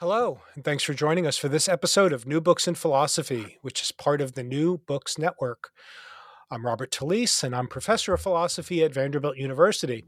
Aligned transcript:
Hello, 0.00 0.42
and 0.54 0.62
thanks 0.64 0.84
for 0.84 0.94
joining 0.94 1.26
us 1.26 1.36
for 1.36 1.48
this 1.48 1.68
episode 1.68 2.12
of 2.12 2.24
New 2.24 2.40
Books 2.40 2.68
in 2.68 2.76
Philosophy, 2.76 3.58
which 3.62 3.82
is 3.82 3.90
part 3.90 4.20
of 4.20 4.34
the 4.34 4.44
New 4.44 4.78
Books 4.78 5.18
Network. 5.18 5.70
I'm 6.52 6.64
Robert 6.64 6.92
Talisse, 6.92 7.42
and 7.42 7.52
I'm 7.52 7.66
professor 7.66 8.14
of 8.14 8.20
philosophy 8.20 8.84
at 8.84 8.94
Vanderbilt 8.94 9.38
University. 9.38 10.04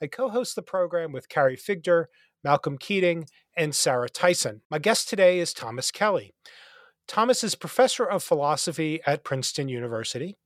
I 0.00 0.06
co 0.06 0.30
host 0.30 0.56
the 0.56 0.62
program 0.62 1.12
with 1.12 1.28
Carrie 1.28 1.58
Figdor, 1.58 2.06
Malcolm 2.42 2.78
Keating, 2.78 3.26
and 3.54 3.74
Sarah 3.74 4.08
Tyson. 4.08 4.62
My 4.70 4.78
guest 4.78 5.10
today 5.10 5.38
is 5.40 5.52
Thomas 5.52 5.90
Kelly. 5.90 6.32
Thomas 7.06 7.44
is 7.44 7.54
professor 7.54 8.06
of 8.06 8.24
philosophy 8.24 9.00
at 9.06 9.24
Princeton 9.24 9.68
University. 9.68 10.38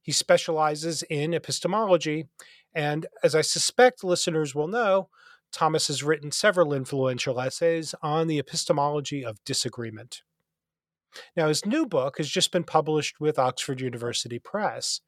He 0.00 0.12
specializes 0.12 1.02
in 1.10 1.34
epistemology, 1.34 2.26
and 2.72 3.06
as 3.24 3.34
I 3.34 3.40
suspect 3.40 4.04
listeners 4.04 4.54
will 4.54 4.68
know, 4.68 5.08
Thomas 5.54 5.86
has 5.86 6.02
written 6.02 6.32
several 6.32 6.74
influential 6.74 7.40
essays 7.40 7.94
on 8.02 8.26
the 8.26 8.40
epistemology 8.40 9.24
of 9.24 9.42
disagreement. 9.44 10.22
Now, 11.36 11.46
his 11.46 11.64
new 11.64 11.86
book 11.86 12.18
has 12.18 12.28
just 12.28 12.50
been 12.50 12.64
published 12.64 13.20
with 13.20 13.38
Oxford 13.38 13.80
University 13.80 14.40
Press. 14.40 15.00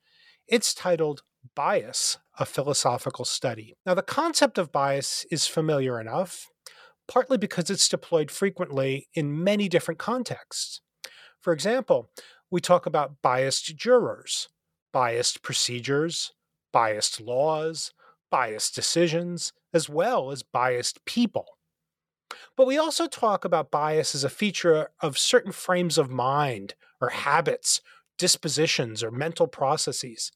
It's 0.47 0.73
titled 0.73 1.23
Bias, 1.57 2.19
a 2.39 2.47
Philosophical 2.47 3.25
Study. 3.25 3.75
Now, 3.85 3.95
the 3.95 4.03
concept 4.03 4.57
of 4.57 4.71
bias 4.71 5.27
is 5.33 5.49
familiar 5.49 6.01
enough, 6.01 6.49
partly 7.09 7.39
because 7.39 7.69
it's 7.69 7.89
deployed 7.89 8.31
frequently 8.31 9.09
in 9.15 9.43
many 9.43 9.69
different 9.69 9.99
contexts. 9.99 10.81
For 11.41 11.53
example, 11.53 12.11
we 12.53 12.61
talk 12.61 12.87
about 12.87 13.21
biased 13.21 13.77
jurors, 13.77 14.49
biased 14.93 15.43
procedures, 15.43 16.31
biased 16.73 17.21
laws, 17.21 17.93
biased 18.31 18.77
decisions, 18.77 19.53
as 19.73 19.89
well 19.89 20.31
as 20.31 20.43
biased 20.43 21.05
people. 21.05 21.47
But 22.57 22.67
we 22.67 22.79
also 22.79 23.07
talk 23.07 23.45
about 23.45 23.71
bias 23.71 24.15
as 24.15 24.25
a 24.25 24.31
feature 24.31 24.91
of 25.01 25.19
certain 25.19 25.53
frames 25.53 25.99
of 25.99 26.11
mind 26.11 26.75
or 27.01 27.11
habits, 27.11 27.81
dispositions, 28.19 29.03
or 29.03 29.11
mental 29.11 29.47
processes. 29.47 30.33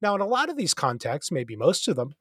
Now, 0.00 0.14
in 0.14 0.20
a 0.20 0.26
lot 0.26 0.48
of 0.48 0.56
these 0.56 0.74
contexts, 0.74 1.32
maybe 1.32 1.56
most 1.56 1.88
of 1.88 1.96
them, 1.96 2.14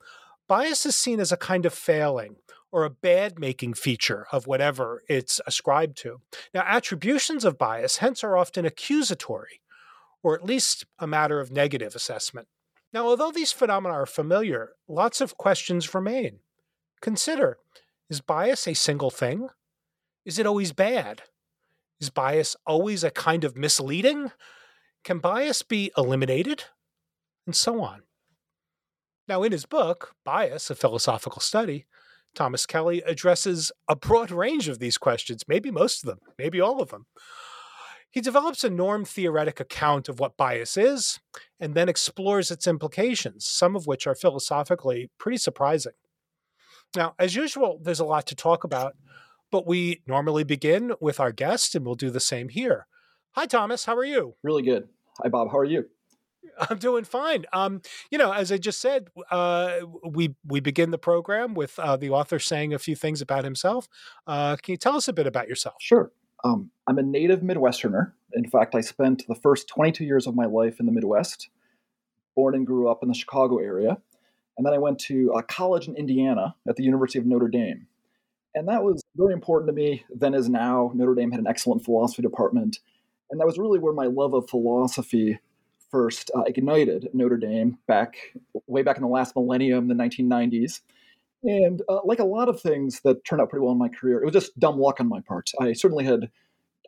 bias 0.47 0.85
is 0.85 0.95
seen 0.95 1.19
as 1.19 1.31
a 1.31 1.37
kind 1.37 1.65
of 1.65 1.73
failing 1.73 2.37
or 2.71 2.83
a 2.83 2.89
bad 2.89 3.39
making 3.39 3.73
feature 3.73 4.27
of 4.31 4.47
whatever 4.47 5.01
it's 5.07 5.39
ascribed 5.47 5.97
to. 5.97 6.21
Now, 6.53 6.63
attributions 6.65 7.45
of 7.45 7.57
bias, 7.57 7.97
hence, 7.97 8.23
are 8.23 8.37
often 8.37 8.65
accusatory, 8.65 9.61
or 10.21 10.35
at 10.35 10.45
least 10.45 10.85
a 10.99 11.07
matter 11.07 11.39
of 11.39 11.51
negative 11.51 11.95
assessment. 11.95 12.47
Now, 12.91 13.07
although 13.07 13.31
these 13.31 13.51
phenomena 13.51 13.93
are 13.93 14.05
familiar, 14.05 14.71
lots 14.87 15.21
of 15.21 15.37
questions 15.37 15.93
remain. 15.93 16.39
Consider 17.01 17.57
is 18.09 18.21
bias 18.21 18.67
a 18.67 18.73
single 18.73 19.11
thing? 19.11 19.49
Is 20.25 20.39
it 20.39 20.47
always 20.47 20.73
bad? 20.73 21.21
Is 21.99 22.09
bias 22.09 22.55
always 22.65 23.03
a 23.03 23.11
kind 23.11 23.43
of 23.43 23.55
misleading? 23.55 24.31
Can 25.03 25.19
bias 25.19 25.61
be 25.61 25.91
eliminated? 25.95 26.63
And 27.45 27.55
so 27.55 27.81
on. 27.81 28.01
Now, 29.27 29.43
in 29.43 29.51
his 29.51 29.67
book, 29.67 30.15
Bias, 30.25 30.71
a 30.71 30.75
Philosophical 30.75 31.39
Study, 31.39 31.85
Thomas 32.33 32.65
Kelly 32.65 33.03
addresses 33.05 33.71
a 33.87 33.95
broad 33.95 34.31
range 34.31 34.67
of 34.67 34.79
these 34.79 34.97
questions, 34.97 35.43
maybe 35.47 35.69
most 35.69 36.03
of 36.03 36.09
them, 36.09 36.19
maybe 36.37 36.59
all 36.59 36.81
of 36.81 36.89
them. 36.89 37.05
He 38.11 38.21
develops 38.21 38.63
a 38.63 38.69
norm 38.69 39.05
theoretic 39.05 39.59
account 39.59 40.09
of 40.09 40.19
what 40.19 40.37
bias 40.37 40.77
is 40.77 41.19
and 41.59 41.75
then 41.75 41.89
explores 41.89 42.49
its 42.49 42.65
implications, 42.65 43.45
some 43.45 43.75
of 43.75 43.85
which 43.85 44.07
are 44.07 44.15
philosophically 44.15 45.11
pretty 45.19 45.37
surprising. 45.37 45.93
Now, 46.95 47.13
as 47.19 47.35
usual, 47.35 47.79
there's 47.81 47.99
a 47.99 48.05
lot 48.05 48.25
to 48.27 48.35
talk 48.35 48.63
about, 48.63 48.95
but 49.51 49.67
we 49.67 50.01
normally 50.07 50.43
begin 50.43 50.93
with 50.99 51.19
our 51.19 51.31
guest, 51.31 51.75
and 51.75 51.85
we'll 51.85 51.95
do 51.95 52.09
the 52.09 52.19
same 52.19 52.49
here. 52.49 52.87
Hi, 53.33 53.45
Thomas. 53.45 53.85
How 53.85 53.95
are 53.95 54.05
you? 54.05 54.35
Really 54.43 54.63
good. 54.63 54.89
Hi, 55.21 55.29
Bob. 55.29 55.51
How 55.51 55.59
are 55.59 55.65
you? 55.65 55.85
I'm 56.69 56.77
doing 56.77 57.03
fine. 57.03 57.45
Um, 57.53 57.81
you 58.09 58.17
know, 58.17 58.31
as 58.31 58.51
I 58.51 58.57
just 58.57 58.81
said, 58.81 59.09
uh, 59.29 59.79
we 60.07 60.35
we 60.45 60.61
begin 60.61 60.91
the 60.91 60.97
program 60.97 61.53
with 61.53 61.77
uh, 61.77 61.95
the 61.95 62.09
author 62.09 62.39
saying 62.39 62.73
a 62.73 62.79
few 62.79 62.95
things 62.95 63.21
about 63.21 63.43
himself. 63.43 63.87
Uh, 64.25 64.55
can 64.55 64.73
you 64.73 64.77
tell 64.77 64.95
us 64.95 65.07
a 65.07 65.13
bit 65.13 65.27
about 65.27 65.47
yourself? 65.47 65.75
Sure. 65.79 66.11
Um, 66.43 66.71
I'm 66.87 66.97
a 66.97 67.03
native 67.03 67.41
Midwesterner. 67.41 68.13
In 68.33 68.47
fact, 68.49 68.75
I 68.75 68.81
spent 68.81 69.27
the 69.27 69.35
first 69.35 69.67
22 69.67 70.03
years 70.03 70.27
of 70.27 70.35
my 70.35 70.45
life 70.45 70.79
in 70.79 70.85
the 70.85 70.91
Midwest. 70.91 71.49
Born 72.35 72.55
and 72.55 72.65
grew 72.65 72.89
up 72.89 73.03
in 73.03 73.09
the 73.09 73.15
Chicago 73.15 73.57
area, 73.57 73.97
and 74.57 74.65
then 74.65 74.73
I 74.73 74.77
went 74.77 74.99
to 74.99 75.31
a 75.35 75.43
college 75.43 75.87
in 75.87 75.95
Indiana 75.95 76.55
at 76.67 76.75
the 76.75 76.83
University 76.83 77.17
of 77.19 77.25
Notre 77.25 77.47
Dame. 77.47 77.87
And 78.55 78.67
that 78.67 78.83
was 78.83 79.01
very 79.15 79.33
important 79.33 79.69
to 79.69 79.73
me 79.73 80.03
then 80.13 80.33
as 80.33 80.49
now. 80.49 80.91
Notre 80.93 81.15
Dame 81.15 81.31
had 81.31 81.39
an 81.39 81.47
excellent 81.47 81.83
philosophy 81.83 82.21
department. 82.21 82.79
And 83.31 83.39
that 83.39 83.45
was 83.45 83.57
really 83.57 83.79
where 83.79 83.93
my 83.93 84.07
love 84.07 84.33
of 84.33 84.49
philosophy 84.49 85.39
first 85.91 86.29
uh, 86.35 86.41
ignited 86.41 87.09
Notre 87.13 87.37
Dame 87.37 87.77
back 87.87 88.17
way 88.67 88.83
back 88.83 88.97
in 88.97 89.01
the 89.01 89.07
last 89.07 89.35
millennium, 89.35 89.87
the 89.87 89.95
1990s. 89.95 90.81
And 91.43 91.81
uh, 91.87 91.99
like 92.03 92.19
a 92.19 92.25
lot 92.25 92.49
of 92.49 92.61
things 92.61 92.99
that 93.01 93.23
turned 93.23 93.41
out 93.41 93.49
pretty 93.49 93.63
well 93.63 93.71
in 93.71 93.77
my 93.77 93.89
career, 93.89 94.21
it 94.21 94.25
was 94.25 94.33
just 94.33 94.59
dumb 94.59 94.77
luck 94.77 94.99
on 94.99 95.07
my 95.07 95.21
part. 95.21 95.51
I 95.59 95.73
certainly 95.73 96.03
had, 96.03 96.29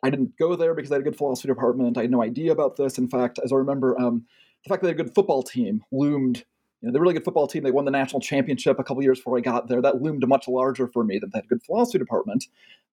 I 0.02 0.10
didn't 0.10 0.36
go 0.38 0.56
there 0.56 0.74
because 0.74 0.90
I 0.90 0.96
had 0.96 1.02
a 1.02 1.04
good 1.04 1.16
philosophy 1.16 1.48
department. 1.48 1.96
I 1.96 2.02
had 2.02 2.10
no 2.10 2.22
idea 2.22 2.52
about 2.52 2.76
this. 2.76 2.98
In 2.98 3.08
fact, 3.08 3.38
as 3.42 3.52
I 3.52 3.56
remember, 3.56 3.98
um, 3.98 4.26
the 4.64 4.68
fact 4.68 4.82
that 4.82 4.88
they 4.88 4.92
had 4.92 5.00
a 5.00 5.04
good 5.04 5.14
football 5.14 5.42
team 5.42 5.82
loomed. 5.90 6.44
You 6.80 6.88
know, 6.88 6.92
they're 6.92 7.00
a 7.00 7.02
really 7.02 7.14
good 7.14 7.24
football 7.24 7.46
team. 7.46 7.62
They 7.62 7.70
won 7.70 7.84
the 7.84 7.92
national 7.92 8.20
championship 8.20 8.78
a 8.78 8.84
couple 8.84 9.02
years 9.04 9.20
before 9.20 9.38
I 9.38 9.40
got 9.40 9.68
there. 9.68 9.80
That 9.80 10.02
loomed 10.02 10.26
much 10.26 10.48
larger 10.48 10.88
for 10.88 11.04
me 11.04 11.18
than 11.18 11.30
a 11.34 11.42
good 11.42 11.62
philosophy 11.62 11.98
department. 11.98 12.46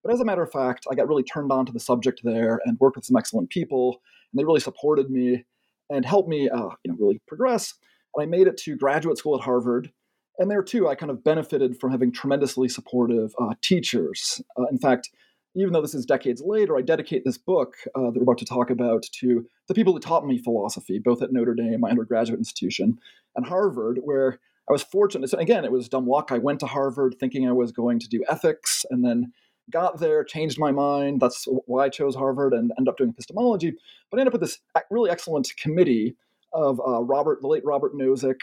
But 0.03 0.13
as 0.13 0.21
a 0.21 0.25
matter 0.25 0.43
of 0.43 0.51
fact, 0.51 0.85
I 0.89 0.95
got 0.95 1.07
really 1.07 1.23
turned 1.23 1.51
on 1.51 1.65
to 1.65 1.71
the 1.71 1.79
subject 1.79 2.21
there 2.23 2.61
and 2.65 2.79
worked 2.79 2.95
with 2.95 3.05
some 3.05 3.17
excellent 3.17 3.49
people, 3.49 4.01
and 4.31 4.39
they 4.39 4.45
really 4.45 4.59
supported 4.59 5.09
me 5.09 5.43
and 5.89 6.05
helped 6.05 6.29
me, 6.29 6.49
uh, 6.49 6.69
you 6.83 6.91
know, 6.91 6.97
really 6.99 7.19
progress. 7.27 7.73
And 8.15 8.23
I 8.23 8.25
made 8.27 8.47
it 8.47 8.57
to 8.57 8.75
graduate 8.75 9.17
school 9.17 9.35
at 9.35 9.43
Harvard. 9.43 9.91
And 10.39 10.49
there 10.49 10.63
too, 10.63 10.87
I 10.87 10.95
kind 10.95 11.11
of 11.11 11.23
benefited 11.23 11.79
from 11.79 11.91
having 11.91 12.11
tremendously 12.11 12.69
supportive 12.69 13.33
uh, 13.39 13.53
teachers. 13.61 14.41
Uh, 14.57 14.65
in 14.71 14.79
fact, 14.79 15.09
even 15.53 15.73
though 15.73 15.81
this 15.81 15.93
is 15.93 16.05
decades 16.05 16.41
later, 16.43 16.77
I 16.77 16.81
dedicate 16.81 17.23
this 17.25 17.37
book 17.37 17.75
uh, 17.93 18.11
that 18.11 18.15
we're 18.15 18.23
about 18.23 18.37
to 18.37 18.45
talk 18.45 18.69
about 18.69 19.03
to 19.19 19.45
the 19.67 19.73
people 19.73 19.93
who 19.93 19.99
taught 19.99 20.25
me 20.25 20.37
philosophy, 20.37 20.97
both 20.97 21.21
at 21.21 21.33
Notre 21.33 21.55
Dame, 21.55 21.81
my 21.81 21.89
undergraduate 21.89 22.39
institution, 22.39 22.99
and 23.35 23.45
Harvard, 23.45 23.99
where 24.03 24.39
I 24.69 24.71
was 24.71 24.83
fortunate. 24.83 25.29
So 25.29 25.37
again, 25.37 25.65
it 25.65 25.71
was 25.71 25.89
dumb 25.89 26.07
luck. 26.07 26.31
I 26.31 26.37
went 26.37 26.61
to 26.61 26.67
Harvard 26.67 27.15
thinking 27.19 27.47
I 27.47 27.51
was 27.51 27.71
going 27.71 27.99
to 27.99 28.07
do 28.07 28.23
ethics, 28.29 28.85
and 28.89 29.03
then 29.03 29.33
got 29.69 29.99
there, 29.99 30.23
changed 30.23 30.59
my 30.59 30.71
mind. 30.71 31.19
That's 31.19 31.45
why 31.65 31.85
I 31.85 31.89
chose 31.89 32.15
Harvard 32.15 32.53
and 32.53 32.71
ended 32.77 32.89
up 32.89 32.97
doing 32.97 33.09
epistemology. 33.09 33.73
But 34.09 34.17
I 34.17 34.21
ended 34.21 34.33
up 34.33 34.39
with 34.39 34.49
this 34.49 34.59
really 34.89 35.09
excellent 35.09 35.51
committee 35.61 36.15
of 36.53 36.79
uh, 36.79 37.03
Robert, 37.03 37.41
the 37.41 37.47
late 37.47 37.65
Robert 37.65 37.93
Nozick, 37.93 38.39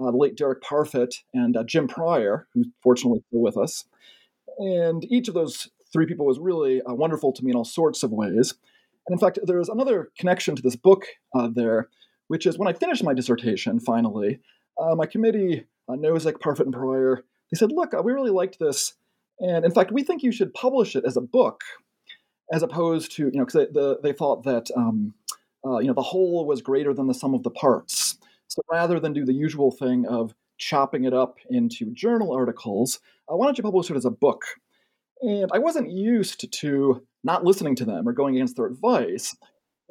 uh, 0.00 0.10
the 0.10 0.16
late 0.16 0.36
Derek 0.36 0.62
Parfit, 0.62 1.14
and 1.34 1.56
uh, 1.56 1.64
Jim 1.64 1.88
Pryor, 1.88 2.46
who's 2.54 2.68
fortunately 2.82 3.22
still 3.28 3.40
with 3.40 3.56
us. 3.56 3.84
And 4.58 5.04
each 5.10 5.28
of 5.28 5.34
those 5.34 5.68
three 5.92 6.06
people 6.06 6.26
was 6.26 6.38
really 6.38 6.82
uh, 6.82 6.94
wonderful 6.94 7.32
to 7.32 7.44
me 7.44 7.50
in 7.50 7.56
all 7.56 7.64
sorts 7.64 8.02
of 8.02 8.12
ways. 8.12 8.54
And 9.06 9.14
in 9.14 9.18
fact, 9.18 9.38
there's 9.44 9.68
another 9.68 10.10
connection 10.18 10.56
to 10.56 10.62
this 10.62 10.76
book 10.76 11.04
uh, 11.34 11.48
there, 11.52 11.88
which 12.28 12.46
is 12.46 12.58
when 12.58 12.68
I 12.68 12.72
finished 12.72 13.04
my 13.04 13.14
dissertation 13.14 13.80
finally, 13.80 14.40
uh, 14.80 14.94
my 14.94 15.06
committee, 15.06 15.66
Nozick, 15.88 16.38
Parfit, 16.40 16.66
and 16.66 16.74
Pryor, 16.74 17.24
they 17.50 17.56
said, 17.56 17.72
look, 17.72 17.92
we 18.04 18.12
really 18.12 18.30
liked 18.30 18.58
this 18.58 18.94
and 19.40 19.64
in 19.64 19.70
fact, 19.70 19.92
we 19.92 20.02
think 20.02 20.22
you 20.22 20.32
should 20.32 20.54
publish 20.54 20.96
it 20.96 21.04
as 21.04 21.16
a 21.16 21.20
book. 21.20 21.62
as 22.52 22.62
opposed 22.62 23.12
to 23.12 23.24
you 23.26 23.32
know 23.32 23.44
because 23.44 23.66
they, 23.66 23.66
the, 23.72 23.98
they 24.02 24.12
thought 24.12 24.44
that 24.44 24.70
um, 24.76 25.14
uh, 25.66 25.78
you 25.78 25.86
know 25.86 25.94
the 25.94 26.02
whole 26.02 26.46
was 26.46 26.62
greater 26.62 26.94
than 26.94 27.06
the 27.06 27.14
sum 27.14 27.34
of 27.34 27.42
the 27.42 27.50
parts. 27.50 28.17
So 28.48 28.62
rather 28.70 28.98
than 28.98 29.12
do 29.12 29.24
the 29.24 29.34
usual 29.34 29.70
thing 29.70 30.06
of 30.06 30.34
chopping 30.56 31.04
it 31.04 31.14
up 31.14 31.36
into 31.50 31.92
journal 31.92 32.32
articles, 32.32 33.00
uh, 33.30 33.36
why 33.36 33.46
don't 33.46 33.58
you 33.58 33.62
publish 33.62 33.90
it 33.90 33.96
as 33.96 34.04
a 34.04 34.10
book? 34.10 34.42
And 35.20 35.50
I 35.52 35.58
wasn't 35.58 35.90
used 35.90 36.50
to 36.60 37.02
not 37.24 37.44
listening 37.44 37.74
to 37.76 37.84
them 37.84 38.08
or 38.08 38.12
going 38.12 38.36
against 38.36 38.56
their 38.56 38.66
advice. 38.66 39.36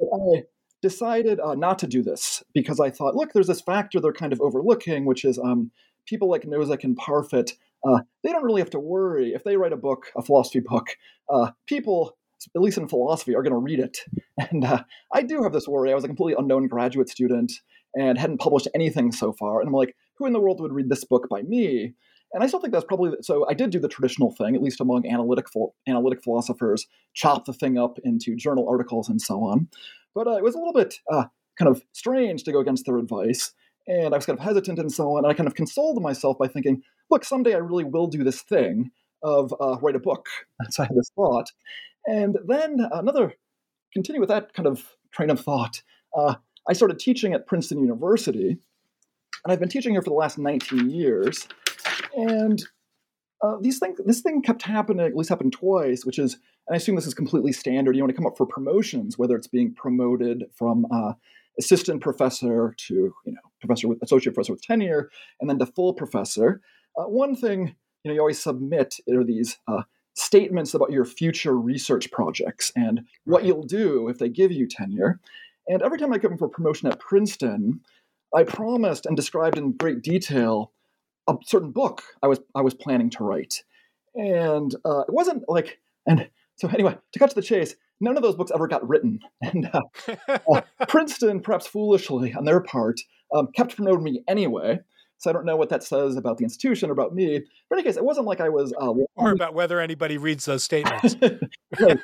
I 0.00 0.44
decided 0.82 1.40
uh, 1.40 1.54
not 1.54 1.78
to 1.80 1.86
do 1.86 2.02
this 2.02 2.42
because 2.54 2.80
I 2.80 2.90
thought, 2.90 3.14
look, 3.14 3.32
there's 3.32 3.46
this 3.46 3.60
factor 3.60 4.00
they're 4.00 4.12
kind 4.12 4.32
of 4.32 4.40
overlooking, 4.40 5.04
which 5.04 5.24
is 5.24 5.38
um, 5.38 5.70
people 6.06 6.30
like 6.30 6.42
Nozick 6.42 6.84
and 6.84 6.96
Parfit. 6.98 7.52
Uh, 7.86 8.00
they 8.24 8.32
don't 8.32 8.44
really 8.44 8.60
have 8.60 8.70
to 8.70 8.80
worry 8.80 9.32
if 9.34 9.44
they 9.44 9.56
write 9.56 9.72
a 9.72 9.76
book, 9.76 10.10
a 10.16 10.22
philosophy 10.22 10.60
book. 10.60 10.88
Uh, 11.32 11.50
people, 11.66 12.16
at 12.54 12.62
least 12.62 12.78
in 12.78 12.88
philosophy, 12.88 13.34
are 13.34 13.42
going 13.42 13.52
to 13.52 13.58
read 13.58 13.80
it. 13.80 13.98
And 14.50 14.64
uh, 14.64 14.84
I 15.12 15.22
do 15.22 15.42
have 15.42 15.52
this 15.52 15.66
worry. 15.66 15.90
I 15.90 15.96
was 15.96 16.04
a 16.04 16.06
completely 16.06 16.36
unknown 16.38 16.68
graduate 16.68 17.08
student 17.08 17.52
and 17.94 18.18
hadn't 18.18 18.38
published 18.38 18.68
anything 18.74 19.12
so 19.12 19.32
far. 19.32 19.60
And 19.60 19.68
I'm 19.68 19.74
like, 19.74 19.94
who 20.16 20.26
in 20.26 20.32
the 20.32 20.40
world 20.40 20.60
would 20.60 20.72
read 20.72 20.88
this 20.88 21.04
book 21.04 21.28
by 21.28 21.42
me? 21.42 21.94
And 22.32 22.42
I 22.42 22.46
still 22.46 22.60
think 22.60 22.72
that's 22.72 22.84
probably 22.84 23.12
so. 23.22 23.48
I 23.48 23.54
did 23.54 23.70
do 23.70 23.78
the 23.78 23.88
traditional 23.88 24.32
thing, 24.32 24.54
at 24.54 24.62
least 24.62 24.80
among 24.80 25.06
analytic 25.06 25.46
analytic 25.86 26.22
philosophers, 26.22 26.86
chop 27.14 27.46
the 27.46 27.54
thing 27.54 27.78
up 27.78 27.98
into 28.04 28.36
journal 28.36 28.68
articles 28.68 29.08
and 29.08 29.20
so 29.20 29.42
on. 29.42 29.68
But 30.14 30.26
uh, 30.26 30.36
it 30.36 30.42
was 30.42 30.54
a 30.54 30.58
little 30.58 30.74
bit 30.74 31.00
uh, 31.10 31.24
kind 31.58 31.70
of 31.70 31.82
strange 31.92 32.44
to 32.44 32.52
go 32.52 32.60
against 32.60 32.84
their 32.84 32.98
advice, 32.98 33.52
and 33.86 34.12
I 34.12 34.18
was 34.18 34.26
kind 34.26 34.38
of 34.38 34.44
hesitant 34.44 34.78
and 34.78 34.92
so 34.92 35.12
on. 35.16 35.24
And 35.24 35.32
I 35.32 35.34
kind 35.34 35.46
of 35.46 35.54
consoled 35.54 36.02
myself 36.02 36.36
by 36.36 36.48
thinking, 36.48 36.82
look, 37.10 37.24
someday 37.24 37.54
I 37.54 37.58
really 37.58 37.84
will 37.84 38.08
do 38.08 38.22
this 38.22 38.42
thing 38.42 38.90
of 39.22 39.54
uh, 39.58 39.78
write 39.80 39.96
a 39.96 40.00
book. 40.00 40.26
So 40.68 40.82
I 40.82 40.86
had 40.86 40.96
this 40.96 41.10
thought, 41.16 41.50
and 42.06 42.36
then 42.46 42.86
another 42.92 43.32
continue 43.94 44.20
with 44.20 44.28
that 44.28 44.52
kind 44.52 44.66
of 44.66 44.84
train 45.12 45.30
of 45.30 45.40
thought. 45.40 45.82
Uh, 46.16 46.34
I 46.68 46.74
started 46.74 46.98
teaching 46.98 47.32
at 47.32 47.46
Princeton 47.46 47.80
University, 47.80 48.58
and 49.44 49.52
I've 49.52 49.60
been 49.60 49.70
teaching 49.70 49.92
here 49.94 50.02
for 50.02 50.10
the 50.10 50.16
last 50.16 50.38
19 50.38 50.90
years. 50.90 51.48
And 52.14 52.62
uh, 53.42 53.56
these 53.60 53.78
things, 53.78 53.98
this 54.04 54.20
thing 54.20 54.42
kept 54.42 54.62
happening, 54.62 55.06
at 55.06 55.16
least 55.16 55.30
happened 55.30 55.52
twice, 55.52 56.04
which 56.04 56.18
is, 56.18 56.34
and 56.66 56.74
I 56.74 56.76
assume 56.76 56.96
this 56.96 57.06
is 57.06 57.14
completely 57.14 57.52
standard. 57.52 57.96
You 57.96 58.02
want 58.02 58.10
to 58.10 58.16
come 58.16 58.26
up 58.26 58.36
for 58.36 58.46
promotions, 58.46 59.16
whether 59.16 59.34
it's 59.34 59.46
being 59.46 59.74
promoted 59.74 60.44
from 60.52 60.86
uh, 60.92 61.14
assistant 61.58 62.02
professor 62.02 62.74
to, 62.86 62.94
you 62.94 63.32
know, 63.32 63.40
professor 63.60 63.88
with 63.88 64.02
associate 64.02 64.34
professor 64.34 64.52
with 64.52 64.62
tenure, 64.62 65.10
and 65.40 65.48
then 65.48 65.58
to 65.58 65.66
full 65.66 65.94
professor. 65.94 66.60
Uh, 66.98 67.04
one 67.04 67.34
thing, 67.34 67.74
you 68.04 68.10
know, 68.10 68.14
you 68.14 68.20
always 68.20 68.42
submit 68.42 68.96
are 69.10 69.24
these 69.24 69.56
uh, 69.68 69.82
statements 70.14 70.74
about 70.74 70.90
your 70.90 71.04
future 71.04 71.56
research 71.56 72.10
projects 72.10 72.72
and 72.76 73.06
what 73.24 73.44
you'll 73.44 73.62
do 73.62 74.08
if 74.08 74.18
they 74.18 74.28
give 74.28 74.52
you 74.52 74.66
tenure. 74.66 75.20
And 75.68 75.82
every 75.82 75.98
time 75.98 76.12
I 76.12 76.18
come 76.18 76.38
for 76.38 76.48
promotion 76.48 76.88
at 76.88 76.98
Princeton, 76.98 77.80
I 78.34 78.44
promised 78.44 79.06
and 79.06 79.16
described 79.16 79.58
in 79.58 79.72
great 79.72 80.02
detail 80.02 80.72
a 81.28 81.34
certain 81.44 81.70
book 81.70 82.02
I 82.22 82.26
was 82.26 82.40
I 82.54 82.62
was 82.62 82.74
planning 82.74 83.10
to 83.10 83.24
write, 83.24 83.62
and 84.14 84.74
uh, 84.84 85.00
it 85.00 85.12
wasn't 85.12 85.44
like 85.48 85.78
and 86.06 86.28
so 86.56 86.68
anyway 86.68 86.96
to 87.12 87.18
cut 87.18 87.30
to 87.30 87.34
the 87.34 87.42
chase, 87.42 87.74
none 88.00 88.16
of 88.16 88.22
those 88.22 88.34
books 88.34 88.50
ever 88.54 88.66
got 88.66 88.88
written, 88.88 89.20
and 89.42 89.70
uh, 89.72 90.36
uh, 90.52 90.62
Princeton, 90.88 91.40
perhaps 91.40 91.66
foolishly 91.66 92.32
on 92.32 92.44
their 92.44 92.60
part, 92.60 93.00
um, 93.34 93.48
kept 93.54 93.76
promoting 93.76 94.04
me 94.04 94.22
anyway. 94.26 94.80
So 95.18 95.30
I 95.30 95.32
don't 95.32 95.44
know 95.44 95.56
what 95.56 95.68
that 95.70 95.82
says 95.82 96.16
about 96.16 96.38
the 96.38 96.44
institution 96.44 96.90
or 96.90 96.92
about 96.92 97.14
me. 97.14 97.40
But 97.68 97.76
in 97.76 97.80
any 97.80 97.82
case, 97.82 97.96
it 97.96 98.04
wasn't 98.04 98.26
like 98.26 98.40
I 98.40 98.48
was. 98.48 98.72
Uh, 98.72 98.94
or 99.16 99.32
about 99.32 99.54
whether 99.54 99.80
anybody 99.80 100.16
reads 100.16 100.44
those 100.44 100.62
statements. 100.62 101.16
right, 101.80 101.98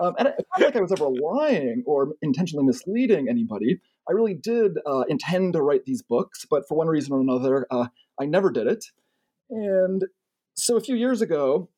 um, 0.00 0.14
and 0.18 0.28
it's 0.28 0.48
not 0.50 0.60
like 0.60 0.76
I 0.76 0.80
was 0.80 0.92
ever 0.92 1.08
lying 1.08 1.84
or 1.86 2.14
intentionally 2.22 2.66
misleading 2.66 3.28
anybody. 3.28 3.80
I 4.08 4.12
really 4.12 4.34
did 4.34 4.72
uh, 4.86 5.04
intend 5.08 5.52
to 5.54 5.62
write 5.62 5.84
these 5.84 6.02
books, 6.02 6.46
but 6.48 6.66
for 6.68 6.76
one 6.76 6.88
reason 6.88 7.12
or 7.12 7.20
another, 7.20 7.66
uh, 7.70 7.86
I 8.20 8.26
never 8.26 8.50
did 8.50 8.66
it. 8.66 8.84
And 9.50 10.04
so 10.54 10.76
a 10.76 10.80
few 10.80 10.96
years 10.96 11.22
ago, 11.22 11.68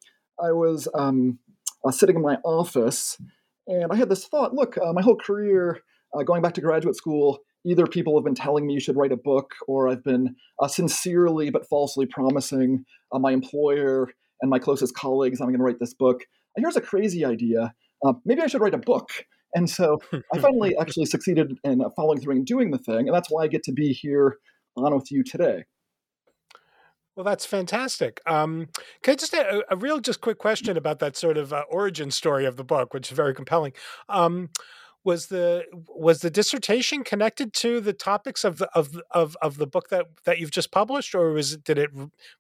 I 0.42 0.52
was 0.52 0.88
um, 0.94 1.38
uh, 1.84 1.90
sitting 1.90 2.16
in 2.16 2.22
my 2.22 2.36
office 2.44 3.18
and 3.66 3.92
I 3.92 3.96
had 3.96 4.08
this 4.08 4.26
thought 4.26 4.54
look, 4.54 4.78
uh, 4.78 4.92
my 4.92 5.02
whole 5.02 5.16
career, 5.16 5.80
uh, 6.14 6.22
going 6.22 6.42
back 6.42 6.54
to 6.54 6.60
graduate 6.60 6.96
school, 6.96 7.40
either 7.68 7.86
people 7.86 8.16
have 8.16 8.24
been 8.24 8.34
telling 8.34 8.66
me 8.66 8.74
you 8.74 8.80
should 8.80 8.96
write 8.96 9.12
a 9.12 9.16
book, 9.16 9.54
or 9.66 9.88
I've 9.88 10.04
been 10.04 10.34
uh, 10.60 10.68
sincerely 10.68 11.50
but 11.50 11.68
falsely 11.68 12.06
promising 12.06 12.84
uh, 13.12 13.18
my 13.18 13.32
employer 13.32 14.08
and 14.40 14.50
my 14.50 14.58
closest 14.58 14.94
colleagues 14.94 15.40
I'm 15.40 15.48
going 15.48 15.58
to 15.58 15.64
write 15.64 15.80
this 15.80 15.94
book. 15.94 16.22
And 16.56 16.64
here's 16.64 16.76
a 16.76 16.80
crazy 16.80 17.24
idea. 17.24 17.74
Uh, 18.04 18.14
maybe 18.24 18.42
I 18.42 18.46
should 18.46 18.60
write 18.60 18.74
a 18.74 18.78
book. 18.78 19.10
And 19.54 19.68
so 19.68 19.98
I 20.32 20.38
finally 20.38 20.76
actually 20.80 21.06
succeeded 21.06 21.58
in 21.64 21.82
following 21.96 22.20
through 22.20 22.36
and 22.36 22.46
doing 22.46 22.70
the 22.70 22.78
thing. 22.78 23.08
And 23.08 23.14
that's 23.14 23.28
why 23.30 23.44
I 23.44 23.48
get 23.48 23.62
to 23.64 23.72
be 23.72 23.92
here 23.92 24.38
on 24.76 24.94
with 24.94 25.10
you 25.10 25.24
today. 25.24 25.64
Well, 27.16 27.24
that's 27.24 27.44
fantastic. 27.44 28.20
Um, 28.26 28.68
can 29.02 29.12
I 29.12 29.14
just 29.16 29.34
a, 29.34 29.64
a, 29.70 29.76
real, 29.76 29.98
just 29.98 30.20
quick 30.20 30.38
question 30.38 30.76
about 30.76 31.00
that 31.00 31.16
sort 31.16 31.36
of 31.36 31.52
uh, 31.52 31.64
origin 31.68 32.12
story 32.12 32.46
of 32.46 32.56
the 32.56 32.62
book, 32.62 32.94
which 32.94 33.10
is 33.10 33.16
very 33.16 33.34
compelling. 33.34 33.72
Um, 34.08 34.50
was 35.08 35.28
the 35.28 35.64
was 35.88 36.20
the 36.20 36.28
dissertation 36.28 37.02
connected 37.02 37.54
to 37.54 37.80
the 37.80 37.94
topics 37.94 38.44
of 38.44 38.58
the 38.58 38.68
of 38.74 39.00
of, 39.12 39.38
of 39.40 39.56
the 39.56 39.66
book 39.66 39.88
that 39.88 40.04
that 40.26 40.38
you've 40.38 40.50
just 40.50 40.70
published, 40.70 41.14
or 41.14 41.32
was 41.32 41.54
it 41.54 41.64
did 41.64 41.78
it 41.78 41.90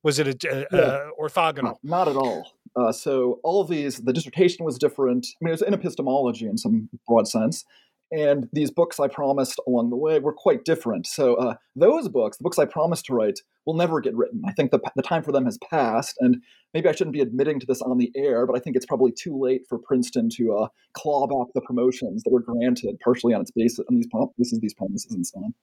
was 0.02 0.18
it 0.18 0.44
a, 0.44 0.54
a, 0.54 0.66
yeah. 0.70 1.10
orthogonal? 1.18 1.62
No, 1.62 1.78
not 1.82 2.08
at 2.08 2.16
all. 2.16 2.52
Uh, 2.76 2.92
so 2.92 3.40
all 3.42 3.62
of 3.62 3.68
these, 3.68 4.02
the 4.02 4.12
dissertation 4.12 4.66
was 4.66 4.76
different. 4.78 5.26
I 5.26 5.38
mean, 5.40 5.48
it 5.48 5.52
was 5.52 5.62
in 5.62 5.72
epistemology 5.72 6.46
in 6.46 6.58
some 6.58 6.90
broad 7.08 7.26
sense, 7.26 7.64
and 8.10 8.48
these 8.52 8.70
books 8.70 8.98
I 8.98 9.08
promised 9.08 9.60
along 9.66 9.90
the 9.90 9.96
way 9.96 10.18
were 10.18 10.32
quite 10.32 10.64
different. 10.64 11.06
So 11.06 11.34
uh, 11.34 11.54
those 11.76 12.08
books, 12.08 12.38
the 12.38 12.42
books 12.42 12.58
I 12.58 12.64
promised 12.64 13.06
to 13.06 13.14
write, 13.14 13.40
will 13.66 13.74
never 13.74 14.00
get 14.00 14.16
written. 14.16 14.42
I 14.46 14.52
think 14.52 14.70
the, 14.70 14.80
the 14.96 15.02
time 15.02 15.22
for 15.22 15.32
them 15.32 15.44
has 15.44 15.58
passed, 15.70 16.16
and 16.20 16.42
maybe 16.72 16.88
I 16.88 16.92
shouldn't 16.92 17.12
be 17.12 17.20
admitting 17.20 17.60
to 17.60 17.66
this 17.66 17.82
on 17.82 17.98
the 17.98 18.10
air, 18.16 18.46
but 18.46 18.56
I 18.56 18.60
think 18.60 18.76
it's 18.76 18.86
probably 18.86 19.12
too 19.12 19.38
late 19.38 19.62
for 19.68 19.78
Princeton 19.78 20.30
to 20.36 20.56
uh, 20.56 20.68
claw 20.94 21.26
back 21.26 21.52
the 21.54 21.60
promotions 21.60 22.22
that 22.22 22.30
were 22.30 22.40
granted 22.40 22.98
partially 23.04 23.34
on 23.34 23.42
its 23.42 23.50
basis 23.50 23.84
on 23.88 23.96
these 23.96 24.08
basis, 24.38 24.58
these 24.60 24.74
promises, 24.74 25.12
and 25.12 25.26
so 25.26 25.38
on. 25.40 25.54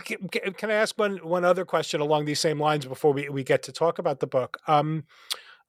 Can, 0.00 0.28
can 0.54 0.70
I 0.70 0.74
ask 0.74 0.98
one 0.98 1.18
one 1.18 1.44
other 1.44 1.64
question 1.64 2.00
along 2.00 2.24
these 2.24 2.40
same 2.40 2.58
lines 2.58 2.86
before 2.86 3.12
we, 3.12 3.28
we 3.28 3.44
get 3.44 3.62
to 3.64 3.72
talk 3.72 3.98
about 3.98 4.20
the 4.20 4.26
book? 4.26 4.58
Um, 4.66 5.04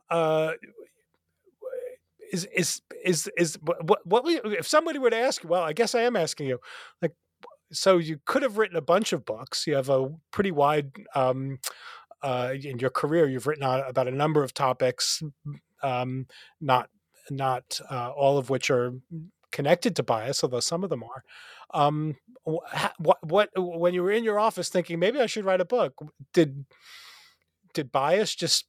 uh, 0.10 0.54
is 2.32 2.46
is 2.46 2.82
is 3.04 3.30
is 3.38 3.58
what 3.62 4.06
what 4.06 4.24
if 4.28 4.68
somebody 4.68 5.00
were 5.00 5.10
to 5.10 5.18
ask 5.18 5.44
you? 5.44 5.50
Well, 5.50 5.64
I 5.64 5.74
guess 5.74 5.96
I 5.96 6.02
am 6.02 6.16
asking 6.16 6.48
you, 6.48 6.60
like, 7.02 7.14
so 7.72 7.98
you 7.98 8.19
could 8.26 8.44
have 8.44 8.57
written 8.57 8.78
a 8.78 8.81
bunch 8.81 9.14
of 9.14 9.26
books. 9.26 9.68
You 9.68 9.76
have 9.76 9.90
a 9.90 10.10
pretty 10.31 10.52
wide 10.52 10.92
um, 11.16 11.60
uh, 12.22 12.54
in 12.62 12.80
your 12.80 12.90
career. 12.90 13.28
You've 13.28 13.48
written 13.48 13.64
about 13.64 14.07
a 14.07 14.12
number 14.12 14.44
of 14.44 14.54
topics, 14.54 15.22
um, 15.84 16.28
not 16.62 16.90
not 17.30 17.80
uh, 17.90 18.12
all 18.12 18.38
of 18.38 18.50
which 18.50 18.69
are 18.69 18.94
connected 19.52 19.96
to 19.96 20.04
bias, 20.04 20.44
although 20.44 20.60
some 20.60 20.84
of 20.84 20.90
them 20.90 21.04
are. 21.04 21.24
Um, 21.74 22.16
what 22.44 23.18
what 23.22 23.50
when 23.56 23.94
you 23.94 24.04
were 24.04 24.12
in 24.12 24.24
your 24.24 24.40
office 24.40 24.69
thinking 24.69 25.00
maybe 25.00 25.19
I 25.19 25.26
should 25.26 25.46
write 25.46 25.62
a 25.62 25.66
book? 25.66 25.94
Did 26.34 26.66
did 27.74 27.92
bias 27.92 28.34
just 28.36 28.66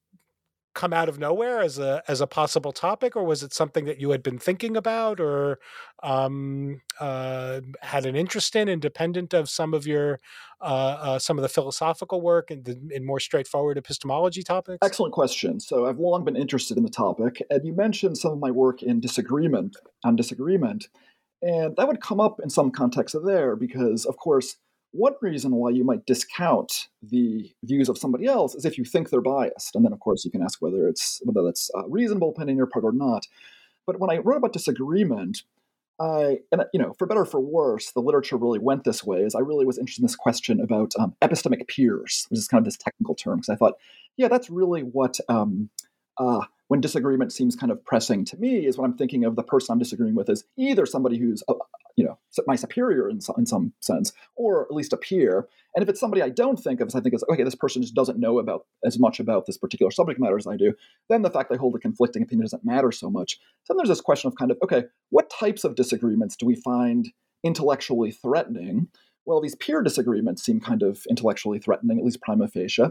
come 0.79 0.93
out 0.93 1.09
of 1.09 1.19
nowhere 1.19 1.61
as 1.61 1.77
a 1.81 2.03
as 2.07 2.21
a 2.21 2.27
possible 2.27 2.73
topic, 2.73 3.17
or 3.17 3.25
was 3.25 3.43
it 3.43 3.53
something 3.53 3.85
that 3.87 4.01
you 4.01 4.11
had 4.11 4.23
been 4.23 4.39
thinking 4.39 4.77
about 4.77 5.19
or 5.19 5.59
um, 6.05 6.81
uh, 7.01 7.61
had 7.81 8.07
an 8.07 8.15
interest 8.15 8.55
in, 8.55 8.69
independent 8.69 9.35
of 9.35 9.49
some 9.49 9.75
of 9.75 9.89
your 9.89 10.21
uh, 10.61 10.97
uh, 11.01 11.19
some 11.19 11.37
of 11.37 11.43
the 11.43 11.49
philosophical 11.49 12.21
work 12.21 12.53
and 12.53 12.65
the, 12.65 12.79
in 12.93 13.05
more 13.05 13.19
straightforward 13.19 13.77
epistemology 13.77 14.45
topics? 14.45 14.79
Excellent 14.81 15.13
question. 15.13 15.59
So 15.59 15.87
I've 15.87 15.99
long 15.99 16.25
been 16.25 16.37
interested 16.37 16.77
in 16.77 16.85
the 16.85 16.91
topic, 16.91 17.43
and 17.51 17.67
you 17.67 17.75
mentioned 17.75 18.17
some 18.17 18.33
of 18.33 18.39
my 18.39 18.53
work 18.53 18.81
in 18.81 19.01
disagreement 19.01 19.77
on 20.05 20.15
disagreement, 20.15 20.87
and 21.43 21.75
that 21.77 21.89
would 21.89 22.01
come 22.01 22.21
up 22.21 22.39
in 22.41 22.51
some 22.51 22.71
context 22.71 23.17
there 23.25 23.57
because, 23.57 24.07
of 24.07 24.17
course 24.17 24.57
one 24.93 25.15
reason 25.21 25.53
why 25.55 25.71
you 25.71 25.85
might 25.85 26.07
discount 26.07 26.89
the 27.03 27.53
views 27.65 27.89
of 27.89 27.99
somebody 27.99 28.27
else 28.27 28.55
is 28.55 28.65
if 28.65 28.79
you 28.79 28.85
think 28.85 29.11
they're 29.11 29.21
biased, 29.21 29.75
and 29.75 29.85
then 29.85 29.93
of 29.93 30.01
course 30.01 30.25
you 30.25 30.31
can 30.31 30.43
ask 30.43 30.61
whether 30.63 30.89
it's 30.89 31.21
whether 31.25 31.45
that's 31.45 31.71
a 31.75 31.89
reasonable 31.89 32.31
opinion 32.31 32.55
on 32.55 32.57
your 32.57 32.67
part 32.67 32.85
or 32.85 32.93
not. 32.93 33.27
But 33.87 34.01
when 34.01 34.11
I 34.11 34.19
wrote 34.19 34.39
about 34.39 34.53
disagreement, 34.53 35.43
I 36.01 36.39
and 36.53 36.65
you 36.73 36.81
know 36.81 36.95
for 36.99 37.07
better 37.07 37.23
or 37.23 37.27
for 37.27 37.41
worse, 37.41 37.93
the 37.93 38.01
literature 38.01 38.37
really 38.37 38.59
went 38.59 38.85
this 38.85 39.05
way. 39.05 39.21
Is 39.21 39.35
I 39.35 39.41
really 39.41 39.67
was 39.67 39.79
interested 39.79 40.03
in 40.03 40.07
this 40.07 40.17
question 40.17 40.61
about 40.61 40.93
um, 40.99 41.15
epistemic 41.23 41.69
peers, 41.69 42.27
which 42.29 42.39
is 42.39 42.49
kind 42.49 42.61
of 42.61 42.65
this 42.65 42.79
technical 42.79 43.15
term, 43.15 43.39
because 43.39 43.51
I 43.51 43.57
thought, 43.57 43.75
yeah, 44.17 44.29
that's 44.29 44.51
really 44.51 44.83
what. 44.83 45.19
Um, 45.29 45.71
uh, 46.19 46.45
when 46.67 46.81
disagreement 46.81 47.33
seems 47.33 47.57
kind 47.57 47.73
of 47.73 47.83
pressing 47.85 48.25
to 48.27 48.37
me 48.37 48.67
is 48.67 48.77
when 48.77 48.91
I'm 48.91 48.97
thinking 48.97 49.25
of 49.25 49.37
the 49.37 49.43
person 49.43 49.73
I'm 49.73 49.79
disagreeing 49.79 50.15
with 50.15 50.29
as 50.29 50.45
either 50.57 50.85
somebody 50.85 51.17
who's 51.17 51.43
uh, 51.49 51.55
you 51.99 52.05
know 52.05 52.17
my 52.47 52.55
superior 52.55 53.11
in 53.11 53.21
some, 53.21 53.35
in 53.37 53.45
some 53.45 53.73
sense, 53.81 54.13
or 54.37 54.63
at 54.63 54.73
least 54.73 54.93
a 54.93 54.97
peer. 54.97 55.49
And 55.75 55.83
if 55.83 55.89
it's 55.89 55.99
somebody 55.99 56.23
I 56.23 56.29
don't 56.29 56.57
think 56.57 56.81
of 56.81 56.87
as 56.87 56.95
I 56.95 57.01
think 57.01 57.13
is 57.13 57.25
okay, 57.29 57.43
this 57.43 57.57
person 57.57 57.83
just 57.83 57.95
doesn't 57.95 58.21
know 58.21 58.39
about 58.39 58.67
as 58.85 59.01
much 59.01 59.19
about 59.19 59.47
this 59.47 59.59
particular 59.59 59.91
subject 59.91 60.21
matter 60.21 60.37
as 60.37 60.47
I 60.47 60.57
do, 60.57 60.75
then 61.09 61.23
the 61.23 61.31
fact 61.31 61.51
I 61.53 61.57
hold 61.57 61.75
a 61.75 61.81
conflicting 61.81 62.23
opinion 62.23 62.45
doesn't 62.45 62.65
matter 62.65 62.93
so 62.93 63.11
much. 63.11 63.41
So 63.65 63.75
then 63.75 63.79
there's 63.79 63.89
this 63.89 64.01
question 64.01 64.29
of 64.29 64.37
kind 64.37 64.53
of 64.53 64.59
okay, 64.63 64.85
what 65.11 65.29
types 65.29 65.65
of 65.65 65.75
disagreements 65.75 66.37
do 66.37 66.47
we 66.47 66.55
find 66.55 67.09
intellectually 67.43 68.13
threatening? 68.13 68.87
Well, 69.27 69.41
these 69.41 69.57
peer 69.57 69.83
disagreements 69.83 70.45
seem 70.45 70.61
kind 70.61 70.85
of 70.85 71.05
intellectually 71.11 71.59
threatening, 71.59 71.99
at 71.99 72.05
least 72.05 72.23
prima 72.23 72.47
facie. 72.47 72.85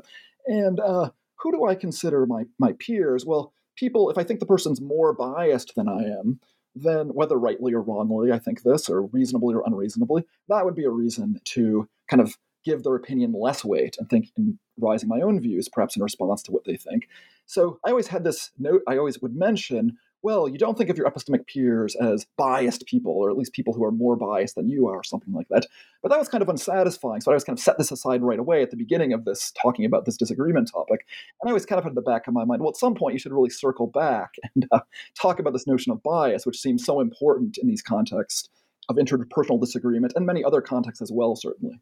And 0.46 0.82
uh, 0.82 1.12
who 1.38 1.54
do 1.54 1.66
I 1.66 1.76
consider 1.76 2.26
my 2.26 2.44
my 2.60 2.74
peers? 2.74 3.26
Well, 3.26 3.54
people. 3.78 4.10
If 4.10 4.18
I 4.18 4.26
think 4.26 4.42
the 4.42 4.46
person's 4.46 4.82
more 4.82 5.14
biased 5.14 5.76
than 5.76 5.88
I 5.88 6.04
am, 6.04 6.42
then 6.84 7.10
whether 7.10 7.38
rightly 7.38 7.74
or 7.74 7.82
wrongly 7.82 8.32
I 8.32 8.40
think 8.40 8.64
this, 8.64 8.90
or 8.90 9.04
reasonably 9.08 9.56
or 9.56 9.64
unreasonably, 9.66 10.26
that 10.50 10.66
would 10.66 10.76
be 10.76 10.86
a 10.86 10.90
reason 10.90 11.40
to 11.44 11.88
kind 12.10 12.22
of 12.22 12.38
give 12.64 12.84
their 12.84 12.96
opinion 12.96 13.34
less 13.34 13.64
weight 13.64 13.96
and 13.98 14.10
think 14.10 14.30
in 14.38 14.60
rising 14.80 15.10
my 15.10 15.22
own 15.22 15.40
views, 15.40 15.70
perhaps 15.70 15.96
in 15.96 16.04
response 16.04 16.44
to 16.44 16.52
what 16.52 16.66
they 16.66 16.76
think. 16.76 17.08
So 17.46 17.80
I 17.86 17.92
always 17.92 18.08
had 18.08 18.24
this 18.24 18.52
note 18.60 18.84
I 18.88 18.98
always 18.98 19.22
would 19.22 19.36
mention 19.36 19.98
well, 20.24 20.48
you 20.48 20.58
don't 20.58 20.78
think 20.78 20.90
of 20.90 20.98
your 20.98 21.10
epistemic 21.10 21.48
peers 21.48 21.96
as 21.96 22.26
biased 22.38 22.86
people, 22.88 23.12
or 23.12 23.30
at 23.30 23.38
least 23.38 23.54
people 23.54 23.74
who 23.74 23.84
are 23.84 23.92
more 23.92 24.16
biased 24.16 24.56
than 24.56 24.68
you 24.68 24.88
are, 24.88 24.98
or 24.98 25.04
something 25.04 25.34
like 25.34 25.48
that. 25.50 25.68
But 26.02 26.10
that 26.10 26.20
was 26.20 26.28
kind 26.28 26.42
of 26.42 26.50
unsatisfying. 26.50 27.22
So 27.22 27.32
I 27.32 27.36
was 27.36 27.44
kind 27.44 27.58
of 27.58 27.64
set 27.64 27.78
this 27.78 27.92
aside 27.92 28.24
right 28.24 28.40
away 28.40 28.64
at 28.64 28.72
the 28.72 28.78
beginning 28.78 29.14
of 29.14 29.26
this, 29.26 29.52
talking 29.62 29.86
about 29.86 30.06
this 30.06 30.18
disagreement 30.18 30.72
topic. 30.74 31.06
And 31.42 31.48
I 31.48 31.52
always 31.52 31.66
kind 31.66 31.80
of 31.80 31.86
in 31.86 31.96
the 31.96 32.02
back 32.02 32.28
of 32.28 32.34
my 32.34 32.46
mind, 32.46 32.62
well, 32.62 32.72
at 32.72 32.78
some 32.78 32.96
point 32.96 33.14
you 33.14 33.20
should 33.20 33.32
really 33.32 33.50
circle 33.50 33.88
back 33.88 34.32
and 34.56 34.68
uh, 34.72 34.80
talk 35.20 35.40
about 35.40 35.54
this 35.54 35.68
notion 35.68 35.92
of 35.92 36.02
bias, 36.04 36.46
which 36.46 36.60
seems 36.60 36.84
so 36.84 37.00
important 37.00 37.58
in 37.58 37.68
these 37.68 37.82
contexts 37.82 38.50
of 38.90 38.96
interpersonal 38.96 39.60
disagreement 39.60 40.14
and 40.16 40.26
many 40.26 40.44
other 40.44 40.62
contexts 40.62 41.02
as 41.02 41.12
well, 41.12 41.36
certainly. 41.36 41.80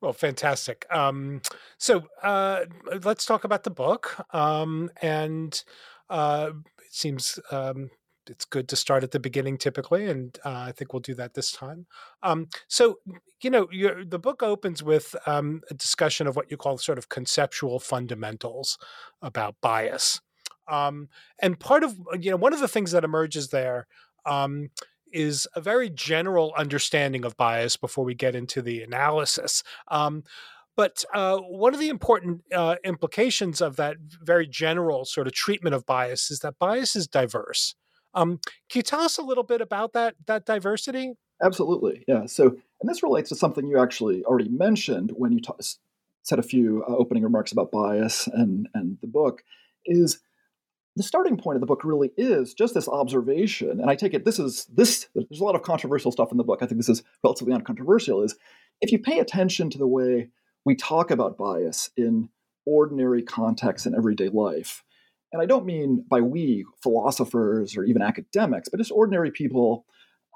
Well, 0.00 0.12
fantastic. 0.12 0.86
Um, 0.90 1.40
so 1.78 2.04
uh, 2.22 2.66
let's 3.02 3.24
talk 3.24 3.44
about 3.44 3.64
the 3.64 3.70
book. 3.70 4.22
Um, 4.34 4.90
and 5.00 5.64
uh, 6.10 6.50
seems 6.94 7.38
um, 7.50 7.90
it's 8.28 8.44
good 8.44 8.68
to 8.68 8.76
start 8.76 9.02
at 9.02 9.10
the 9.10 9.20
beginning 9.20 9.58
typically, 9.58 10.06
and 10.06 10.38
uh, 10.44 10.64
I 10.68 10.72
think 10.72 10.92
we'll 10.92 11.00
do 11.00 11.14
that 11.14 11.34
this 11.34 11.52
time. 11.52 11.86
Um, 12.22 12.48
so, 12.68 12.98
you 13.42 13.50
know, 13.50 13.68
the 14.06 14.18
book 14.18 14.42
opens 14.42 14.82
with 14.82 15.14
um, 15.26 15.60
a 15.70 15.74
discussion 15.74 16.26
of 16.26 16.36
what 16.36 16.50
you 16.50 16.56
call 16.56 16.78
sort 16.78 16.98
of 16.98 17.08
conceptual 17.08 17.78
fundamentals 17.78 18.78
about 19.20 19.56
bias. 19.60 20.20
Um, 20.68 21.08
and 21.40 21.60
part 21.60 21.84
of, 21.84 21.98
you 22.18 22.30
know, 22.30 22.38
one 22.38 22.54
of 22.54 22.60
the 22.60 22.68
things 22.68 22.92
that 22.92 23.04
emerges 23.04 23.48
there 23.48 23.86
um, 24.24 24.70
is 25.12 25.46
a 25.54 25.60
very 25.60 25.90
general 25.90 26.54
understanding 26.56 27.24
of 27.24 27.36
bias 27.36 27.76
before 27.76 28.04
we 28.04 28.14
get 28.14 28.34
into 28.34 28.62
the 28.62 28.82
analysis. 28.82 29.62
Um, 29.88 30.24
but 30.76 31.04
uh, 31.14 31.38
one 31.38 31.74
of 31.74 31.80
the 31.80 31.88
important 31.88 32.42
uh, 32.52 32.76
implications 32.84 33.60
of 33.60 33.76
that 33.76 33.96
very 34.00 34.46
general 34.46 35.04
sort 35.04 35.26
of 35.26 35.32
treatment 35.32 35.74
of 35.74 35.86
bias 35.86 36.30
is 36.30 36.40
that 36.40 36.58
bias 36.58 36.96
is 36.96 37.06
diverse. 37.06 37.74
Um, 38.14 38.38
can 38.68 38.80
you 38.80 38.82
tell 38.82 39.00
us 39.00 39.18
a 39.18 39.22
little 39.22 39.44
bit 39.44 39.60
about 39.60 39.92
that 39.92 40.14
that 40.26 40.46
diversity? 40.46 41.14
Absolutely, 41.42 42.04
yeah. 42.06 42.26
So, 42.26 42.46
and 42.46 42.88
this 42.88 43.02
relates 43.02 43.28
to 43.30 43.36
something 43.36 43.66
you 43.66 43.78
actually 43.78 44.24
already 44.24 44.48
mentioned 44.48 45.12
when 45.16 45.32
you 45.32 45.40
ta- 45.40 45.56
said 46.22 46.38
a 46.38 46.42
few 46.42 46.84
uh, 46.88 46.92
opening 46.96 47.22
remarks 47.22 47.52
about 47.52 47.70
bias 47.70 48.26
and 48.28 48.68
and 48.74 48.98
the 49.00 49.08
book. 49.08 49.42
Is 49.86 50.20
the 50.96 51.02
starting 51.02 51.36
point 51.36 51.56
of 51.56 51.60
the 51.60 51.66
book 51.66 51.84
really 51.84 52.12
is 52.16 52.54
just 52.54 52.74
this 52.74 52.88
observation, 52.88 53.80
and 53.80 53.90
I 53.90 53.96
take 53.96 54.14
it 54.14 54.24
this 54.24 54.38
is 54.38 54.66
this. 54.66 55.08
There's 55.14 55.40
a 55.40 55.44
lot 55.44 55.56
of 55.56 55.62
controversial 55.62 56.12
stuff 56.12 56.30
in 56.30 56.38
the 56.38 56.44
book. 56.44 56.60
I 56.62 56.66
think 56.66 56.78
this 56.78 56.88
is 56.88 57.02
relatively 57.22 57.52
uncontroversial. 57.52 58.22
Is 58.22 58.36
if 58.80 58.92
you 58.92 58.98
pay 58.98 59.18
attention 59.18 59.70
to 59.70 59.78
the 59.78 59.88
way 59.88 60.30
we 60.64 60.74
talk 60.74 61.10
about 61.10 61.36
bias 61.36 61.90
in 61.96 62.28
ordinary 62.66 63.22
contexts 63.22 63.86
in 63.86 63.94
everyday 63.94 64.28
life. 64.28 64.82
And 65.32 65.42
I 65.42 65.46
don't 65.46 65.66
mean 65.66 66.04
by 66.08 66.20
we, 66.20 66.64
philosophers 66.82 67.76
or 67.76 67.84
even 67.84 68.02
academics, 68.02 68.68
but 68.68 68.78
just 68.78 68.92
ordinary 68.92 69.30
people. 69.30 69.84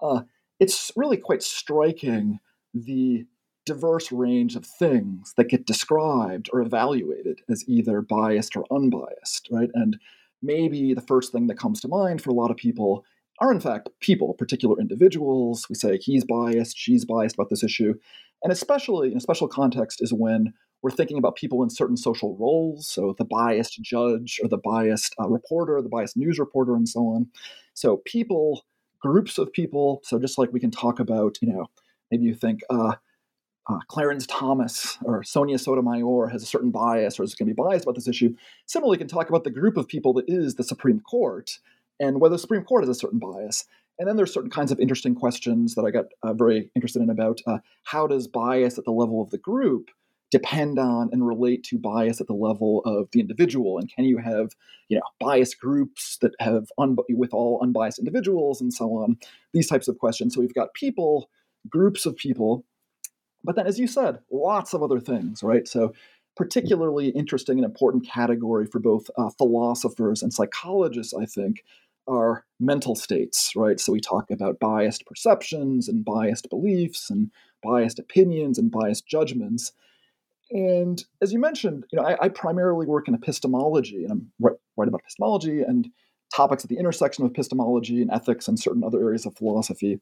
Uh, 0.02 0.22
it's 0.60 0.90
really 0.96 1.16
quite 1.16 1.42
striking 1.42 2.40
the 2.74 3.26
diverse 3.64 4.10
range 4.10 4.56
of 4.56 4.66
things 4.66 5.34
that 5.36 5.48
get 5.48 5.66
described 5.66 6.48
or 6.52 6.60
evaluated 6.60 7.40
as 7.48 7.68
either 7.68 8.00
biased 8.00 8.56
or 8.56 8.64
unbiased, 8.70 9.48
right? 9.52 9.70
And 9.74 9.98
maybe 10.42 10.94
the 10.94 11.00
first 11.02 11.32
thing 11.32 11.46
that 11.48 11.58
comes 11.58 11.80
to 11.82 11.88
mind 11.88 12.22
for 12.22 12.30
a 12.30 12.34
lot 12.34 12.50
of 12.50 12.56
people 12.56 13.04
are, 13.40 13.52
in 13.52 13.60
fact, 13.60 13.88
people, 14.00 14.34
particular 14.34 14.78
individuals. 14.80 15.66
We 15.68 15.74
say 15.74 15.98
he's 15.98 16.24
biased, 16.24 16.76
she's 16.76 17.04
biased 17.04 17.36
about 17.36 17.50
this 17.50 17.62
issue. 17.62 17.94
And 18.42 18.52
especially 18.52 19.10
in 19.10 19.16
a 19.16 19.20
special 19.20 19.48
context 19.48 20.02
is 20.02 20.12
when 20.12 20.54
we're 20.82 20.90
thinking 20.90 21.18
about 21.18 21.36
people 21.36 21.62
in 21.62 21.70
certain 21.70 21.96
social 21.96 22.36
roles, 22.36 22.88
so 22.88 23.14
the 23.18 23.24
biased 23.24 23.82
judge 23.82 24.38
or 24.42 24.48
the 24.48 24.58
biased 24.58 25.14
uh, 25.20 25.28
reporter, 25.28 25.82
the 25.82 25.88
biased 25.88 26.16
news 26.16 26.38
reporter, 26.38 26.74
and 26.74 26.88
so 26.88 27.00
on. 27.00 27.28
So 27.74 27.98
people, 28.04 28.64
groups 29.00 29.38
of 29.38 29.52
people. 29.52 30.00
So 30.04 30.18
just 30.18 30.38
like 30.38 30.52
we 30.52 30.60
can 30.60 30.70
talk 30.70 31.00
about, 31.00 31.38
you 31.40 31.52
know, 31.52 31.66
maybe 32.10 32.24
you 32.24 32.34
think 32.34 32.60
uh, 32.70 32.94
uh, 33.68 33.78
Clarence 33.88 34.26
Thomas 34.26 34.98
or 35.02 35.22
Sonia 35.22 35.58
Sotomayor 35.58 36.28
has 36.28 36.42
a 36.42 36.46
certain 36.46 36.70
bias 36.70 37.18
or 37.18 37.24
is 37.24 37.34
going 37.34 37.48
to 37.48 37.54
be 37.54 37.60
biased 37.60 37.84
about 37.84 37.96
this 37.96 38.08
issue. 38.08 38.34
Similarly, 38.66 38.96
you 38.96 38.98
can 38.98 39.08
talk 39.08 39.28
about 39.28 39.44
the 39.44 39.50
group 39.50 39.76
of 39.76 39.88
people 39.88 40.12
that 40.14 40.24
is 40.28 40.54
the 40.54 40.64
Supreme 40.64 41.00
Court 41.00 41.58
and 42.00 42.20
whether 42.20 42.34
the 42.34 42.38
Supreme 42.38 42.64
Court 42.64 42.82
has 42.82 42.96
a 42.96 42.98
certain 42.98 43.18
bias. 43.18 43.64
And 43.98 44.08
then 44.08 44.16
there's 44.16 44.32
certain 44.32 44.50
kinds 44.50 44.70
of 44.70 44.78
interesting 44.78 45.14
questions 45.14 45.74
that 45.74 45.84
I 45.84 45.90
got 45.90 46.06
uh, 46.22 46.32
very 46.32 46.70
interested 46.76 47.02
in 47.02 47.10
about 47.10 47.40
uh, 47.46 47.58
how 47.84 48.06
does 48.06 48.28
bias 48.28 48.78
at 48.78 48.84
the 48.84 48.92
level 48.92 49.20
of 49.20 49.30
the 49.30 49.38
group 49.38 49.90
depend 50.30 50.78
on 50.78 51.08
and 51.10 51.26
relate 51.26 51.64
to 51.64 51.78
bias 51.78 52.20
at 52.20 52.26
the 52.26 52.34
level 52.34 52.82
of 52.84 53.08
the 53.12 53.20
individual? 53.20 53.78
And 53.78 53.90
can 53.92 54.04
you 54.04 54.18
have 54.18 54.50
you 54.88 54.96
know 54.96 55.02
biased 55.18 55.58
groups 55.58 56.18
that 56.20 56.32
have 56.38 56.68
un- 56.78 56.96
with 57.08 57.34
all 57.34 57.58
unbiased 57.62 57.98
individuals 57.98 58.60
and 58.60 58.72
so 58.72 58.90
on? 58.90 59.16
These 59.52 59.68
types 59.68 59.88
of 59.88 59.98
questions. 59.98 60.34
So 60.34 60.40
we've 60.40 60.54
got 60.54 60.74
people 60.74 61.28
groups 61.68 62.06
of 62.06 62.16
people 62.16 62.64
but 63.44 63.56
then 63.56 63.66
as 63.66 63.78
you 63.78 63.86
said 63.86 64.18
lots 64.30 64.74
of 64.74 64.82
other 64.82 65.00
things 65.00 65.42
right? 65.42 65.66
So 65.66 65.92
particularly 66.36 67.08
interesting 67.08 67.58
and 67.58 67.64
important 67.64 68.06
category 68.06 68.64
for 68.64 68.78
both 68.78 69.10
uh, 69.18 69.30
philosophers 69.30 70.22
and 70.22 70.32
psychologists 70.32 71.12
i 71.12 71.26
think 71.26 71.64
are 72.08 72.44
mental 72.58 72.94
states, 72.94 73.52
right? 73.54 73.78
So 73.78 73.92
we 73.92 74.00
talk 74.00 74.30
about 74.30 74.58
biased 74.58 75.06
perceptions 75.06 75.88
and 75.88 76.04
biased 76.04 76.48
beliefs 76.50 77.10
and 77.10 77.30
biased 77.62 77.98
opinions 77.98 78.58
and 78.58 78.70
biased 78.70 79.06
judgments. 79.06 79.72
And 80.50 81.04
as 81.20 81.32
you 81.32 81.38
mentioned, 81.38 81.84
you 81.92 82.00
know, 82.00 82.06
I, 82.06 82.16
I 82.24 82.28
primarily 82.28 82.86
work 82.86 83.06
in 83.06 83.14
epistemology, 83.14 84.04
and 84.04 84.12
I'm 84.12 84.32
right, 84.40 84.56
right 84.76 84.88
about 84.88 85.00
epistemology 85.00 85.60
and 85.60 85.88
topics 86.34 86.64
at 86.64 86.70
the 86.70 86.78
intersection 86.78 87.24
of 87.24 87.30
epistemology 87.30 88.00
and 88.02 88.10
ethics 88.10 88.48
and 88.48 88.58
certain 88.58 88.84
other 88.84 89.00
areas 89.00 89.26
of 89.26 89.36
philosophy. 89.36 90.00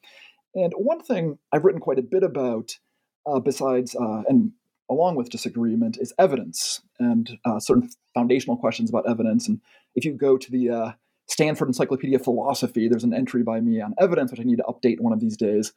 And 0.55 0.73
one 0.77 1.03
thing 1.03 1.39
I've 1.53 1.65
written 1.65 1.81
quite 1.81 1.99
a 1.99 2.03
bit 2.03 2.23
about, 2.23 2.79
uh, 3.27 3.41
besides 3.41 3.95
uh, 3.95 4.23
and 4.29 4.53
along 4.89 5.17
with 5.17 5.31
disagreement, 5.31 5.99
is 6.01 6.15
evidence 6.19 6.81
and 7.01 7.39
uh, 7.45 7.59
certain 7.59 7.91
foundational 8.15 8.57
questions 8.57 8.89
about 8.89 9.09
evidence. 9.09 9.49
And 9.49 9.61
if 9.97 10.05
you 10.05 10.13
go 10.13 10.39
to 10.39 10.51
the 10.51 10.71
uh, 10.71 10.93
Stanford 11.29 11.69
Encyclopedia 11.69 12.17
of 12.17 12.25
Philosophy. 12.25 12.89
There's 12.89 13.05
an 13.05 13.15
entry 13.15 13.43
by 13.43 13.61
me 13.61 13.81
on 13.81 13.95
evidence, 14.01 14.31
which 14.31 14.41
I 14.41 14.45
need 14.45 14.59
to 14.59 14.65
update 14.65 15.01
one 15.01 15.13
of 15.13 15.21
these 15.21 15.37
days. 15.37 15.73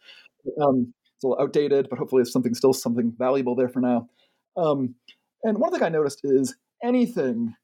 Um, 0.61 0.93
it's 1.15 1.23
a 1.23 1.27
little 1.27 1.43
outdated, 1.43 1.89
but 1.89 1.99
hopefully 1.99 2.21
it's 2.21 2.31
something 2.31 2.53
still 2.53 2.73
something 2.73 3.13
valuable 3.17 3.55
there 3.55 3.69
for 3.69 3.81
now. 3.81 4.07
Um, 4.55 4.95
and 5.43 5.57
one 5.57 5.71
thing 5.71 5.83
I 5.83 5.89
noticed 5.89 6.21
is 6.23 6.55
anything 6.83 7.55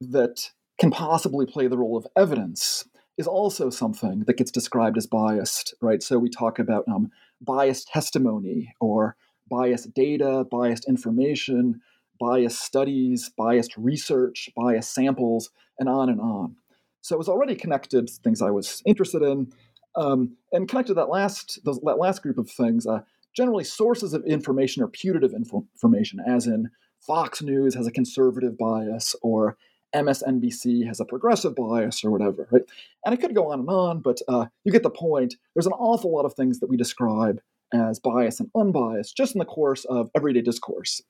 that 0.00 0.50
can 0.78 0.90
possibly 0.90 1.46
play 1.46 1.66
the 1.66 1.78
role 1.78 1.96
of 1.96 2.06
evidence 2.16 2.86
is 3.16 3.26
also 3.26 3.70
something 3.70 4.20
that 4.26 4.36
gets 4.36 4.50
described 4.50 4.96
as 4.96 5.06
biased, 5.06 5.74
right? 5.80 6.02
So 6.02 6.18
we 6.18 6.28
talk 6.28 6.58
about 6.58 6.84
um, 6.88 7.10
biased 7.40 7.88
testimony 7.88 8.74
or 8.80 9.16
biased 9.48 9.94
data, 9.94 10.44
biased 10.50 10.88
information, 10.88 11.80
biased 12.18 12.60
studies, 12.60 13.30
biased 13.36 13.76
research, 13.76 14.48
biased 14.56 14.94
samples, 14.94 15.50
and 15.78 15.88
on 15.88 16.08
and 16.08 16.20
on. 16.20 16.56
So 17.04 17.14
it 17.14 17.18
was 17.18 17.28
already 17.28 17.54
connected 17.54 18.08
things 18.08 18.40
I 18.40 18.50
was 18.50 18.82
interested 18.86 19.20
in, 19.20 19.52
um, 19.94 20.38
and 20.52 20.66
connected 20.66 20.94
that 20.94 21.10
last 21.10 21.58
those, 21.62 21.78
that 21.80 21.98
last 21.98 22.22
group 22.22 22.38
of 22.38 22.50
things. 22.50 22.86
Uh, 22.86 23.02
generally, 23.36 23.62
sources 23.62 24.14
of 24.14 24.24
information 24.24 24.82
are 24.82 24.88
putative 24.88 25.34
information, 25.34 26.18
as 26.26 26.46
in 26.46 26.70
Fox 27.00 27.42
News 27.42 27.74
has 27.74 27.86
a 27.86 27.90
conservative 27.90 28.56
bias, 28.56 29.14
or 29.20 29.58
MSNBC 29.94 30.86
has 30.86 30.98
a 30.98 31.04
progressive 31.04 31.54
bias, 31.54 32.02
or 32.02 32.10
whatever. 32.10 32.48
Right? 32.50 32.62
And 33.04 33.12
I 33.12 33.16
could 33.16 33.34
go 33.34 33.52
on 33.52 33.60
and 33.60 33.68
on, 33.68 34.00
but 34.00 34.22
uh, 34.26 34.46
you 34.64 34.72
get 34.72 34.82
the 34.82 34.88
point. 34.88 35.34
There's 35.54 35.66
an 35.66 35.72
awful 35.74 36.10
lot 36.10 36.24
of 36.24 36.32
things 36.32 36.60
that 36.60 36.70
we 36.70 36.78
describe 36.78 37.38
as 37.74 38.00
bias 38.00 38.40
and 38.40 38.50
unbiased 38.56 39.14
just 39.14 39.34
in 39.34 39.40
the 39.40 39.44
course 39.44 39.84
of 39.84 40.10
everyday 40.14 40.40
discourse. 40.40 41.02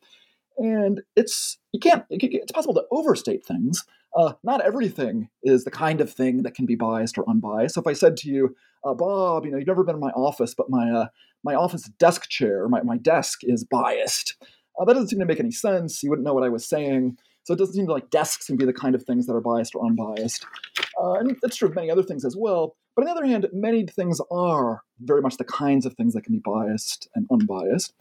And 0.56 1.02
it's 1.16 1.58
you 1.72 1.80
can't 1.80 2.04
it's 2.10 2.52
possible 2.52 2.74
to 2.74 2.84
overstate 2.90 3.44
things. 3.44 3.84
Uh, 4.16 4.34
not 4.44 4.60
everything 4.60 5.28
is 5.42 5.64
the 5.64 5.70
kind 5.70 6.00
of 6.00 6.12
thing 6.12 6.44
that 6.44 6.54
can 6.54 6.66
be 6.66 6.76
biased 6.76 7.18
or 7.18 7.28
unbiased. 7.28 7.74
So 7.74 7.80
if 7.80 7.86
I 7.86 7.94
said 7.94 8.16
to 8.18 8.30
you, 8.30 8.54
uh, 8.84 8.94
Bob, 8.94 9.44
you 9.44 9.50
know, 9.50 9.58
you've 9.58 9.66
never 9.66 9.82
been 9.82 9.96
in 9.96 10.00
my 10.00 10.10
office, 10.10 10.54
but 10.54 10.70
my 10.70 10.90
uh, 10.90 11.06
my 11.42 11.54
office 11.54 11.90
desk 11.98 12.28
chair, 12.28 12.68
my, 12.68 12.82
my 12.82 12.96
desk 12.96 13.40
is 13.42 13.64
biased. 13.64 14.36
Uh, 14.78 14.84
that 14.84 14.94
doesn't 14.94 15.08
seem 15.08 15.18
to 15.18 15.26
make 15.26 15.40
any 15.40 15.50
sense. 15.50 16.02
You 16.02 16.10
wouldn't 16.10 16.26
know 16.26 16.34
what 16.34 16.44
I 16.44 16.48
was 16.48 16.66
saying. 16.66 17.16
So 17.44 17.52
it 17.52 17.58
doesn't 17.58 17.74
seem 17.74 17.86
like 17.86 18.10
desks 18.10 18.46
can 18.46 18.56
be 18.56 18.64
the 18.64 18.72
kind 18.72 18.94
of 18.94 19.02
things 19.02 19.26
that 19.26 19.34
are 19.34 19.40
biased 19.40 19.74
or 19.74 19.84
unbiased. 19.84 20.46
Uh, 21.00 21.14
and 21.14 21.36
that's 21.42 21.56
true 21.56 21.68
of 21.68 21.74
many 21.74 21.90
other 21.90 22.02
things 22.02 22.24
as 22.24 22.34
well. 22.36 22.76
But 22.96 23.02
on 23.02 23.06
the 23.06 23.12
other 23.12 23.26
hand, 23.26 23.46
many 23.52 23.84
things 23.86 24.20
are 24.30 24.82
very 25.00 25.20
much 25.20 25.36
the 25.36 25.44
kinds 25.44 25.84
of 25.84 25.94
things 25.94 26.14
that 26.14 26.22
can 26.22 26.34
be 26.34 26.42
biased 26.42 27.08
and 27.14 27.26
unbiased. 27.30 27.92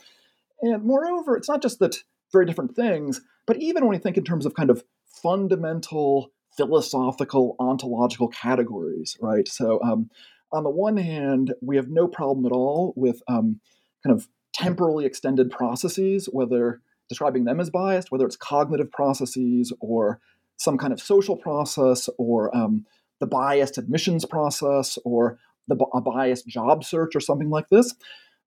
And 0.62 0.83
moreover, 0.83 1.36
it's 1.36 1.50
not 1.50 1.62
just 1.62 1.79
that 1.79 1.98
very 2.33 2.45
different 2.45 2.75
things, 2.75 3.21
but 3.45 3.57
even 3.61 3.83
when 3.83 3.95
we 3.95 4.01
think 4.01 4.17
in 4.17 4.23
terms 4.23 4.45
of 4.45 4.55
kind 4.55 4.69
of 4.69 4.83
fundamental 5.05 6.31
philosophical 6.57 7.55
ontological 7.59 8.27
categories, 8.27 9.17
right? 9.21 9.47
So 9.47 9.81
um, 9.81 10.09
on 10.51 10.63
the 10.63 10.69
one 10.69 10.97
hand, 10.97 11.53
we 11.61 11.77
have 11.77 11.89
no 11.89 12.07
problem 12.07 12.45
at 12.45 12.51
all 12.51 12.93
with 12.95 13.21
um, 13.27 13.59
kind 14.05 14.15
of 14.15 14.27
temporally 14.53 15.05
extended 15.05 15.49
processes, 15.49 16.27
whether 16.31 16.81
describing 17.09 17.45
them 17.45 17.59
as 17.59 17.69
biased, 17.69 18.11
whether 18.11 18.25
it's 18.25 18.35
cognitive 18.35 18.91
processes 18.91 19.73
or 19.79 20.19
some 20.57 20.77
kind 20.77 20.93
of 20.93 21.01
social 21.01 21.35
process 21.35 22.07
or 22.17 22.55
um, 22.55 22.85
the 23.19 23.25
biased 23.27 23.77
admissions 23.77 24.25
process 24.25 24.97
or 25.03 25.39
the, 25.67 25.75
a 25.93 26.01
biased 26.01 26.47
job 26.47 26.83
search 26.83 27.15
or 27.15 27.19
something 27.19 27.49
like 27.49 27.69
this. 27.69 27.93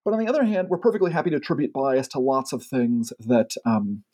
But 0.07 0.15
on 0.15 0.21
the 0.21 0.29
other 0.29 0.45
hand, 0.45 0.69
we're 0.69 0.79
perfectly 0.79 1.11
happy 1.11 1.31
to 1.31 1.37
attribute 1.37 1.73
bias 1.73 2.07
to 2.09 2.21
lots 2.21 2.53
of 2.53 2.63
things 2.63 3.13
that 3.19 3.51
um, 3.65 4.05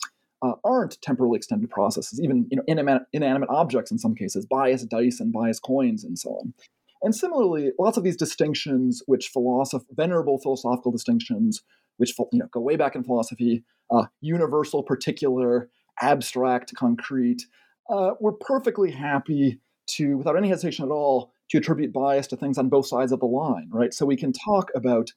uh, 0.41 0.53
aren't 0.63 0.99
temporally 1.03 1.37
extended 1.37 1.69
processes, 1.69 2.19
even 2.19 2.47
you 2.49 2.57
know, 2.57 2.63
inanimate, 2.65 3.03
inanimate 3.13 3.49
objects 3.49 3.91
in 3.91 3.99
some 3.99 4.15
cases, 4.15 4.47
biased 4.47 4.89
dice 4.89 5.19
and 5.19 5.31
biased 5.31 5.61
coins 5.61 6.03
and 6.03 6.17
so 6.17 6.31
on. 6.31 6.55
And 7.03 7.15
similarly, 7.15 7.73
lots 7.77 7.95
of 7.95 8.03
these 8.03 8.17
distinctions, 8.17 9.03
which 9.05 9.29
philosoph- 9.31 9.85
venerable 9.91 10.39
philosophical 10.39 10.91
distinctions, 10.91 11.61
which 11.97 12.17
you 12.17 12.39
know, 12.39 12.47
go 12.51 12.59
way 12.59 12.75
back 12.75 12.95
in 12.95 13.03
philosophy, 13.03 13.63
uh, 13.91 14.05
universal, 14.19 14.81
particular, 14.81 15.69
abstract, 16.01 16.73
concrete, 16.75 17.43
uh, 17.87 18.13
we're 18.19 18.31
perfectly 18.31 18.89
happy 18.89 19.59
to, 19.85 20.17
without 20.17 20.37
any 20.37 20.49
hesitation 20.49 20.85
at 20.85 20.91
all, 20.91 21.31
to 21.51 21.59
attribute 21.59 21.93
bias 21.93 22.25
to 22.25 22.35
things 22.35 22.57
on 22.57 22.67
both 22.67 22.87
sides 22.87 23.11
of 23.11 23.19
the 23.19 23.27
line, 23.27 23.69
right? 23.71 23.93
So 23.93 24.07
we 24.07 24.17
can 24.17 24.33
talk 24.33 24.71
about 24.73 25.11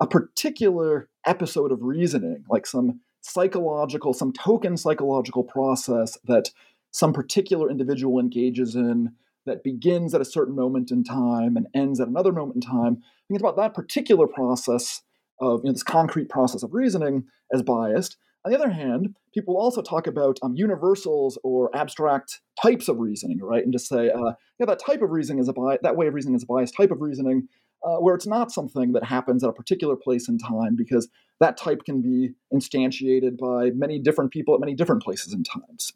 a 0.00 0.06
particular 0.06 1.08
episode 1.26 1.72
of 1.72 1.82
reasoning, 1.82 2.44
like 2.48 2.66
some 2.66 3.00
psychological, 3.22 4.12
some 4.12 4.32
token 4.32 4.76
psychological 4.76 5.42
process 5.42 6.18
that 6.24 6.50
some 6.92 7.12
particular 7.12 7.70
individual 7.70 8.20
engages 8.20 8.74
in 8.74 9.12
that 9.46 9.62
begins 9.62 10.14
at 10.14 10.20
a 10.20 10.24
certain 10.24 10.54
moment 10.54 10.90
in 10.90 11.04
time 11.04 11.56
and 11.56 11.66
ends 11.74 12.00
at 12.00 12.08
another 12.08 12.32
moment 12.32 12.56
in 12.56 12.60
time. 12.60 13.02
Think 13.28 13.40
about 13.40 13.56
that 13.56 13.74
particular 13.74 14.26
process 14.26 15.02
of 15.40 15.60
you 15.62 15.68
know, 15.68 15.72
this 15.72 15.82
concrete 15.82 16.28
process 16.28 16.62
of 16.62 16.72
reasoning 16.72 17.24
as 17.52 17.62
biased. 17.62 18.16
On 18.44 18.52
the 18.52 18.58
other 18.58 18.70
hand, 18.70 19.16
people 19.34 19.56
also 19.56 19.82
talk 19.82 20.06
about 20.06 20.38
um, 20.42 20.54
universals 20.54 21.38
or 21.42 21.74
abstract 21.74 22.40
types 22.60 22.88
of 22.88 22.98
reasoning, 22.98 23.40
right? 23.42 23.64
And 23.64 23.72
just 23.72 23.88
say, 23.88 24.08
uh, 24.08 24.32
yeah, 24.58 24.66
that 24.66 24.78
type 24.78 25.02
of 25.02 25.10
reasoning 25.10 25.40
is 25.40 25.48
a 25.48 25.52
bias, 25.52 25.80
that 25.82 25.96
way 25.96 26.06
of 26.06 26.14
reasoning 26.14 26.36
is 26.36 26.44
a 26.44 26.46
biased 26.46 26.74
type 26.76 26.92
of 26.92 27.00
reasoning, 27.00 27.48
uh, 27.84 27.96
where 27.96 28.14
it's 28.14 28.26
not 28.26 28.50
something 28.50 28.92
that 28.92 29.04
happens 29.04 29.44
at 29.44 29.50
a 29.50 29.52
particular 29.52 29.96
place 29.96 30.28
in 30.28 30.38
time 30.38 30.76
because 30.76 31.08
that 31.40 31.56
type 31.56 31.84
can 31.84 32.00
be 32.00 32.32
instantiated 32.52 33.38
by 33.38 33.70
many 33.70 33.98
different 33.98 34.30
people 34.30 34.54
at 34.54 34.60
many 34.60 34.74
different 34.74 35.02
places 35.02 35.32
and 35.32 35.46
times. 35.46 35.92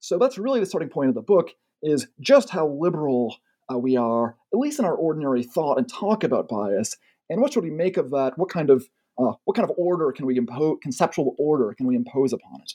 So 0.00 0.18
that's 0.18 0.38
really 0.38 0.60
the 0.60 0.66
starting 0.66 0.88
point 0.88 1.08
of 1.08 1.14
the 1.14 1.22
book 1.22 1.50
is 1.82 2.08
just 2.20 2.50
how 2.50 2.66
liberal 2.68 3.36
uh, 3.72 3.78
we 3.78 3.96
are, 3.96 4.36
at 4.52 4.58
least 4.58 4.78
in 4.78 4.84
our 4.84 4.94
ordinary 4.94 5.42
thought 5.42 5.78
and 5.78 5.88
talk 5.88 6.24
about 6.24 6.48
bias, 6.48 6.96
and 7.28 7.40
what 7.40 7.52
should 7.52 7.64
we 7.64 7.70
make 7.70 7.96
of 7.96 8.10
that? 8.10 8.36
What 8.36 8.48
kind 8.48 8.70
of 8.70 8.88
uh, 9.18 9.34
what 9.44 9.54
kind 9.54 9.68
of 9.68 9.74
order 9.76 10.10
can 10.12 10.26
we 10.26 10.36
impose? 10.36 10.78
Conceptual 10.82 11.34
order 11.38 11.74
can 11.74 11.86
we 11.86 11.94
impose 11.94 12.32
upon 12.32 12.62
it? 12.62 12.74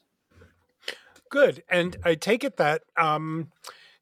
Good, 1.29 1.63
and 1.67 1.97
I 2.05 2.15
take 2.15 2.43
it 2.43 2.57
that 2.57 2.83
um, 2.97 3.51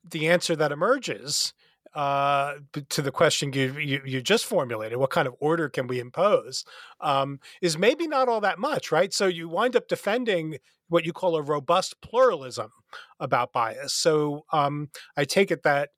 the 0.07 0.27
answer 0.27 0.55
that 0.55 0.71
emerges 0.71 1.53
uh, 1.95 2.55
to 2.89 3.01
the 3.01 3.11
question 3.11 3.53
you, 3.53 3.77
you, 3.77 4.01
you 4.05 4.21
just 4.21 4.45
formulated, 4.45 4.97
what 4.97 5.11
kind 5.11 5.27
of 5.27 5.35
order 5.39 5.69
can 5.69 5.87
we 5.87 5.99
impose, 5.99 6.65
um, 7.01 7.39
is 7.61 7.77
maybe 7.77 8.07
not 8.07 8.27
all 8.27 8.41
that 8.41 8.59
much, 8.59 8.91
right? 8.91 9.13
So 9.13 9.27
you 9.27 9.47
wind 9.47 9.75
up 9.75 9.87
defending 9.87 10.57
what 10.89 11.05
you 11.05 11.13
call 11.13 11.35
a 11.35 11.41
robust 11.41 12.01
pluralism 12.01 12.71
about 13.19 13.53
bias. 13.53 13.93
So 13.93 14.45
um, 14.51 14.89
I 15.17 15.25
take 15.25 15.51
it 15.51 15.63
that 15.63 15.89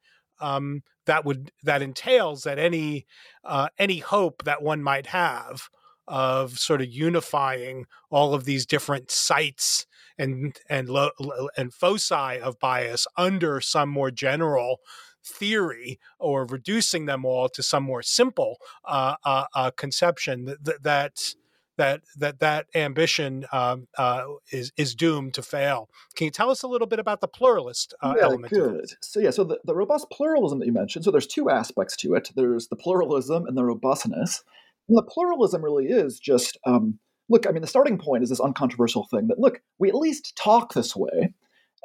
um, 0.42 0.84
that 1.06 1.24
would 1.24 1.52
that 1.64 1.82
entails 1.82 2.44
that 2.44 2.60
any 2.60 3.06
uh, 3.44 3.70
any 3.80 4.00
hope 4.00 4.44
that 4.44 4.62
one 4.62 4.84
might 4.84 5.08
have 5.08 5.70
of 6.08 6.60
sort 6.60 6.82
of 6.82 6.88
unifying 6.88 7.86
all 8.10 8.34
of 8.34 8.46
these 8.46 8.66
different 8.66 9.10
sites 9.12 9.86
and 10.18 10.58
and 10.70 10.90
lo, 10.90 11.10
and 11.58 11.74
foci 11.74 12.40
of 12.40 12.60
bias 12.60 13.08
under 13.18 13.62
some 13.62 13.90
more 13.90 14.12
general 14.12 14.80
theory 15.26 16.00
or 16.20 16.46
reducing 16.46 17.06
them 17.06 17.26
all 17.26 17.50
to 17.50 17.64
some 17.64 17.84
more 17.84 18.04
simple 18.04 18.58
uh, 18.86 19.16
uh, 19.24 19.46
uh, 19.56 19.72
conception 19.72 20.46
that, 20.46 20.84
that 20.84 21.36
that 21.78 22.02
that 22.18 22.40
that 22.40 22.68
ambition 22.74 23.46
um, 23.52 23.88
uh, 23.98 24.26
is 24.52 24.72
is 24.78 24.96
doomed 24.96 25.34
to 25.34 25.42
fail. 25.42 25.90
Can 26.16 26.26
you 26.26 26.32
tell 26.32 26.50
us 26.50 26.64
a 26.64 26.68
little 26.68 26.88
bit 26.88 27.00
about 27.00 27.22
the 27.22 27.28
pluralist 27.28 27.94
uh, 28.02 28.14
yeah, 28.18 28.24
element? 28.24 28.54
Good. 28.54 28.92
So 29.02 29.20
yeah, 29.20 29.32
so 29.32 29.44
the, 29.44 29.60
the 29.64 29.76
robust 29.76 30.10
pluralism 30.12 30.60
that 30.60 30.66
you 30.66 30.74
mentioned. 30.74 31.06
So 31.06 31.12
there's 31.12 31.28
two 31.28 31.50
aspects 31.50 31.96
to 31.98 32.14
it. 32.16 32.32
There's 32.36 32.68
the 32.68 32.76
pluralism 32.76 33.46
and 33.46 33.58
the 33.58 33.64
robustness. 33.64 34.44
And 34.88 34.98
the 34.98 35.04
pluralism 35.04 35.64
really 35.64 35.88
is 35.88 36.20
just 36.20 36.58
um, 36.66 37.00
look. 37.30 37.48
I 37.48 37.52
mean, 37.52 37.62
the 37.62 37.68
starting 37.68 37.98
point 37.98 38.24
is 38.24 38.30
this 38.30 38.40
uncontroversial 38.40 39.08
thing 39.10 39.28
that 39.28 39.40
look, 39.40 39.62
we 39.80 39.90
at 39.90 39.96
least 39.96 40.36
talk 40.36 40.74
this 40.74 40.96
way. 40.96 41.34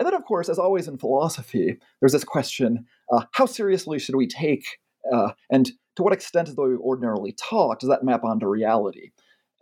And 0.01 0.07
then, 0.07 0.15
of 0.15 0.25
course, 0.25 0.49
as 0.49 0.59
always 0.59 0.89
in 0.89 0.97
philosophy, 0.97 1.79
there's 2.01 2.13
this 2.13 2.25
question: 2.25 2.87
uh, 3.13 3.27
how 3.33 3.45
seriously 3.45 3.99
should 3.99 4.17
we 4.17 4.27
take, 4.27 4.65
uh, 5.13 5.33
and 5.51 5.71
to 5.97 6.03
what 6.03 6.15
extent 6.15 6.49
is 6.49 6.55
the 6.55 6.63
way 6.63 6.71
we 6.71 6.77
ordinarily 6.77 7.33
talk 7.33 7.81
does 7.81 7.91
that 7.91 8.03
map 8.03 8.25
onto 8.25 8.47
reality? 8.47 9.11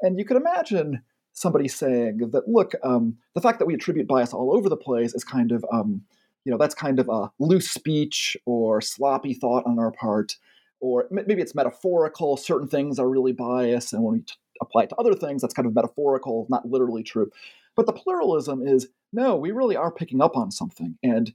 And 0.00 0.16
you 0.16 0.24
could 0.24 0.36
imagine 0.36 1.02
somebody 1.32 1.66
saying 1.66 2.18
that, 2.30 2.48
look, 2.48 2.72
um, 2.84 3.16
the 3.34 3.40
fact 3.40 3.58
that 3.58 3.66
we 3.66 3.74
attribute 3.74 4.06
bias 4.06 4.32
all 4.32 4.56
over 4.56 4.68
the 4.68 4.76
place 4.76 5.12
is 5.12 5.24
kind 5.24 5.50
of, 5.50 5.64
um, 5.72 6.02
you 6.44 6.52
know, 6.52 6.58
that's 6.58 6.74
kind 6.74 7.00
of 7.00 7.08
a 7.08 7.32
loose 7.40 7.68
speech 7.68 8.36
or 8.46 8.80
sloppy 8.80 9.34
thought 9.34 9.66
on 9.66 9.78
our 9.80 9.90
part, 9.90 10.36
or 10.80 11.06
maybe 11.10 11.42
it's 11.42 11.54
metaphorical. 11.54 12.36
Certain 12.36 12.68
things 12.68 13.00
are 13.00 13.08
really 13.08 13.32
biased, 13.32 13.92
and 13.92 14.04
when 14.04 14.14
we 14.14 14.20
t- 14.20 14.34
apply 14.60 14.84
it 14.84 14.90
to 14.90 14.96
other 14.96 15.14
things, 15.14 15.42
that's 15.42 15.54
kind 15.54 15.66
of 15.66 15.74
metaphorical, 15.74 16.46
not 16.48 16.68
literally 16.68 17.02
true. 17.02 17.28
But 17.74 17.86
the 17.86 17.92
pluralism 17.92 18.64
is 18.64 18.88
no, 19.12 19.36
we 19.36 19.50
really 19.50 19.76
are 19.76 19.90
picking 19.90 20.20
up 20.20 20.36
on 20.36 20.50
something, 20.50 20.98
and 21.02 21.32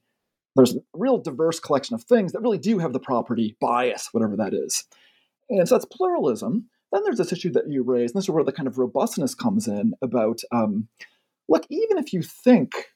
there's 0.55 0.75
a 0.75 0.79
real 0.93 1.17
diverse 1.17 1.59
collection 1.59 1.95
of 1.95 2.03
things 2.03 2.31
that 2.31 2.41
really 2.41 2.57
do 2.57 2.77
have 2.79 2.93
the 2.93 2.99
property 2.99 3.57
bias, 3.59 4.09
whatever 4.11 4.35
that 4.37 4.53
is. 4.53 4.83
And 5.49 5.67
so 5.67 5.75
that's 5.75 5.85
pluralism. 5.85 6.69
Then 6.91 7.01
there's 7.03 7.17
this 7.17 7.33
issue 7.33 7.51
that 7.53 7.69
you 7.69 7.83
raise, 7.83 8.11
and 8.11 8.17
this 8.17 8.25
is 8.25 8.29
where 8.29 8.43
the 8.43 8.51
kind 8.51 8.67
of 8.67 8.77
robustness 8.77 9.33
comes 9.33 9.67
in 9.67 9.93
about 10.01 10.41
um, 10.51 10.87
look, 11.49 11.65
even 11.69 11.97
if 11.97 12.13
you 12.13 12.21
think 12.21 12.93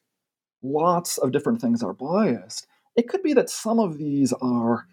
lots 0.61 1.17
of 1.17 1.31
different 1.31 1.61
things 1.61 1.83
are 1.83 1.93
biased, 1.93 2.67
it 2.95 3.07
could 3.07 3.23
be 3.23 3.33
that 3.33 3.49
some 3.49 3.79
of 3.79 3.97
these 3.97 4.33
are 4.33 4.87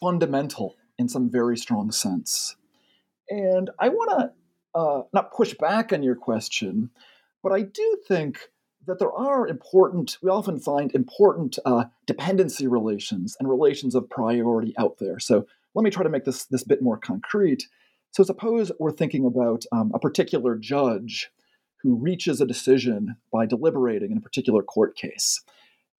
fundamental 0.00 0.76
in 0.98 1.08
some 1.08 1.30
very 1.30 1.56
strong 1.56 1.90
sense. 1.90 2.56
And 3.28 3.70
I 3.78 3.88
want 3.88 4.10
to 4.74 4.78
uh, 4.78 5.02
not 5.12 5.32
push 5.32 5.54
back 5.54 5.92
on 5.92 6.02
your 6.02 6.16
question, 6.16 6.90
but 7.42 7.52
I 7.52 7.62
do 7.62 7.98
think 8.06 8.50
that 8.86 8.98
there 8.98 9.12
are 9.12 9.46
important, 9.46 10.18
we 10.22 10.30
often 10.30 10.58
find 10.58 10.94
important 10.94 11.58
uh, 11.64 11.84
dependency 12.06 12.66
relations 12.66 13.36
and 13.38 13.48
relations 13.48 13.94
of 13.94 14.10
priority 14.10 14.74
out 14.78 14.98
there. 14.98 15.18
So 15.18 15.46
let 15.74 15.82
me 15.82 15.90
try 15.90 16.02
to 16.02 16.08
make 16.08 16.24
this, 16.24 16.44
this 16.46 16.64
bit 16.64 16.82
more 16.82 16.98
concrete. 16.98 17.68
So 18.12 18.22
suppose 18.22 18.70
we're 18.78 18.92
thinking 18.92 19.26
about 19.26 19.64
um, 19.72 19.90
a 19.94 19.98
particular 19.98 20.56
judge 20.56 21.30
who 21.82 21.96
reaches 21.96 22.40
a 22.40 22.46
decision 22.46 23.16
by 23.32 23.46
deliberating 23.46 24.10
in 24.10 24.18
a 24.18 24.22
particular 24.22 24.62
court 24.62 24.96
case. 24.96 25.42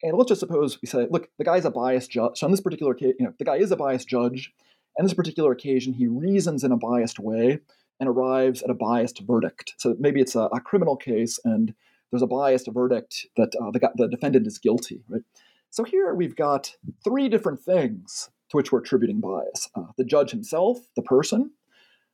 And 0.01 0.17
let's 0.17 0.29
just 0.29 0.39
suppose 0.39 0.81
we 0.81 0.87
say, 0.87 1.07
look, 1.09 1.29
the 1.37 1.43
guy's 1.43 1.65
a 1.65 1.71
biased 1.71 2.11
judge. 2.11 2.39
So 2.39 2.47
on 2.47 2.51
this 2.51 2.61
particular 2.61 2.93
case, 2.93 3.15
you 3.19 3.25
know, 3.25 3.33
the 3.37 3.45
guy 3.45 3.57
is 3.57 3.71
a 3.71 3.75
biased 3.75 4.07
judge. 4.07 4.51
And 4.97 5.05
this 5.05 5.13
particular 5.13 5.51
occasion, 5.51 5.93
he 5.93 6.07
reasons 6.07 6.63
in 6.63 6.71
a 6.71 6.77
biased 6.77 7.19
way 7.19 7.59
and 7.99 8.09
arrives 8.09 8.61
at 8.61 8.69
a 8.69 8.75
biased 8.75 9.21
verdict. 9.21 9.73
So 9.77 9.95
maybe 9.99 10.21
it's 10.21 10.35
a, 10.35 10.49
a 10.53 10.59
criminal 10.59 10.95
case 10.95 11.39
and 11.43 11.73
there's 12.15 12.21
a 12.21 12.27
biased 12.27 12.69
verdict 12.71 13.27
that 13.35 13.53
uh, 13.61 13.71
the, 13.71 13.91
the 13.95 14.07
defendant 14.07 14.47
is 14.47 14.57
guilty, 14.57 15.03
right? 15.09 15.23
So 15.69 15.83
here 15.83 16.13
we've 16.13 16.35
got 16.35 16.73
three 17.03 17.27
different 17.27 17.59
things 17.59 18.29
to 18.49 18.57
which 18.57 18.71
we're 18.71 18.79
attributing 18.79 19.19
bias 19.19 19.69
uh, 19.75 19.91
the 19.97 20.05
judge 20.05 20.31
himself, 20.31 20.77
the 20.95 21.01
person, 21.01 21.51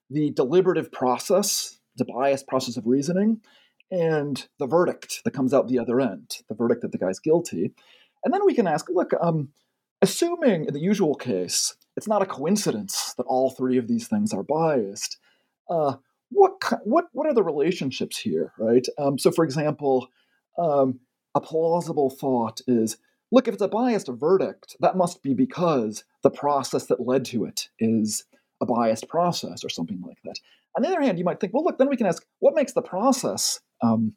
the 0.09 0.31
deliberative 0.31 0.91
process, 0.91 1.79
the 1.97 2.05
biased 2.05 2.47
process 2.47 2.77
of 2.77 2.87
reasoning, 2.87 3.41
and 3.91 4.47
the 4.57 4.65
verdict 4.65 5.21
that 5.23 5.35
comes 5.35 5.53
out 5.53 5.67
the 5.67 5.77
other 5.77 6.01
end, 6.01 6.37
the 6.49 6.55
verdict 6.55 6.81
that 6.81 6.91
the 6.91 6.97
guy's 6.97 7.19
guilty. 7.19 7.71
And 8.25 8.33
then 8.33 8.43
we 8.43 8.55
can 8.55 8.65
ask, 8.65 8.87
look, 8.89 9.11
um, 9.21 9.49
assuming 10.01 10.65
in 10.65 10.73
the 10.73 10.79
usual 10.79 11.13
case, 11.13 11.75
it's 11.95 12.07
not 12.07 12.23
a 12.23 12.25
coincidence 12.25 13.13
that 13.17 13.27
all 13.27 13.51
three 13.51 13.77
of 13.77 13.87
these 13.87 14.07
things 14.07 14.33
are 14.33 14.43
biased. 14.43 15.17
Uh, 15.69 15.97
what 16.31 16.53
what 16.83 17.05
what 17.13 17.27
are 17.27 17.33
the 17.33 17.43
relationships 17.43 18.17
here, 18.17 18.53
right? 18.57 18.87
Um, 18.97 19.17
so, 19.17 19.31
for 19.31 19.43
example, 19.45 20.07
um, 20.57 20.99
a 21.35 21.41
plausible 21.41 22.09
thought 22.09 22.61
is: 22.67 22.97
look, 23.31 23.47
if 23.47 23.53
it's 23.53 23.63
a 23.63 23.67
biased 23.67 24.07
verdict, 24.07 24.75
that 24.79 24.97
must 24.97 25.21
be 25.21 25.33
because 25.33 26.03
the 26.23 26.29
process 26.29 26.87
that 26.87 27.05
led 27.05 27.25
to 27.25 27.45
it 27.45 27.69
is 27.79 28.25
a 28.61 28.65
biased 28.65 29.07
process 29.07 29.63
or 29.63 29.69
something 29.69 30.01
like 30.05 30.17
that. 30.23 30.35
On 30.75 30.83
the 30.83 30.87
other 30.87 31.01
hand, 31.01 31.17
you 31.17 31.25
might 31.25 31.39
think, 31.39 31.53
well, 31.53 31.63
look, 31.63 31.77
then 31.77 31.89
we 31.89 31.97
can 31.97 32.05
ask, 32.05 32.23
what 32.39 32.55
makes 32.55 32.73
the 32.73 32.81
process 32.81 33.59
um, 33.81 34.13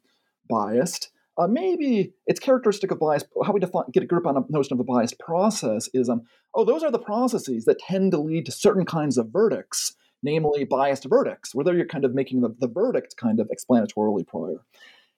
biased? 0.49 1.11
Uh, 1.37 1.47
maybe 1.47 2.13
it's 2.27 2.39
characteristic 2.39 2.91
of 2.91 2.99
bias. 2.99 3.25
How 3.43 3.51
we 3.51 3.59
define, 3.59 3.83
get 3.91 4.03
a 4.03 4.05
grip 4.05 4.25
on 4.25 4.37
a 4.37 4.43
notion 4.49 4.73
of 4.73 4.79
a 4.79 4.85
biased 4.85 5.19
process 5.19 5.89
is, 5.93 6.07
um, 6.07 6.21
oh, 6.53 6.63
those 6.63 6.81
are 6.83 6.91
the 6.91 6.99
processes 6.99 7.65
that 7.65 7.79
tend 7.79 8.11
to 8.11 8.19
lead 8.19 8.45
to 8.45 8.53
certain 8.53 8.85
kinds 8.85 9.17
of 9.17 9.33
verdicts, 9.33 9.95
namely 10.25 10.65
biased 10.65 11.05
verdicts, 11.05 11.55
where 11.55 11.75
you're 11.75 11.85
kind 11.85 12.03
of 12.03 12.13
making 12.13 12.41
the, 12.41 12.49
the 12.59 12.67
verdict 12.67 13.15
kind 13.15 13.39
of 13.39 13.49
explanatorily 13.55 14.27
prior. 14.27 14.59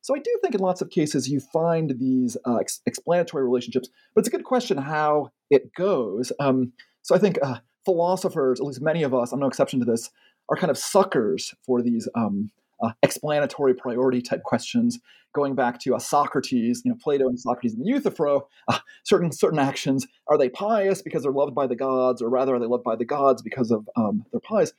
So 0.02 0.16
I 0.16 0.20
do 0.20 0.32
think 0.42 0.54
in 0.54 0.62
lots 0.62 0.82
of 0.82 0.90
cases 0.90 1.28
you 1.28 1.40
find 1.40 1.96
these 2.00 2.38
uh, 2.46 2.58
ex- 2.58 2.82
explanatory 2.86 3.44
relationships, 3.44 3.90
but 4.14 4.20
it's 4.20 4.28
a 4.28 4.32
good 4.32 4.46
question 4.46 4.78
how 4.78 5.32
it 5.50 5.74
goes. 5.74 6.32
Um, 6.40 6.74
so 7.02 7.16
I 7.16 7.20
think 7.20 7.40
uh, 7.42 7.60
philosophers, 7.84 8.60
at 8.60 8.66
least 8.66 8.82
many 8.82 9.04
of 9.04 9.14
us, 9.14 9.32
I'm 9.32 9.40
no 9.40 9.48
exception 9.48 9.80
to 9.80 9.86
this, 9.86 10.10
are 10.50 10.58
kind 10.58 10.72
of 10.72 10.78
suckers 10.78 11.54
for 11.66 11.82
these 11.82 12.08
um, 12.16 12.52
uh, 12.82 12.92
explanatory 13.02 13.74
priority 13.74 14.22
type 14.22 14.44
questions, 14.44 15.00
going 15.34 15.56
back 15.56 15.80
to 15.82 15.96
uh, 15.96 16.00
Socrates, 16.00 16.82
you 16.86 16.92
know, 16.92 16.98
Plato 17.02 17.28
and 17.28 17.40
Socrates 17.40 17.74
and 17.74 17.84
the 17.84 17.90
Euthyphro. 17.90 18.48
Uh, 18.68 18.80
certain 19.04 19.32
certain 19.32 19.60
actions 19.60 20.08
are 20.28 20.38
they 20.38 20.50
pious 20.50 21.02
because 21.02 21.24
they're 21.24 21.32
loved 21.32 21.56
by 21.56 21.68
the 21.68 21.76
gods, 21.76 22.22
or 22.22 22.30
rather 22.30 22.56
are 22.56 22.60
they 22.60 22.66
loved 22.66 22.84
by 22.84 22.96
the 22.96 23.06
gods 23.06 23.42
because 23.42 23.72
of 23.72 23.90
um, 23.96 24.26
their 24.32 24.42
pious? 24.42 24.74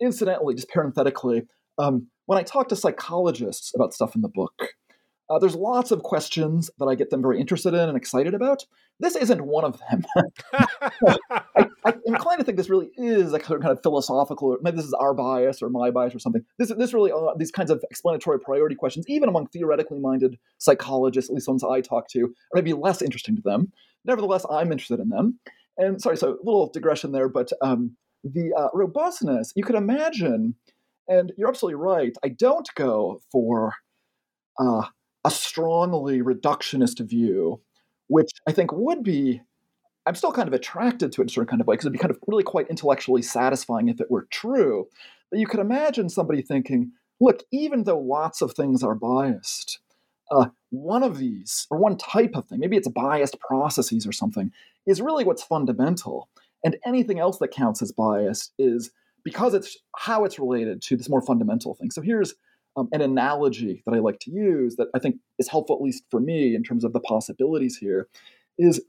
Incidentally, 0.00 0.54
just 0.54 0.68
parenthetically, 0.68 1.42
um, 1.78 2.08
when 2.26 2.38
I 2.38 2.42
talk 2.42 2.68
to 2.68 2.76
psychologists 2.76 3.72
about 3.74 3.94
stuff 3.94 4.14
in 4.14 4.22
the 4.22 4.28
book, 4.28 4.74
uh, 5.30 5.38
there's 5.38 5.54
lots 5.54 5.90
of 5.90 6.02
questions 6.02 6.70
that 6.78 6.86
I 6.86 6.94
get 6.94 7.10
them 7.10 7.20
very 7.20 7.38
interested 7.38 7.74
in 7.74 7.88
and 7.88 7.96
excited 7.96 8.34
about. 8.34 8.64
This 8.98 9.14
isn't 9.14 9.44
one 9.44 9.64
of 9.64 9.78
them. 9.90 10.04
I, 11.30 11.68
am 11.84 12.00
inclined 12.06 12.38
to 12.38 12.44
think 12.44 12.56
this 12.56 12.70
really 12.70 12.90
is 12.96 13.32
a 13.34 13.38
kind 13.38 13.64
of 13.64 13.82
philosophical, 13.82 14.56
maybe 14.62 14.78
this 14.78 14.86
is 14.86 14.94
our 14.94 15.12
bias 15.12 15.60
or 15.60 15.68
my 15.68 15.90
bias 15.90 16.14
or 16.14 16.18
something. 16.18 16.44
This, 16.58 16.72
this 16.78 16.94
really, 16.94 17.12
uh, 17.12 17.34
these 17.36 17.50
kinds 17.50 17.70
of 17.70 17.84
explanatory 17.90 18.40
priority 18.40 18.74
questions, 18.74 19.04
even 19.08 19.28
among 19.28 19.48
theoretically 19.48 19.98
minded 19.98 20.38
psychologists, 20.56 21.30
at 21.30 21.34
least 21.34 21.48
ones 21.48 21.62
I 21.62 21.82
talk 21.82 22.08
to, 22.10 22.24
are 22.24 22.54
maybe 22.54 22.72
less 22.72 23.02
interesting 23.02 23.36
to 23.36 23.42
them. 23.42 23.70
Nevertheless, 24.04 24.46
I'm 24.50 24.72
interested 24.72 24.98
in 24.98 25.10
them. 25.10 25.38
And 25.76 26.00
sorry, 26.00 26.16
so 26.16 26.30
a 26.30 26.42
little 26.42 26.70
digression 26.72 27.12
there, 27.12 27.28
but 27.28 27.52
um, 27.60 27.96
the 28.24 28.52
uh, 28.56 28.68
robustness, 28.74 29.52
you 29.56 29.64
could 29.64 29.76
imagine, 29.76 30.54
and 31.08 31.32
you're 31.36 31.48
absolutely 31.48 31.76
right, 31.76 32.16
I 32.24 32.28
don't 32.28 32.68
go 32.74 33.20
for. 33.30 33.74
Uh, 34.60 34.86
a 35.24 35.30
strongly 35.30 36.20
reductionist 36.22 37.00
view, 37.06 37.60
which 38.06 38.30
I 38.46 38.52
think 38.52 38.72
would 38.72 39.02
be, 39.02 39.42
I'm 40.06 40.14
still 40.14 40.32
kind 40.32 40.48
of 40.48 40.54
attracted 40.54 41.12
to 41.12 41.20
it 41.20 41.24
in 41.24 41.28
a 41.28 41.30
certain 41.30 41.48
kind 41.48 41.60
of 41.60 41.66
way, 41.66 41.74
because 41.74 41.86
it'd 41.86 41.92
be 41.92 41.98
kind 41.98 42.12
of 42.12 42.20
really 42.28 42.44
quite 42.44 42.70
intellectually 42.70 43.20
satisfying 43.20 43.88
if 43.88 44.00
it 44.00 44.10
were 44.10 44.28
true. 44.30 44.88
But 45.30 45.40
you 45.40 45.46
could 45.46 45.60
imagine 45.60 46.08
somebody 46.08 46.40
thinking, 46.40 46.92
look, 47.20 47.42
even 47.52 47.84
though 47.84 47.98
lots 47.98 48.40
of 48.40 48.52
things 48.52 48.82
are 48.82 48.94
biased, 48.94 49.80
uh, 50.30 50.46
one 50.70 51.02
of 51.02 51.18
these, 51.18 51.66
or 51.68 51.78
one 51.78 51.98
type 51.98 52.34
of 52.34 52.46
thing, 52.46 52.60
maybe 52.60 52.76
it's 52.76 52.88
biased 52.88 53.38
processes 53.40 54.06
or 54.06 54.12
something, 54.12 54.52
is 54.86 55.02
really 55.02 55.24
what's 55.24 55.42
fundamental. 55.42 56.28
And 56.64 56.76
anything 56.84 57.18
else 57.18 57.38
that 57.38 57.50
counts 57.50 57.82
as 57.82 57.92
biased 57.92 58.52
is 58.58 58.90
because 59.24 59.54
it's 59.54 59.76
how 59.96 60.24
it's 60.24 60.38
related 60.38 60.82
to 60.82 60.96
this 60.96 61.08
more 61.08 61.20
fundamental 61.20 61.74
thing. 61.74 61.90
So 61.90 62.02
here's 62.02 62.34
um, 62.76 62.88
an 62.92 63.00
analogy 63.00 63.82
that 63.86 63.94
I 63.94 63.98
like 63.98 64.20
to 64.20 64.30
use 64.30 64.76
that 64.76 64.88
I 64.94 64.98
think 64.98 65.16
is 65.38 65.48
helpful, 65.48 65.76
at 65.76 65.82
least 65.82 66.04
for 66.10 66.20
me, 66.20 66.54
in 66.54 66.62
terms 66.62 66.84
of 66.84 66.92
the 66.92 67.00
possibilities 67.00 67.76
here, 67.76 68.08
is 68.58 68.80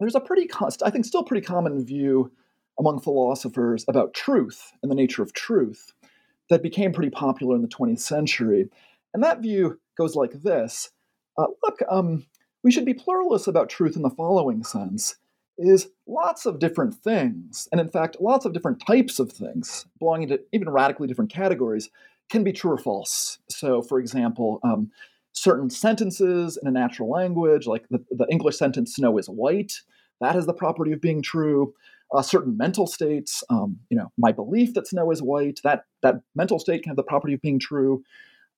there's 0.00 0.14
a 0.14 0.20
pretty, 0.20 0.48
I 0.84 0.90
think, 0.90 1.04
still 1.04 1.22
pretty 1.22 1.44
common 1.44 1.84
view 1.84 2.32
among 2.78 3.00
philosophers 3.00 3.84
about 3.88 4.14
truth 4.14 4.72
and 4.82 4.90
the 4.90 4.96
nature 4.96 5.22
of 5.22 5.32
truth 5.32 5.92
that 6.50 6.62
became 6.62 6.92
pretty 6.92 7.10
popular 7.10 7.54
in 7.54 7.62
the 7.62 7.68
20th 7.68 8.00
century. 8.00 8.68
And 9.14 9.22
that 9.22 9.40
view 9.40 9.78
goes 9.96 10.16
like 10.16 10.32
this 10.42 10.90
uh, 11.38 11.46
Look, 11.62 11.80
um, 11.90 12.26
we 12.64 12.70
should 12.70 12.84
be 12.84 12.94
pluralists 12.94 13.48
about 13.48 13.68
truth 13.68 13.96
in 13.96 14.02
the 14.02 14.10
following 14.10 14.64
sense 14.64 15.16
is 15.58 15.88
lots 16.06 16.46
of 16.46 16.58
different 16.58 16.94
things, 16.94 17.68
and 17.72 17.80
in 17.80 17.88
fact, 17.88 18.16
lots 18.20 18.44
of 18.44 18.52
different 18.52 18.82
types 18.86 19.18
of 19.18 19.32
things 19.32 19.86
belonging 19.98 20.28
to 20.28 20.40
even 20.52 20.68
radically 20.68 21.06
different 21.06 21.32
categories 21.32 21.90
can 22.30 22.42
be 22.42 22.52
true 22.52 22.72
or 22.72 22.78
false. 22.78 23.38
So, 23.48 23.82
for 23.82 23.98
example, 24.00 24.60
um, 24.62 24.90
certain 25.32 25.70
sentences 25.70 26.58
in 26.60 26.68
a 26.68 26.70
natural 26.70 27.10
language, 27.10 27.66
like 27.66 27.86
the, 27.90 28.04
the, 28.10 28.26
English 28.30 28.56
sentence 28.56 28.94
"snow 28.94 29.18
is 29.18 29.26
white," 29.26 29.80
that 30.20 30.34
has 30.34 30.46
the 30.46 30.54
property 30.54 30.92
of 30.92 31.00
being 31.00 31.22
true. 31.22 31.74
Uh, 32.14 32.22
certain 32.22 32.56
mental 32.56 32.86
states, 32.86 33.42
um, 33.48 33.78
you 33.88 33.96
know, 33.96 34.12
my 34.18 34.32
belief 34.32 34.74
that 34.74 34.86
snow 34.86 35.10
is 35.10 35.22
white, 35.22 35.60
that 35.64 35.84
that 36.02 36.16
mental 36.34 36.58
state 36.58 36.82
can 36.82 36.90
have 36.90 36.96
the 36.96 37.02
property 37.02 37.34
of 37.34 37.40
being 37.40 37.58
true. 37.58 38.02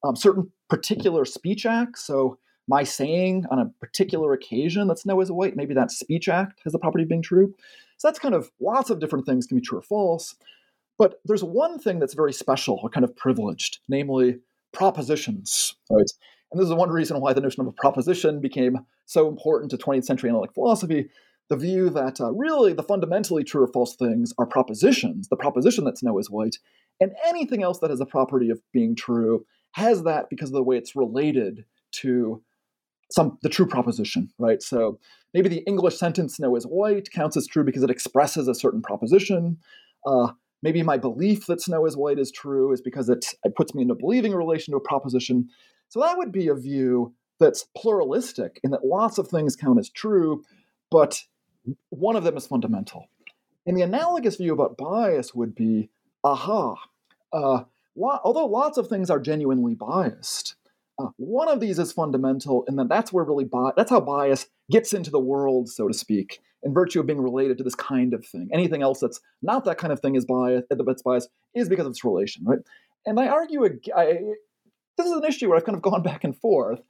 Um, 0.02 0.16
certain 0.16 0.50
particular 0.68 1.24
speech 1.24 1.64
acts, 1.64 2.04
so 2.04 2.38
my 2.68 2.83
saying 2.83 3.46
on 3.50 3.59
a 3.59 3.70
particular 3.81 4.33
occasion 4.33 4.88
that 4.88 4.98
snow 4.98 5.20
is 5.20 5.31
white, 5.31 5.57
maybe 5.57 5.74
that 5.74 5.90
speech 5.90 6.29
act 6.29 6.61
has 6.64 6.72
the 6.72 6.79
property 6.79 7.03
of 7.03 7.09
being 7.09 7.22
true. 7.22 7.55
So 7.98 8.09
that's 8.09 8.18
kind 8.18 8.35
of 8.35 8.50
lots 8.61 8.90
of 8.90 9.00
different 9.00 9.27
things 9.27 9.46
can 9.46 9.59
be 9.59 9.62
true 9.62 9.79
or 9.79 9.83
false. 9.83 10.35
But 10.98 11.20
there's 11.24 11.44
one 11.44 11.79
thing 11.79 11.98
that's 11.98 12.14
very 12.14 12.33
special 12.33 12.79
or 12.83 12.88
kind 12.88 13.05
of 13.05 13.16
privileged, 13.16 13.81
namely 13.88 14.38
propositions. 14.72 15.74
Right? 15.90 16.11
And 16.53 16.61
this 16.61 16.68
is 16.68 16.74
one 16.74 16.90
reason 16.90 17.20
why 17.20 17.33
the 17.33 17.40
notion 17.40 17.62
of 17.62 17.66
a 17.66 17.72
proposition 17.72 18.40
became 18.40 18.87
so 19.07 19.29
important 19.29 19.70
to 19.72 19.77
20th 19.77 20.05
century 20.05 20.31
analytic 20.31 20.55
philosophy. 20.55 21.09
The 21.48 21.57
view 21.57 21.90
that 21.90 22.20
uh, 22.20 22.33
really 22.33 22.72
the 22.72 22.83
fundamentally 22.83 23.44
true 23.44 23.64
or 23.64 23.68
false 23.68 23.96
things 23.96 24.33
are 24.38 24.46
propositions, 24.46 25.29
the 25.29 25.37
proposition 25.37 25.85
that 25.85 25.98
snow 25.98 26.18
is 26.18 26.31
white, 26.31 26.57
and 27.00 27.12
anything 27.27 27.62
else 27.62 27.81
that 27.81 27.90
has 27.90 28.00
a 28.00 28.07
property 28.07 28.50
of 28.50 28.61
being 28.72 28.94
true 28.94 29.44
has 29.72 30.05
that 30.05 30.31
because 30.31 30.50
of 30.50 30.55
the 30.55 30.62
way 30.62 30.77
it's 30.77 30.96
related 30.96 31.64
to 31.90 32.42
some 33.11 33.38
the 33.43 33.49
true 33.49 33.67
proposition, 33.67 34.31
right? 34.38 34.62
So 34.62 34.99
maybe 35.33 35.49
the 35.49 35.64
English 35.67 35.97
sentence 35.97 36.37
"snow 36.37 36.57
is 36.57 36.64
white" 36.64 37.11
counts 37.11 37.37
as 37.37 37.47
true 37.47 37.64
because 37.64 37.83
it 37.83 37.90
expresses 37.90 38.49
a 38.49 38.55
certain 38.55 38.83
proposition. 38.83 39.59
Uh, 40.07 40.33
maybe 40.62 40.83
my 40.83 40.99
belief 40.99 41.47
that 41.47 41.61
snow 41.61 41.87
is 41.87 41.97
white 41.97 42.19
is 42.19 42.33
true 42.33 42.73
is 42.73 42.81
because 42.81 43.09
it, 43.09 43.27
it 43.45 43.55
puts 43.55 43.75
me 43.75 43.83
into 43.83 43.95
believing 43.95 44.33
a 44.33 44.37
relation 44.37 44.73
to 44.73 44.79
a 44.79 44.81
proposition. 44.81 45.49
So 45.88 46.01
that 46.01 46.19
would 46.19 46.33
be 46.33 46.49
a 46.49 46.55
view 46.55 47.14
that's 47.38 47.67
pluralistic 47.77 48.61
in 48.62 48.71
that 48.71 48.85
lots 48.85 49.19
of 49.19 49.29
things 49.29 49.57
count 49.57 49.79
as 49.79 49.90
true, 49.90 50.43
but 50.90 51.23
one 51.90 52.17
of 52.17 52.25
them 52.25 52.37
is 52.37 52.47
fundamental. 52.47 53.09
And 53.67 53.77
the 53.77 53.83
analogous 53.83 54.37
view 54.37 54.53
about 54.53 54.77
bias 54.77 55.35
would 55.35 55.55
be 55.55 55.90
aha, 56.23 56.77
uh, 57.33 57.64
although 57.97 58.47
lots 58.47 58.79
of 58.79 58.88
things 58.88 59.11
are 59.11 59.21
genuinely 59.21 59.75
biased, 59.75 60.57
uh, 60.98 61.09
one 61.16 61.48
of 61.48 61.61
these 61.61 61.78
is 61.78 61.92
fundamental, 61.92 62.64
and 62.68 62.78
then 62.78 62.88
that's 62.88 63.12
where 63.12 63.24
really 63.24 63.44
bi- 63.44 63.72
that's 63.76 63.90
how 63.90 64.00
bias 64.00 64.46
gets 64.70 64.92
into 64.92 65.11
the 65.11 65.18
world, 65.18 65.68
so 65.68 65.88
to 65.88 65.94
speak, 65.94 66.40
in 66.62 66.72
virtue 66.72 67.00
of 67.00 67.07
being 67.07 67.20
related 67.20 67.59
to 67.59 67.64
this 67.64 67.74
kind 67.74 68.14
of 68.14 68.24
thing. 68.24 68.48
Anything 68.52 68.83
else 68.83 69.00
that's 69.00 69.20
not 69.42 69.64
that 69.64 69.78
kind 69.78 69.92
of 69.92 70.00
thing 70.00 70.14
is 70.14 70.24
bias. 70.24 70.64
That's 70.70 71.02
bias 71.02 71.28
is 71.54 71.68
because 71.68 71.87
of 71.87 71.90
its 71.90 72.04
relation, 72.04 72.44
right? 72.44 72.61
And 73.07 73.18
I 73.18 73.28
argue, 73.28 73.64
I, 73.94 74.18
this 74.96 75.07
is 75.07 75.12
an 75.12 75.24
issue 75.24 75.48
where 75.48 75.59
I've 75.59 75.64
kind 75.64 75.76
of 75.76 75.83
gone 75.90 76.02
back 76.02 76.22
and 76.22 76.37
forth, 76.37 76.80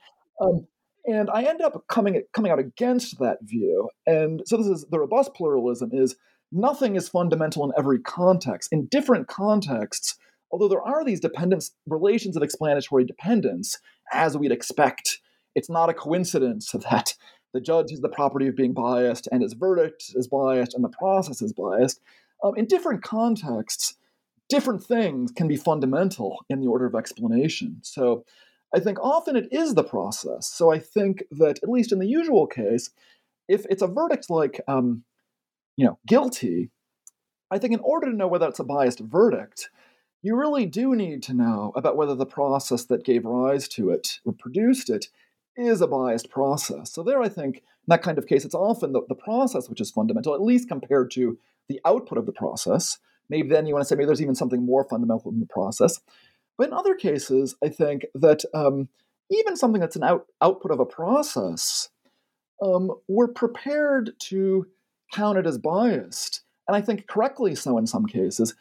um, 0.41 0.67
and 1.07 1.31
I 1.31 1.45
end 1.45 1.63
up 1.63 1.85
coming 1.89 2.23
coming 2.33 2.53
out 2.53 2.59
against 2.59 3.19
that 3.21 3.39
view. 3.43 3.89
And 4.07 4.43
so 4.47 4.57
this 4.57 4.67
is 4.67 4.87
the 4.91 4.99
robust 4.99 5.35
pluralism 5.35 5.91
is 5.93 6.17
nothing 6.53 6.97
is 6.97 7.09
fundamental 7.09 7.65
in 7.65 7.73
every 7.77 8.01
context. 8.01 8.69
In 8.71 8.87
different 8.87 9.29
contexts, 9.29 10.17
although 10.51 10.69
there 10.69 10.83
are 10.83 11.05
these 11.05 11.21
dependence 11.21 11.73
relations 11.87 12.37
of 12.37 12.43
explanatory 12.43 13.05
dependence, 13.05 13.79
as 14.13 14.37
we'd 14.37 14.53
expect, 14.53 15.21
it's 15.55 15.71
not 15.71 15.91
a 15.91 15.95
coincidence 15.95 16.71
that 16.91 17.15
the 17.53 17.61
judge 17.61 17.91
has 17.91 18.01
the 18.01 18.09
property 18.09 18.49
of 18.49 18.57
being 18.57 18.75
biased 18.75 19.29
and 19.31 19.43
his 19.43 19.53
verdict 19.53 20.13
is 20.15 20.27
biased 20.27 20.75
and 20.75 20.83
the 20.83 20.89
process 20.89 21.41
is 21.41 21.53
biased. 21.53 22.01
Um, 22.43 22.57
in 22.57 22.67
different 22.67 23.03
contexts, 23.03 23.95
different 24.49 24.85
things 24.85 25.31
can 25.31 25.49
be 25.49 25.57
fundamental 25.57 26.45
in 26.51 26.61
the 26.61 26.67
order 26.67 26.85
of 26.85 26.95
explanation. 26.95 27.79
So 27.83 28.25
I 28.75 28.81
think 28.81 28.99
often 29.01 29.37
it 29.37 29.49
is 29.53 29.75
the 29.75 29.85
process. 29.85 30.49
So 30.49 30.73
I 30.73 30.81
think 30.81 31.23
that, 31.31 31.61
at 31.63 31.69
least 31.69 31.93
in 31.93 32.01
the 32.01 32.09
usual 32.09 32.47
case, 32.47 32.91
if 33.49 33.65
it's 33.71 33.83
a 33.83 33.87
verdict 33.87 34.29
like, 34.29 34.61
um, 34.67 35.05
you 35.77 35.87
know, 35.87 35.99
guilty, 36.07 36.71
I 37.51 37.59
think 37.59 37.73
in 37.73 37.81
order 37.81 38.11
to 38.11 38.17
know 38.17 38.27
whether 38.27 38.49
it's 38.49 38.59
a 38.59 38.65
biased 38.65 38.99
verdict, 38.99 39.71
you 40.25 40.35
really 40.35 40.65
do 40.65 40.97
need 40.97 41.23
to 41.25 41.35
know 41.35 41.71
about 41.77 41.97
whether 41.99 42.15
the 42.15 42.25
process 42.25 42.85
that 42.87 43.05
gave 43.05 43.27
rise 43.27 43.69
to 43.69 43.91
it 43.91 44.21
or 44.25 44.33
produced 44.33 44.89
it 44.89 45.09
is 45.55 45.83
a 45.83 45.87
biased 45.87 46.31
process. 46.31 46.93
So, 46.93 47.03
there, 47.03 47.23
I 47.23 47.29
think, 47.29 47.59
in 47.59 47.63
that 47.89 48.03
kind 48.03 48.17
of 48.17 48.27
case, 48.27 48.45
it's 48.47 48.55
often 48.55 48.93
the, 48.93 49.03
the 49.07 49.15
process 49.15 49.69
which 49.69 49.83
is 49.83 49.91
fundamental, 49.91 50.35
at 50.35 50.43
least 50.43 50.67
compared 50.67 51.11
to 51.13 51.39
the 51.69 51.79
output 51.85 52.17
of 52.17 52.25
the 52.25 52.33
process. 52.33 52.99
Maybe 53.29 53.51
then 53.51 53.67
you 53.67 53.75
want 53.75 53.83
to 53.83 53.89
say 53.89 53.97
maybe 53.97 54.07
there's 54.07 54.23
even 54.23 54.35
something 54.35 54.65
more 54.65 54.85
fundamental 54.85 55.31
in 55.31 55.41
the 55.41 55.47
process. 55.47 56.01
But 56.57 56.69
in 56.69 56.73
other 56.73 56.95
cases, 56.95 57.55
I 57.63 57.69
think 57.69 58.07
that 58.15 58.45
um, 58.55 58.89
even 59.31 59.57
something 59.57 59.81
that's 59.81 59.97
an 59.97 60.05
out, 60.05 60.27
output 60.41 60.71
of 60.71 60.81
a 60.81 60.87
process, 60.87 61.91
um, 62.63 62.93
we're 63.09 63.29
prepared 63.29 64.13
to 64.21 64.67
count 65.13 65.37
it 65.37 65.47
as 65.47 65.59
biased. 65.59 66.43
And 66.67 66.77
I 66.77 66.81
think 66.81 67.07
correctly 67.07 67.55
so 67.55 67.77
in 67.77 67.87
some 67.87 68.07
cases, 68.07 68.55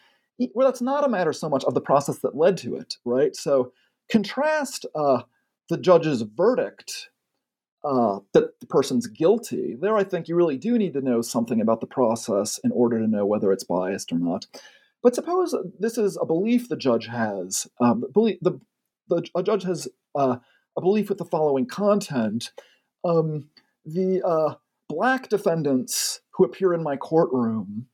where 0.54 0.66
that's 0.66 0.82
not 0.82 1.06
a 1.06 1.10
matter 1.10 1.34
so 1.34 1.50
much 1.50 1.64
of 1.64 1.74
the 1.74 1.82
process 1.82 2.20
that 2.20 2.36
led 2.36 2.58
to 2.58 2.76
it, 2.76 2.98
right? 3.06 3.36
So 3.36 3.72
contrast 4.10 4.86
uh, 4.96 5.24
the 5.70 5.78
judge's 5.78 6.22
verdict 6.22 7.10
uh, 7.84 8.20
that 8.34 8.60
the 8.60 8.66
person's 8.68 9.08
guilty. 9.08 9.76
There, 9.80 9.98
I 9.98 10.04
think 10.04 10.28
you 10.28 10.36
really 10.36 10.58
do 10.58 10.78
need 10.78 10.94
to 10.94 11.02
know 11.02 11.22
something 11.22 11.62
about 11.62 11.82
the 11.82 11.88
process 11.88 12.60
in 12.64 12.72
order 12.72 13.00
to 13.00 13.08
know 13.08 13.26
whether 13.26 13.52
it's 13.52 13.64
biased 13.64 14.12
or 14.12 14.20
not. 14.20 14.46
But 15.02 15.16
suppose 15.16 15.54
this 15.80 15.98
is 15.98 16.18
a 16.22 16.26
belief 16.26 16.70
the 16.70 16.78
judge 16.78 17.08
has. 17.08 17.68
Um, 17.82 18.06
belief, 18.14 18.38
the, 18.42 18.60
the 19.10 19.28
a 19.36 19.44
judge 19.44 19.64
has 19.64 19.90
uh, 20.16 20.38
a 20.78 20.82
belief 20.82 21.10
with 21.10 21.18
the 21.18 21.26
following 21.26 21.66
content: 21.66 22.52
um, 23.04 23.50
the 23.86 24.22
uh, 24.26 24.56
black 24.88 25.28
defendants 25.28 26.22
who 26.32 26.46
appear 26.46 26.74
in 26.74 26.84
my 26.84 26.96
courtroom 26.96 27.88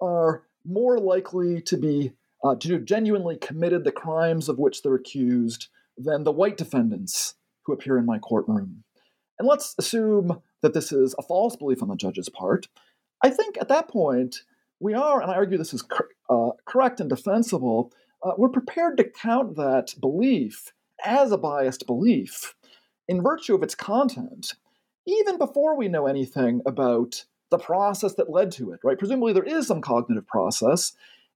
are 0.00 0.44
more 0.64 0.98
likely 0.98 1.60
to 1.62 1.76
be 1.76 2.12
uh, 2.44 2.54
to 2.56 2.78
genuinely 2.80 3.36
committed 3.36 3.84
the 3.84 3.92
crimes 3.92 4.48
of 4.48 4.58
which 4.58 4.82
they're 4.82 4.94
accused 4.94 5.68
than 5.96 6.24
the 6.24 6.32
white 6.32 6.56
defendants 6.56 7.34
who 7.64 7.72
appear 7.72 7.96
in 7.96 8.04
my 8.04 8.18
courtroom. 8.18 8.84
And 9.38 9.48
let's 9.48 9.74
assume 9.78 10.40
that 10.62 10.74
this 10.74 10.92
is 10.92 11.14
a 11.18 11.22
false 11.22 11.56
belief 11.56 11.82
on 11.82 11.88
the 11.88 11.96
judge's 11.96 12.28
part. 12.28 12.68
I 13.22 13.30
think 13.30 13.56
at 13.60 13.68
that 13.68 13.88
point, 13.88 14.42
we 14.80 14.94
are, 14.94 15.22
and 15.22 15.30
I 15.30 15.34
argue 15.34 15.56
this 15.56 15.74
is 15.74 15.82
cor- 15.82 16.10
uh, 16.28 16.50
correct 16.66 17.00
and 17.00 17.08
defensible, 17.08 17.92
uh, 18.22 18.32
we're 18.36 18.48
prepared 18.48 18.96
to 18.98 19.04
count 19.04 19.56
that 19.56 19.94
belief 20.00 20.72
as 21.04 21.32
a 21.32 21.38
biased 21.38 21.86
belief 21.86 22.54
in 23.08 23.22
virtue 23.22 23.54
of 23.54 23.62
its 23.62 23.74
content, 23.74 24.54
even 25.06 25.38
before 25.38 25.76
we 25.76 25.88
know 25.88 26.06
anything 26.06 26.60
about 26.66 27.24
the 27.54 27.64
process 27.64 28.14
that 28.14 28.30
led 28.30 28.50
to 28.50 28.72
it, 28.72 28.80
right? 28.82 28.98
Presumably 28.98 29.32
there 29.32 29.44
is 29.44 29.68
some 29.68 29.80
cognitive 29.80 30.26
process. 30.26 30.92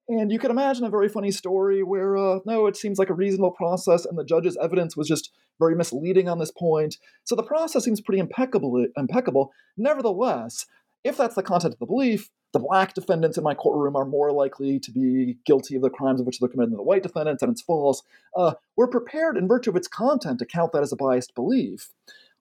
And 0.08 0.32
you 0.32 0.38
can 0.38 0.50
imagine 0.50 0.84
a 0.84 0.90
very 0.90 1.08
funny 1.08 1.30
story 1.30 1.82
where, 1.82 2.16
uh, 2.16 2.38
no, 2.44 2.66
it 2.66 2.76
seems 2.76 2.98
like 2.98 3.10
a 3.10 3.14
reasonable 3.14 3.52
process, 3.52 4.04
and 4.04 4.18
the 4.18 4.24
judge's 4.24 4.56
evidence 4.60 4.96
was 4.96 5.06
just 5.06 5.30
very 5.60 5.76
misleading 5.76 6.28
on 6.28 6.38
this 6.38 6.50
point. 6.50 6.96
So 7.24 7.36
the 7.36 7.42
process 7.42 7.84
seems 7.84 8.00
pretty 8.00 8.18
impeccable. 8.18 8.86
Impeccable. 8.96 9.52
Nevertheless, 9.76 10.66
if 11.04 11.16
that's 11.16 11.34
the 11.36 11.42
content 11.42 11.74
of 11.74 11.78
the 11.78 11.86
belief, 11.86 12.30
the 12.52 12.58
black 12.58 12.94
defendants 12.94 13.36
in 13.36 13.44
my 13.44 13.54
courtroom 13.54 13.94
are 13.94 14.06
more 14.06 14.32
likely 14.32 14.80
to 14.80 14.90
be 14.90 15.36
guilty 15.44 15.76
of 15.76 15.82
the 15.82 15.90
crimes 15.90 16.20
of 16.20 16.26
which 16.26 16.40
they're 16.40 16.48
committed 16.48 16.72
than 16.72 16.78
the 16.78 16.82
white 16.82 17.02
defendants, 17.02 17.42
and 17.42 17.52
it's 17.52 17.62
false. 17.62 18.02
Uh, 18.34 18.54
we're 18.76 18.88
prepared, 18.88 19.36
in 19.36 19.46
virtue 19.46 19.70
of 19.70 19.76
its 19.76 19.88
content, 19.88 20.38
to 20.38 20.46
count 20.46 20.72
that 20.72 20.82
as 20.82 20.92
a 20.92 20.96
biased 20.96 21.34
belief. 21.34 21.90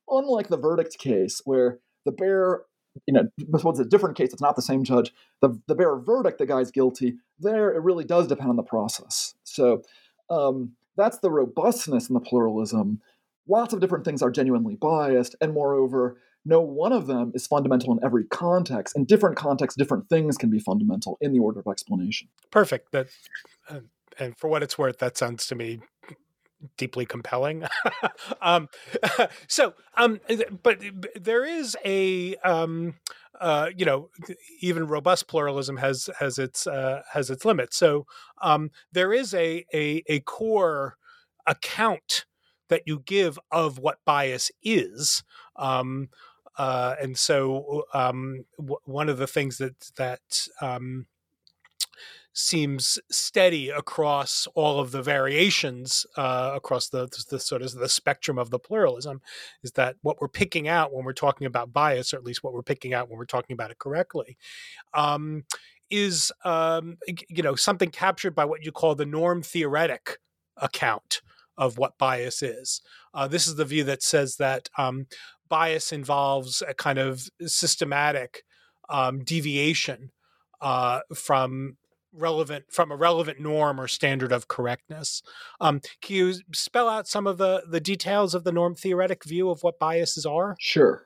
Unlike 0.10 0.48
the 0.48 0.58
verdict 0.58 0.98
case, 0.98 1.42
where 1.44 1.80
the 2.06 2.14
bare 2.14 2.62
you 3.06 3.14
know, 3.14 3.28
it's 3.38 3.80
a 3.80 3.86
different 3.86 4.18
case, 4.18 4.34
it's 4.34 4.42
not 4.42 4.56
the 4.56 4.62
same 4.62 4.84
judge. 4.84 5.14
The, 5.42 5.60
the 5.68 5.76
bare 5.76 5.98
verdict, 5.98 6.40
the 6.40 6.46
guy's 6.46 6.72
guilty, 6.72 7.18
there 7.40 7.72
it 7.72 7.82
really 7.82 8.04
does 8.04 8.28
depend 8.28 8.50
on 8.50 8.56
the 8.56 8.64
process. 8.64 9.36
So 9.44 9.84
um, 10.30 10.74
that's 10.96 11.20
the 11.20 11.32
robustness 11.32 12.10
in 12.10 12.14
the 12.14 12.20
pluralism. 12.20 13.02
Lots 13.48 13.74
of 13.74 13.80
different 13.80 14.06
things 14.06 14.22
are 14.22 14.32
genuinely 14.32 14.76
biased, 14.76 15.36
and 15.40 15.54
moreover, 15.54 16.18
no 16.44 16.62
one 16.62 16.94
of 16.94 17.08
them 17.08 17.32
is 17.36 17.46
fundamental 17.46 17.92
in 17.92 18.00
every 18.04 18.24
context. 18.26 18.96
In 18.96 19.06
different 19.06 19.36
contexts, 19.36 19.78
different 19.78 20.08
things 20.10 20.38
can 20.38 20.50
be 20.50 20.60
fundamental 20.60 21.18
in 21.22 21.34
the 21.34 21.40
order 21.40 21.60
of 21.60 21.68
explanation. 21.68 22.30
Perfect. 22.52 22.92
That, 22.94 23.08
uh, 23.70 23.82
and 24.18 24.38
for 24.38 24.48
what 24.48 24.64
it's 24.64 24.78
worth, 24.78 24.98
that 25.00 25.18
sounds 25.18 25.46
to 25.48 25.56
me 25.56 25.80
deeply 26.78 27.06
compelling. 27.06 27.66
um, 28.42 28.70
so, 29.48 29.74
um, 29.96 30.20
but 30.64 30.82
there 31.16 31.46
is 31.46 31.78
a, 31.86 32.36
um, 32.38 32.96
uh, 33.40 33.70
you 33.76 33.86
know, 33.86 34.10
even 34.62 34.88
robust 34.88 35.28
pluralism 35.28 35.78
has 35.78 36.10
has 36.20 36.40
its 36.40 36.66
uh, 36.66 37.02
has 37.14 37.30
its 37.30 37.46
limits. 37.46 37.78
So 37.78 38.06
um, 38.42 38.72
there 38.92 39.14
is 39.14 39.34
a, 39.34 39.66
a 39.74 40.04
a 40.08 40.20
core 40.22 40.98
account 41.46 42.26
that 42.70 42.84
you 42.86 43.02
give 43.06 43.40
of 43.52 43.80
what 43.80 44.00
bias 44.06 44.52
is. 44.64 45.24
Um, 45.56 46.10
uh, 46.58 46.96
and 47.02 47.18
so 47.18 47.84
um, 47.94 48.46
w- 48.58 48.80
one 48.86 49.10
of 49.10 49.18
the 49.18 49.28
things 49.28 49.58
that 49.60 49.92
that 49.98 50.48
um, 50.62 51.06
seems 52.38 53.00
steady 53.10 53.70
across 53.70 54.48
all 54.54 54.80
of 54.80 54.92
the 54.92 55.02
variations 55.02 56.06
uh, 56.18 56.52
across 56.54 56.88
the, 56.90 57.08
the 57.32 57.40
sort 57.40 57.64
of 57.64 57.72
the 57.74 57.90
spectrum 57.90 58.38
of 58.38 58.52
the 58.52 58.60
pluralism 58.60 59.20
is 59.64 59.72
that 59.72 59.96
what 60.04 60.22
we're 60.22 60.28
picking 60.28 60.68
out 60.68 60.94
when 60.94 61.04
we're 61.04 61.14
talking 61.14 61.48
about 61.48 61.74
bias, 61.74 62.14
or 62.14 62.18
at 62.18 62.24
least 62.24 62.44
what 62.44 62.54
we're 62.54 62.62
picking 62.62 62.94
out 62.94 63.10
when 63.10 63.18
we're 63.18 63.26
talking 63.26 63.56
about 63.56 63.72
it 63.72 63.80
correctly, 63.80 64.38
um, 64.94 65.46
is 65.90 66.32
um, 66.46 66.98
you 67.28 67.42
know 67.42 67.56
something 67.56 67.90
captured 67.90 68.36
by 68.36 68.46
what 68.46 68.64
you 68.64 68.72
call 68.72 68.94
the 68.94 69.06
norm 69.06 69.42
theoretic 69.42 70.20
account 70.58 71.22
of 71.58 71.80
what 71.80 71.98
bias 71.98 72.44
is. 72.44 72.84
Uh, 73.16 73.28
this 73.28 73.48
is 73.48 73.56
the 73.56 73.66
view 73.66 73.84
that 73.84 74.04
says 74.04 74.36
that 74.36 74.70
um, 74.78 75.08
bias 75.50 75.92
involves 75.92 76.62
a 76.68 76.76
kind 76.76 77.00
of 77.00 77.30
systematic 77.48 78.44
um, 78.90 79.24
deviation 79.24 80.12
uh, 80.62 81.00
from 81.16 81.78
relevant 82.18 82.66
from 82.70 82.92
a 82.92 82.96
relevant 82.96 83.40
norm 83.40 83.80
or 83.80 83.88
standard 83.88 84.32
of 84.32 84.48
correctness. 84.48 85.22
Um, 85.62 85.82
can 86.02 86.16
you 86.16 86.34
spell 86.54 86.90
out 86.90 87.08
some 87.08 87.28
of 87.28 87.38
the 87.38 87.64
the 87.68 87.80
details 87.80 88.34
of 88.34 88.44
the 88.44 88.52
norm 88.52 88.76
theoretic 88.76 89.24
view 89.24 89.50
of 89.50 89.64
what 89.64 89.80
biases 89.80 90.26
are? 90.26 90.56
Sure. 90.60 91.04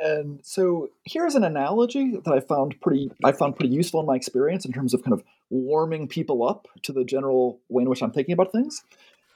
And 0.00 0.40
so 0.42 0.88
here's 1.04 1.34
an 1.34 1.44
analogy 1.44 2.16
that 2.24 2.32
I 2.32 2.40
found 2.40 2.80
pretty 2.80 3.10
I 3.24 3.32
found 3.32 3.56
pretty 3.56 3.74
useful 3.74 4.00
in 4.00 4.06
my 4.06 4.16
experience 4.16 4.64
in 4.64 4.72
terms 4.72 4.94
of 4.94 5.02
kind 5.02 5.12
of 5.12 5.22
warming 5.50 6.08
people 6.08 6.46
up 6.46 6.66
to 6.82 6.92
the 6.92 7.04
general 7.04 7.60
way 7.68 7.82
in 7.82 7.88
which 7.88 8.02
I'm 8.02 8.10
thinking 8.10 8.32
about 8.32 8.52
things. 8.52 8.82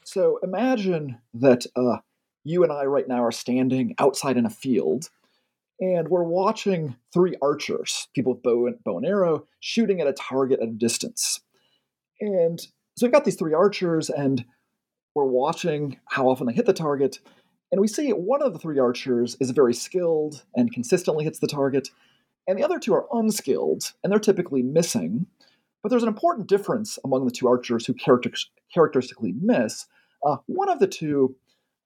So 0.04 0.38
imagine 0.42 1.18
that 1.34 1.66
uh, 1.76 1.98
you 2.44 2.64
and 2.64 2.72
I 2.72 2.84
right 2.84 3.06
now 3.06 3.22
are 3.22 3.32
standing 3.32 3.94
outside 3.98 4.36
in 4.36 4.46
a 4.46 4.50
field 4.50 5.10
and 5.80 6.08
we're 6.08 6.24
watching 6.24 6.96
three 7.12 7.36
archers, 7.40 8.08
people 8.14 8.34
with 8.34 8.42
bow 8.42 8.66
and, 8.66 8.82
bow 8.84 8.98
and 8.98 9.06
arrow, 9.06 9.46
shooting 9.60 10.00
at 10.00 10.06
a 10.06 10.12
target 10.12 10.60
at 10.60 10.68
a 10.68 10.72
distance. 10.72 11.40
And 12.20 12.60
so 12.96 13.06
we've 13.06 13.12
got 13.12 13.24
these 13.24 13.36
three 13.36 13.54
archers, 13.54 14.10
and 14.10 14.44
we're 15.14 15.24
watching 15.24 16.00
how 16.06 16.28
often 16.28 16.46
they 16.46 16.52
hit 16.52 16.66
the 16.66 16.72
target. 16.72 17.20
And 17.70 17.80
we 17.80 17.86
see 17.86 18.10
one 18.10 18.42
of 18.42 18.52
the 18.52 18.58
three 18.58 18.78
archers 18.78 19.36
is 19.40 19.50
very 19.50 19.74
skilled 19.74 20.44
and 20.56 20.72
consistently 20.72 21.24
hits 21.24 21.38
the 21.38 21.46
target, 21.46 21.90
and 22.46 22.58
the 22.58 22.64
other 22.64 22.78
two 22.78 22.94
are 22.94 23.06
unskilled, 23.12 23.92
and 24.02 24.12
they're 24.12 24.18
typically 24.18 24.62
missing. 24.62 25.26
But 25.82 25.90
there's 25.90 26.02
an 26.02 26.08
important 26.08 26.48
difference 26.48 26.98
among 27.04 27.24
the 27.24 27.30
two 27.30 27.46
archers 27.46 27.86
who 27.86 27.94
character- 27.94 28.32
characteristically 28.74 29.32
miss. 29.40 29.86
Uh, 30.26 30.38
one 30.46 30.68
of 30.68 30.80
the 30.80 30.88
two, 30.88 31.36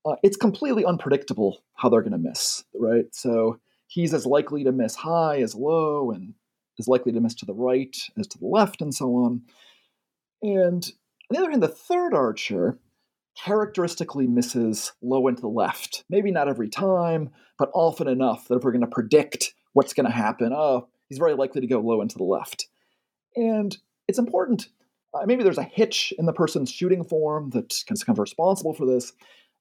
uh, 0.06 0.16
it's 0.22 0.36
completely 0.36 0.84
unpredictable 0.84 1.62
how 1.74 1.90
they're 1.90 2.00
going 2.00 2.12
to 2.12 2.18
miss, 2.18 2.64
right? 2.74 3.04
So 3.14 3.60
he's 3.92 4.14
as 4.14 4.24
likely 4.24 4.64
to 4.64 4.72
miss 4.72 4.94
high 4.94 5.42
as 5.42 5.54
low 5.54 6.10
and 6.10 6.32
is 6.78 6.88
likely 6.88 7.12
to 7.12 7.20
miss 7.20 7.34
to 7.34 7.44
the 7.44 7.54
right 7.54 7.94
as 8.18 8.26
to 8.26 8.38
the 8.38 8.46
left 8.46 8.80
and 8.80 8.94
so 8.94 9.14
on. 9.16 9.42
And 10.40 10.82
on 10.84 11.28
the 11.30 11.38
other 11.38 11.50
hand, 11.50 11.62
the 11.62 11.68
third 11.68 12.14
archer 12.14 12.78
characteristically 13.36 14.26
misses 14.26 14.92
low 15.02 15.28
and 15.28 15.36
to 15.36 15.42
the 15.42 15.48
left. 15.48 16.04
Maybe 16.08 16.30
not 16.30 16.48
every 16.48 16.70
time, 16.70 17.30
but 17.58 17.70
often 17.74 18.08
enough 18.08 18.48
that 18.48 18.56
if 18.56 18.64
we're 18.64 18.72
going 18.72 18.80
to 18.80 18.86
predict 18.86 19.52
what's 19.74 19.92
going 19.92 20.06
to 20.06 20.12
happen, 20.12 20.52
oh, 20.54 20.88
he's 21.10 21.18
very 21.18 21.34
likely 21.34 21.60
to 21.60 21.66
go 21.66 21.80
low 21.80 22.00
and 22.00 22.10
to 22.10 22.18
the 22.18 22.24
left. 22.24 22.68
And 23.36 23.76
it's 24.08 24.18
important. 24.18 24.68
Uh, 25.12 25.26
maybe 25.26 25.42
there's 25.42 25.58
a 25.58 25.62
hitch 25.64 26.14
in 26.18 26.24
the 26.24 26.32
person's 26.32 26.70
shooting 26.70 27.04
form 27.04 27.50
that 27.50 27.74
kind 27.86 27.98
of 28.08 28.18
responsible 28.18 28.72
for 28.72 28.86
this. 28.86 29.12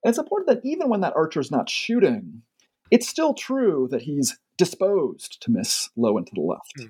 And 0.04 0.10
it's 0.10 0.20
important 0.20 0.48
that 0.48 0.66
even 0.68 0.88
when 0.88 1.02
that 1.02 1.16
archer 1.18 1.42
is 1.42 1.52
not 1.52 1.70
shooting, 1.70 2.44
it's 2.92 3.08
still 3.08 3.34
true 3.34 3.88
that 3.90 4.04
he's 4.04 4.38
disposed 4.58 5.42
to 5.42 5.52
miss 5.52 5.90
low 5.96 6.18
and 6.18 6.28
to 6.28 6.34
the 6.36 6.42
left. 6.42 6.74
Mm. 6.80 6.90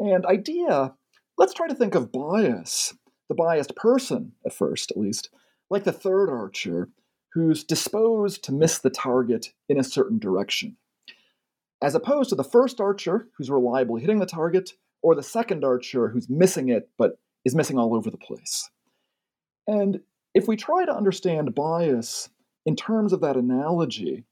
And 0.00 0.26
idea, 0.26 0.94
let's 1.38 1.54
try 1.54 1.68
to 1.68 1.74
think 1.74 1.94
of 1.94 2.12
bias, 2.12 2.94
the 3.28 3.34
biased 3.34 3.76
person 3.76 4.32
at 4.44 4.52
first, 4.52 4.90
at 4.90 4.96
least, 4.96 5.30
like 5.70 5.84
the 5.84 5.92
third 5.92 6.28
archer 6.28 6.90
who's 7.32 7.62
disposed 7.62 8.42
to 8.44 8.52
miss 8.52 8.78
the 8.78 8.90
target 8.90 9.52
in 9.68 9.78
a 9.78 9.84
certain 9.84 10.18
direction, 10.18 10.76
as 11.80 11.94
opposed 11.94 12.30
to 12.30 12.34
the 12.34 12.44
first 12.44 12.80
archer 12.80 13.28
who's 13.38 13.50
reliably 13.50 14.00
hitting 14.00 14.18
the 14.18 14.26
target, 14.26 14.72
or 15.02 15.14
the 15.14 15.22
second 15.22 15.64
archer 15.64 16.08
who's 16.08 16.28
missing 16.28 16.68
it 16.68 16.90
but 16.98 17.18
is 17.44 17.54
missing 17.54 17.78
all 17.78 17.94
over 17.94 18.10
the 18.10 18.18
place. 18.18 18.68
And 19.66 20.00
if 20.34 20.48
we 20.48 20.56
try 20.56 20.84
to 20.84 20.94
understand 20.94 21.54
bias 21.54 22.28
in 22.66 22.76
terms 22.76 23.12
of 23.12 23.20
that 23.20 23.36
analogy, 23.36 24.24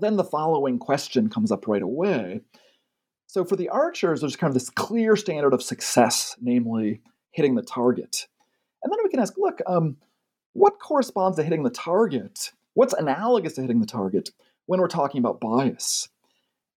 then 0.00 0.16
the 0.16 0.24
following 0.24 0.78
question 0.78 1.28
comes 1.28 1.52
up 1.52 1.66
right 1.66 1.82
away. 1.82 2.40
So 3.26 3.44
for 3.44 3.56
the 3.56 3.68
archers, 3.68 4.20
there's 4.20 4.36
kind 4.36 4.50
of 4.50 4.54
this 4.54 4.70
clear 4.70 5.16
standard 5.16 5.54
of 5.54 5.62
success, 5.62 6.36
namely 6.40 7.00
hitting 7.32 7.54
the 7.54 7.62
target. 7.62 8.26
And 8.82 8.92
then 8.92 8.98
we 9.02 9.10
can 9.10 9.20
ask, 9.20 9.34
look, 9.36 9.60
um, 9.66 9.96
what 10.52 10.78
corresponds 10.78 11.36
to 11.36 11.42
hitting 11.42 11.62
the 11.62 11.70
target? 11.70 12.52
What's 12.74 12.94
analogous 12.94 13.54
to 13.54 13.62
hitting 13.62 13.80
the 13.80 13.86
target 13.86 14.30
when 14.66 14.80
we're 14.80 14.88
talking 14.88 15.18
about 15.18 15.40
bias? 15.40 16.08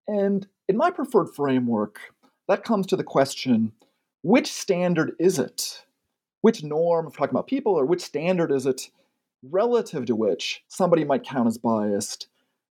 And 0.08 0.48
in 0.68 0.78
my 0.78 0.90
preferred 0.90 1.36
framework, 1.36 2.00
that 2.48 2.64
comes 2.64 2.88
to 2.88 2.96
the 2.96 3.04
question 3.04 3.74
which 4.24 4.52
standard 4.52 5.14
is 5.20 5.38
it? 5.40 5.86
Which 6.42 6.64
norm, 6.64 7.08
if 7.08 7.14
we're 7.14 7.18
talking 7.18 7.36
about 7.36 7.48
people, 7.48 7.74
or 7.74 7.86
which 7.86 8.02
standard 8.02 8.52
is 8.52 8.66
it 8.66 8.90
relative 9.44 10.06
to 10.06 10.16
which 10.16 10.64
somebody 10.68 11.04
might 11.04 11.24
count 11.24 11.48
as 11.48 11.58
biased 11.58 12.28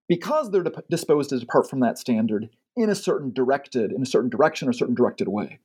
because 0.08 0.52
they're 0.52 0.66
disposed 0.90 1.30
to 1.30 1.40
depart 1.40 1.70
from 1.70 1.80
that 1.80 1.98
standard 1.98 2.50
in 2.76 2.90
a 2.90 2.96
certain 2.96 3.32
directed, 3.32 3.92
in 3.92 4.02
a 4.02 4.06
certain 4.06 4.30
direction 4.30 4.68
or 4.68 4.74
certain 4.74 4.96
directed 4.96 5.28
way? 5.28 5.60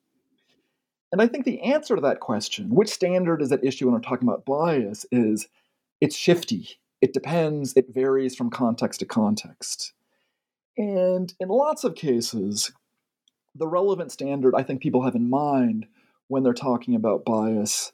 And 1.12 1.20
I 1.20 1.26
think 1.26 1.44
the 1.44 1.60
answer 1.62 1.96
to 1.96 2.02
that 2.02 2.20
question, 2.20 2.70
which 2.70 2.88
standard 2.88 3.42
is 3.42 3.50
at 3.50 3.64
issue 3.64 3.86
when 3.86 3.94
we're 3.94 4.00
talking 4.00 4.28
about 4.28 4.44
bias, 4.44 5.04
is 5.10 5.48
it's 6.00 6.16
shifty. 6.16 6.78
It 7.00 7.12
depends, 7.12 7.72
it 7.76 7.92
varies 7.92 8.36
from 8.36 8.50
context 8.50 9.00
to 9.00 9.06
context. 9.06 9.92
And 10.76 11.34
in 11.40 11.48
lots 11.48 11.82
of 11.82 11.94
cases, 11.94 12.72
the 13.54 13.66
relevant 13.66 14.12
standard 14.12 14.54
I 14.54 14.62
think 14.62 14.80
people 14.80 15.02
have 15.02 15.14
in 15.14 15.28
mind 15.28 15.86
when 16.28 16.42
they're 16.42 16.52
talking 16.52 16.94
about 16.94 17.24
bias 17.24 17.92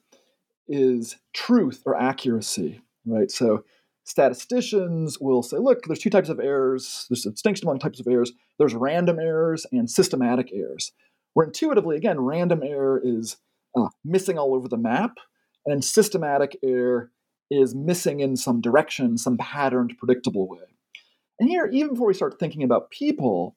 is 0.69 1.17
truth 1.33 1.83
or 1.87 1.97
accuracy, 1.97 2.83
right? 3.07 3.31
So 3.31 3.65
statisticians 4.07 5.19
will 5.21 5.43
say, 5.43 5.59
look, 5.59 5.85
there's 5.85 5.99
two 5.99 6.11
types 6.11 6.29
of 6.29 6.41
errors. 6.41 7.07
There's 7.11 7.27
a 7.27 7.31
distinction 7.33 7.67
among 7.67 7.81
types 7.81 8.01
of 8.01 8.07
errors. 8.07 8.33
There's 8.59 8.75
random 8.75 9.19
errors 9.19 9.67
and 9.73 9.91
systematic 9.91 10.51
errors. 10.55 10.93
Where 11.35 11.47
intuitively, 11.47 11.97
again, 11.97 12.21
random 12.21 12.63
error 12.63 13.01
is 13.05 13.37
uh, 13.77 13.89
missing 14.05 14.39
all 14.39 14.55
over 14.55 14.69
the 14.69 14.79
map, 14.79 15.19
and 15.67 15.85
systematic 15.85 16.57
error 16.63 17.11
is 17.51 17.75
missing 17.75 18.21
in 18.21 18.37
some 18.37 18.61
direction, 18.61 19.19
some 19.19 19.37
patterned, 19.37 19.99
predictable 19.99 20.49
way. 20.49 20.61
And 21.39 21.49
here, 21.49 21.69
even 21.71 21.91
before 21.91 22.07
we 22.07 22.15
start 22.15 22.39
thinking 22.39 22.63
about 22.63 22.91
people, 22.91 23.57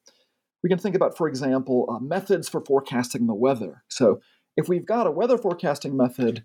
we 0.64 0.70
can 0.70 0.80
think 0.80 0.96
about, 0.96 1.16
for 1.16 1.28
example, 1.28 1.88
uh, 1.90 2.00
methods 2.00 2.50
for 2.50 2.60
forecasting 2.60 3.28
the 3.28 3.34
weather. 3.34 3.84
So 3.88 4.20
if 4.58 4.68
we've 4.68 4.86
got 4.86 5.08
a 5.08 5.12
weather 5.12 5.38
forecasting 5.38 5.96
method 5.96 6.44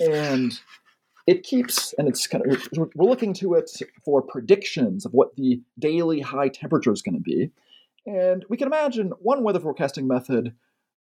and 0.00 0.58
it 1.26 1.42
keeps, 1.42 1.92
and 1.94 2.08
it's 2.08 2.26
kind 2.26 2.44
of, 2.44 2.68
we're 2.76 3.04
looking 3.06 3.32
to 3.34 3.54
it 3.54 3.70
for 4.04 4.22
predictions 4.22 5.06
of 5.06 5.12
what 5.12 5.36
the 5.36 5.60
daily 5.78 6.20
high 6.20 6.48
temperature 6.48 6.92
is 6.92 7.02
going 7.02 7.14
to 7.14 7.20
be. 7.20 7.50
And 8.06 8.44
we 8.48 8.56
can 8.56 8.66
imagine 8.66 9.12
one 9.20 9.44
weather 9.44 9.60
forecasting 9.60 10.08
method 10.08 10.54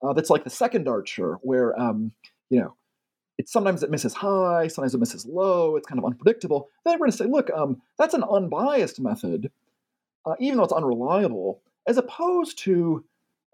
uh, 0.02 0.12
that's 0.12 0.31
like 0.31 0.44
the 0.44 0.50
second 0.50 0.88
archer, 0.88 1.38
where, 1.42 1.78
um, 1.81 2.12
you 2.50 2.61
know, 2.61 2.74
it's 3.37 3.52
sometimes 3.52 3.85
it 3.85 3.90
misses 3.90 4.14
high, 4.14 4.66
sometimes 4.66 4.94
it 4.94 4.98
misses 4.98 5.24
low, 5.24 5.76
it's 5.76 5.87
kind 5.87 6.00
of 6.00 6.04
unpredictable. 6.04 6.68
Then 6.85 6.94
we're 6.94 7.07
going 7.07 7.11
to 7.12 7.16
say, 7.16 7.26
look, 7.26 7.50
um, 7.50 7.81
that's 7.96 8.14
an 8.14 8.24
unbiased 8.24 8.98
method, 8.98 9.52
uh, 10.26 10.35
even 10.40 10.57
though 10.57 10.64
it's 10.64 10.72
unreliable, 10.72 11.62
as 11.87 11.98
opposed 11.98 12.59
to 12.64 13.04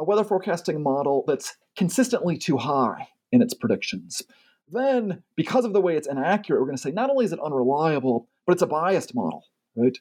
a 0.01 0.05
weather 0.05 0.25
forecasting 0.25 0.83
model 0.83 1.25
that's 1.27 1.57
consistently 1.77 2.39
too 2.39 2.57
high 2.57 3.09
in 3.31 3.43
its 3.43 3.53
predictions. 3.53 4.23
Then, 4.69 5.23
because 5.37 5.65
of 5.65 5.73
the 5.73 5.81
way 5.81 5.97
it's 5.97 6.09
inaccurate, 6.09 6.61
we're 6.61 6.67
going 6.67 6.77
to 6.77 6.83
say 6.83 6.91
not 6.91 7.11
only 7.11 7.25
is 7.25 7.33
it 7.33 7.41
unreliable, 7.41 8.29
but 8.47 8.55
it's 8.55 8.63
a 8.63 8.67
biased 8.67 9.15
model, 9.15 9.45
right? 9.77 9.97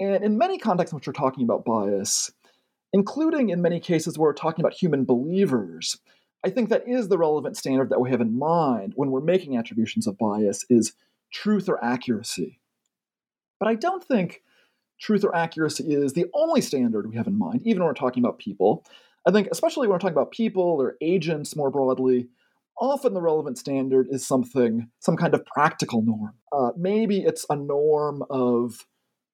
And 0.00 0.24
in 0.24 0.38
many 0.38 0.58
contexts 0.58 0.92
in 0.92 0.96
which 0.96 1.06
we're 1.06 1.12
talking 1.12 1.44
about 1.44 1.64
bias, 1.64 2.32
including 2.92 3.50
in 3.50 3.62
many 3.62 3.80
cases 3.80 4.18
where 4.18 4.30
we're 4.30 4.34
talking 4.34 4.64
about 4.64 4.74
human 4.74 5.04
believers, 5.04 5.98
I 6.44 6.50
think 6.50 6.68
that 6.68 6.86
is 6.86 7.08
the 7.08 7.18
relevant 7.18 7.56
standard 7.56 7.90
that 7.90 8.00
we 8.00 8.10
have 8.10 8.20
in 8.20 8.38
mind 8.38 8.92
when 8.96 9.10
we're 9.10 9.20
making 9.20 9.56
attributions 9.56 10.06
of 10.06 10.18
bias 10.18 10.64
is 10.68 10.94
truth 11.32 11.68
or 11.68 11.82
accuracy. 11.82 12.60
But 13.58 13.68
I 13.68 13.76
don't 13.76 14.04
think 14.04 14.42
truth 15.00 15.24
or 15.24 15.34
accuracy 15.34 15.94
is 15.94 16.12
the 16.12 16.26
only 16.34 16.60
standard 16.60 17.08
we 17.08 17.16
have 17.16 17.26
in 17.26 17.38
mind, 17.38 17.62
even 17.64 17.80
when 17.80 17.88
we're 17.88 17.94
talking 17.94 18.22
about 18.22 18.38
people. 18.38 18.84
I 19.26 19.30
think, 19.30 19.48
especially 19.50 19.86
when 19.86 19.94
we're 19.94 20.00
talking 20.00 20.16
about 20.16 20.32
people 20.32 20.62
or 20.62 20.96
agents 21.00 21.56
more 21.56 21.70
broadly, 21.70 22.28
often 22.80 23.14
the 23.14 23.22
relevant 23.22 23.58
standard 23.58 24.08
is 24.10 24.26
something, 24.26 24.88
some 25.00 25.16
kind 25.16 25.34
of 25.34 25.44
practical 25.46 26.02
norm. 26.02 26.34
Uh, 26.52 26.70
maybe 26.76 27.20
it's 27.20 27.46
a 27.50 27.56
norm 27.56 28.24
of 28.30 28.86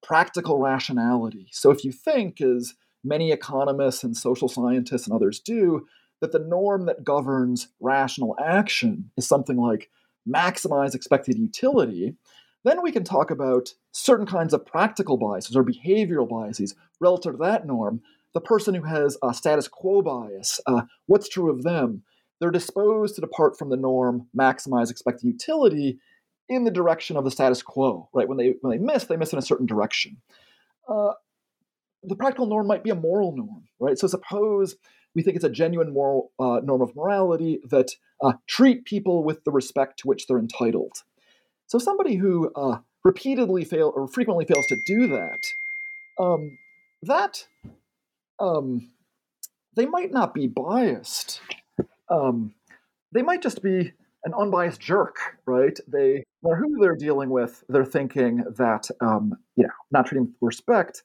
practical 0.03 0.59
rationality. 0.59 1.47
So 1.51 1.71
if 1.71 1.83
you 1.83 1.91
think, 1.91 2.41
as 2.41 2.73
many 3.03 3.31
economists 3.31 4.03
and 4.03 4.15
social 4.15 4.47
scientists 4.47 5.07
and 5.07 5.15
others 5.15 5.39
do, 5.39 5.87
that 6.21 6.31
the 6.31 6.39
norm 6.39 6.85
that 6.85 7.03
governs 7.03 7.67
rational 7.79 8.35
action 8.43 9.11
is 9.17 9.27
something 9.27 9.57
like 9.57 9.89
maximize 10.27 10.93
expected 10.93 11.37
utility, 11.37 12.15
then 12.63 12.81
we 12.83 12.91
can 12.91 13.03
talk 13.03 13.31
about 13.31 13.73
certain 13.91 14.27
kinds 14.27 14.53
of 14.53 14.65
practical 14.65 15.17
biases 15.17 15.55
or 15.55 15.63
behavioral 15.63 16.29
biases 16.29 16.75
relative 16.99 17.33
to 17.33 17.37
that 17.39 17.65
norm. 17.65 18.01
The 18.33 18.41
person 18.41 18.75
who 18.75 18.83
has 18.83 19.17
a 19.23 19.33
status 19.33 19.67
quo 19.67 20.01
bias, 20.01 20.61
uh, 20.67 20.83
what's 21.07 21.27
true 21.27 21.49
of 21.49 21.63
them? 21.63 22.03
They're 22.41 22.51
disposed 22.51 23.15
to 23.15 23.21
depart 23.21 23.57
from 23.57 23.69
the 23.69 23.77
norm, 23.77 24.27
maximize 24.37 24.89
expected 24.89 25.27
utility 25.27 25.99
in 26.49 26.63
the 26.63 26.71
direction 26.71 27.15
of 27.15 27.23
the 27.23 27.29
status 27.31 27.61
quo, 27.61 28.09
right? 28.13 28.27
When 28.27 28.37
they 28.37 28.55
when 28.61 28.77
they 28.77 28.83
miss, 28.83 29.05
they 29.05 29.15
miss 29.15 29.31
in 29.31 29.37
a 29.37 29.43
certain 29.43 29.67
direction. 29.67 30.17
Uh, 30.89 31.11
the 32.03 32.15
practical 32.15 32.47
norm 32.47 32.65
might 32.65 32.83
be 32.83 32.89
a 32.89 32.95
moral 32.95 33.35
norm, 33.35 33.65
right? 33.79 33.97
So 33.97 34.07
suppose 34.07 34.75
we 35.13 35.21
think 35.21 35.35
it's 35.35 35.45
a 35.45 35.49
genuine 35.51 35.93
moral 35.93 36.31
uh, 36.39 36.61
norm 36.63 36.81
of 36.81 36.95
morality 36.95 37.59
that 37.69 37.91
uh, 38.23 38.33
treat 38.47 38.85
people 38.85 39.23
with 39.23 39.43
the 39.43 39.51
respect 39.51 39.99
to 39.99 40.07
which 40.07 40.25
they're 40.25 40.39
entitled. 40.39 41.03
So 41.67 41.77
somebody 41.77 42.15
who 42.15 42.51
uh, 42.55 42.79
repeatedly 43.03 43.65
fail 43.65 43.93
or 43.95 44.07
frequently 44.07 44.45
fails 44.45 44.65
to 44.67 44.77
do 44.85 45.07
that, 45.07 45.53
um, 46.19 46.57
that 47.03 47.45
um, 48.39 48.89
they 49.75 49.85
might 49.85 50.11
not 50.11 50.33
be 50.33 50.47
biased. 50.47 51.39
Um, 52.11 52.53
they 53.11 53.21
might 53.21 53.41
just 53.41 53.63
be 53.63 53.93
an 54.23 54.33
unbiased 54.37 54.79
jerk, 54.79 55.17
right? 55.45 55.77
They, 55.87 56.23
no 56.43 56.51
matter 56.51 56.61
who 56.61 56.79
they're 56.79 56.95
dealing 56.95 57.29
with, 57.29 57.63
they're 57.69 57.85
thinking 57.85 58.43
that 58.57 58.89
um, 59.01 59.37
you 59.55 59.63
know, 59.63 59.73
not 59.91 60.05
treating 60.05 60.27
with 60.27 60.35
respect. 60.41 61.03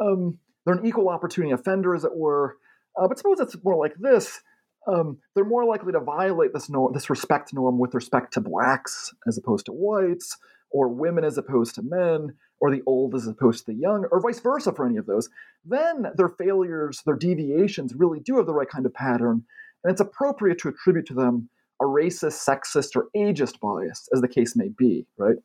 Um, 0.00 0.38
they're 0.64 0.76
an 0.76 0.86
equal 0.86 1.08
opportunity 1.08 1.52
offender, 1.52 1.94
as 1.94 2.04
it 2.04 2.14
were. 2.14 2.56
Uh, 2.96 3.08
but 3.08 3.18
suppose 3.18 3.40
it's 3.40 3.56
more 3.64 3.76
like 3.76 3.94
this: 3.98 4.40
um, 4.86 5.18
they're 5.34 5.44
more 5.44 5.64
likely 5.64 5.92
to 5.92 6.00
violate 6.00 6.52
this 6.52 6.70
norm, 6.70 6.92
this 6.92 7.10
respect 7.10 7.52
norm 7.52 7.78
with 7.78 7.94
respect 7.94 8.32
to 8.34 8.40
blacks 8.40 9.12
as 9.26 9.38
opposed 9.38 9.66
to 9.66 9.72
whites, 9.72 10.36
or 10.70 10.88
women 10.88 11.24
as 11.24 11.38
opposed 11.38 11.74
to 11.76 11.82
men, 11.82 12.34
or 12.60 12.70
the 12.70 12.82
old 12.86 13.14
as 13.14 13.26
opposed 13.26 13.66
to 13.66 13.72
the 13.72 13.78
young, 13.78 14.06
or 14.10 14.20
vice 14.20 14.40
versa 14.40 14.72
for 14.72 14.86
any 14.86 14.96
of 14.96 15.06
those. 15.06 15.28
Then 15.64 16.06
their 16.16 16.28
failures, 16.28 17.02
their 17.04 17.16
deviations, 17.16 17.94
really 17.94 18.20
do 18.20 18.36
have 18.36 18.46
the 18.46 18.54
right 18.54 18.68
kind 18.68 18.86
of 18.86 18.94
pattern, 18.94 19.44
and 19.84 19.92
it's 19.92 20.00
appropriate 20.00 20.58
to 20.60 20.68
attribute 20.68 21.06
to 21.06 21.14
them 21.14 21.48
a 21.80 21.84
racist, 21.84 22.48
sexist, 22.48 22.96
or 22.96 23.08
ageist 23.16 23.60
bias, 23.60 24.08
as 24.14 24.20
the 24.20 24.28
case 24.28 24.56
may 24.56 24.68
be, 24.68 25.06
right? 25.18 25.36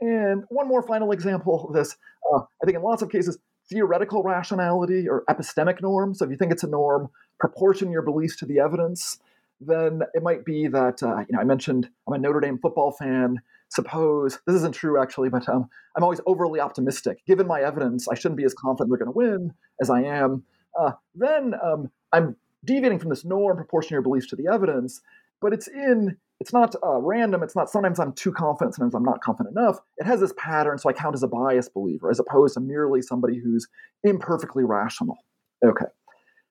And 0.00 0.44
one 0.48 0.68
more 0.68 0.82
final 0.82 1.12
example 1.12 1.66
of 1.68 1.74
this, 1.74 1.96
uh, 2.32 2.38
I 2.38 2.64
think 2.64 2.76
in 2.76 2.82
lots 2.82 3.02
of 3.02 3.10
cases, 3.10 3.38
theoretical 3.68 4.22
rationality 4.22 5.08
or 5.08 5.24
epistemic 5.28 5.82
norm. 5.82 6.14
So 6.14 6.24
if 6.24 6.30
you 6.30 6.36
think 6.36 6.52
it's 6.52 6.62
a 6.62 6.68
norm, 6.68 7.08
proportion 7.38 7.90
your 7.90 8.02
beliefs 8.02 8.36
to 8.36 8.46
the 8.46 8.58
evidence. 8.60 9.18
Then 9.60 10.02
it 10.14 10.22
might 10.22 10.44
be 10.44 10.68
that 10.68 11.02
uh, 11.02 11.18
you 11.20 11.26
know 11.30 11.40
I 11.40 11.44
mentioned 11.44 11.88
I'm 12.06 12.14
a 12.14 12.18
Notre 12.18 12.40
Dame 12.40 12.58
football 12.58 12.92
fan. 12.92 13.40
Suppose 13.68 14.38
this 14.46 14.56
isn't 14.56 14.74
true 14.74 15.00
actually, 15.00 15.28
but 15.28 15.48
um, 15.48 15.68
I'm 15.96 16.04
always 16.04 16.20
overly 16.26 16.60
optimistic. 16.60 17.24
Given 17.26 17.46
my 17.46 17.62
evidence, 17.62 18.06
I 18.08 18.14
shouldn't 18.14 18.36
be 18.36 18.44
as 18.44 18.54
confident 18.54 18.90
they're 18.90 19.04
going 19.04 19.12
to 19.12 19.16
win 19.16 19.54
as 19.80 19.90
I 19.90 20.02
am. 20.02 20.44
Uh, 20.78 20.92
then 21.14 21.54
um, 21.62 21.90
I'm 22.12 22.36
deviating 22.66 22.98
from 22.98 23.10
this 23.10 23.24
norm, 23.24 23.56
proportion 23.56 23.94
your 23.94 24.02
beliefs 24.02 24.26
to 24.28 24.36
the 24.36 24.48
evidence, 24.52 25.00
but 25.40 25.52
it's 25.52 25.68
in 25.68 26.16
it's 26.38 26.52
not 26.52 26.74
uh, 26.84 26.98
random. 26.98 27.42
It's 27.42 27.56
not 27.56 27.70
sometimes 27.70 27.98
I'm 27.98 28.12
too 28.12 28.32
confident, 28.32 28.74
sometimes 28.74 28.94
I'm 28.94 29.04
not 29.04 29.22
confident 29.22 29.56
enough. 29.56 29.78
It 29.96 30.06
has 30.06 30.20
this 30.20 30.34
pattern, 30.36 30.78
so 30.78 30.90
I 30.90 30.92
count 30.92 31.14
as 31.14 31.22
a 31.22 31.28
biased 31.28 31.72
believer 31.72 32.10
as 32.10 32.20
opposed 32.20 32.54
to 32.54 32.60
merely 32.60 33.00
somebody 33.00 33.38
who's 33.38 33.66
imperfectly 34.04 34.64
rational. 34.64 35.16
Okay. 35.64 35.86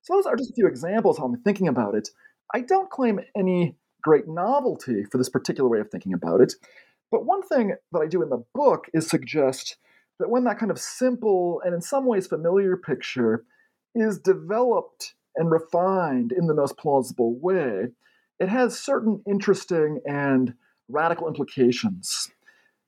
So 0.02 0.14
those 0.14 0.26
are 0.26 0.36
just 0.36 0.52
a 0.52 0.54
few 0.54 0.68
examples 0.68 1.18
how 1.18 1.26
I'm 1.26 1.42
thinking 1.42 1.68
about 1.68 1.96
it. 1.96 2.10
I 2.54 2.62
don't 2.62 2.90
claim 2.90 3.20
any 3.38 3.76
great 4.02 4.28
novelty 4.28 5.04
for 5.12 5.18
this 5.18 5.30
particular 5.30 5.70
way 5.70 5.80
of 5.80 5.90
thinking 5.90 6.14
about 6.14 6.42
it. 6.42 6.54
But 7.12 7.26
one 7.26 7.42
thing 7.42 7.76
that 7.92 8.00
I 8.00 8.08
do 8.08 8.22
in 8.22 8.30
the 8.30 8.44
book 8.54 8.88
is 8.94 9.08
suggest 9.08 9.78
that 10.20 10.30
when 10.30 10.44
that 10.46 10.60
kind 10.60 10.72
of 10.72 10.80
simple 10.80 11.62
and 11.66 11.74
in 11.74 11.82
some 11.82 12.06
ways 12.06 12.28
familiar 12.28 12.78
picture 12.78 13.46
is 13.94 14.20
developed 14.20 15.16
and 15.36 15.52
refined 15.52 16.32
in 16.32 16.48
the 16.48 16.54
most 16.54 16.78
plausible 16.78 17.38
way, 17.40 17.88
it 18.40 18.50
has 18.50 18.80
certain 18.80 19.22
interesting 19.28 20.02
and 20.06 20.54
radical 20.90 21.28
implications. 21.28 22.30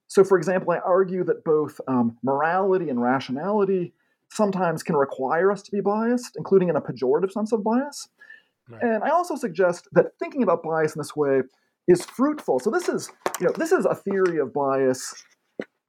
So, 0.07 0.23
for 0.23 0.37
example, 0.37 0.71
I 0.71 0.77
argue 0.79 1.23
that 1.25 1.43
both 1.43 1.79
um, 1.87 2.17
morality 2.23 2.89
and 2.89 3.01
rationality 3.01 3.93
sometimes 4.31 4.83
can 4.83 4.95
require 4.95 5.51
us 5.51 5.61
to 5.63 5.71
be 5.71 5.81
biased, 5.81 6.35
including 6.37 6.69
in 6.69 6.75
a 6.75 6.81
pejorative 6.81 7.31
sense 7.31 7.51
of 7.51 7.63
bias. 7.63 8.07
Right. 8.69 8.83
And 8.83 9.03
I 9.03 9.09
also 9.09 9.35
suggest 9.35 9.87
that 9.93 10.17
thinking 10.19 10.43
about 10.43 10.63
bias 10.63 10.95
in 10.95 10.99
this 10.99 11.15
way 11.15 11.41
is 11.87 12.05
fruitful. 12.05 12.59
So 12.59 12.69
this 12.69 12.89
is, 12.89 13.09
you 13.39 13.47
know, 13.47 13.53
this 13.57 13.71
is 13.71 13.85
a 13.85 13.95
theory 13.95 14.39
of 14.39 14.53
bias, 14.53 15.23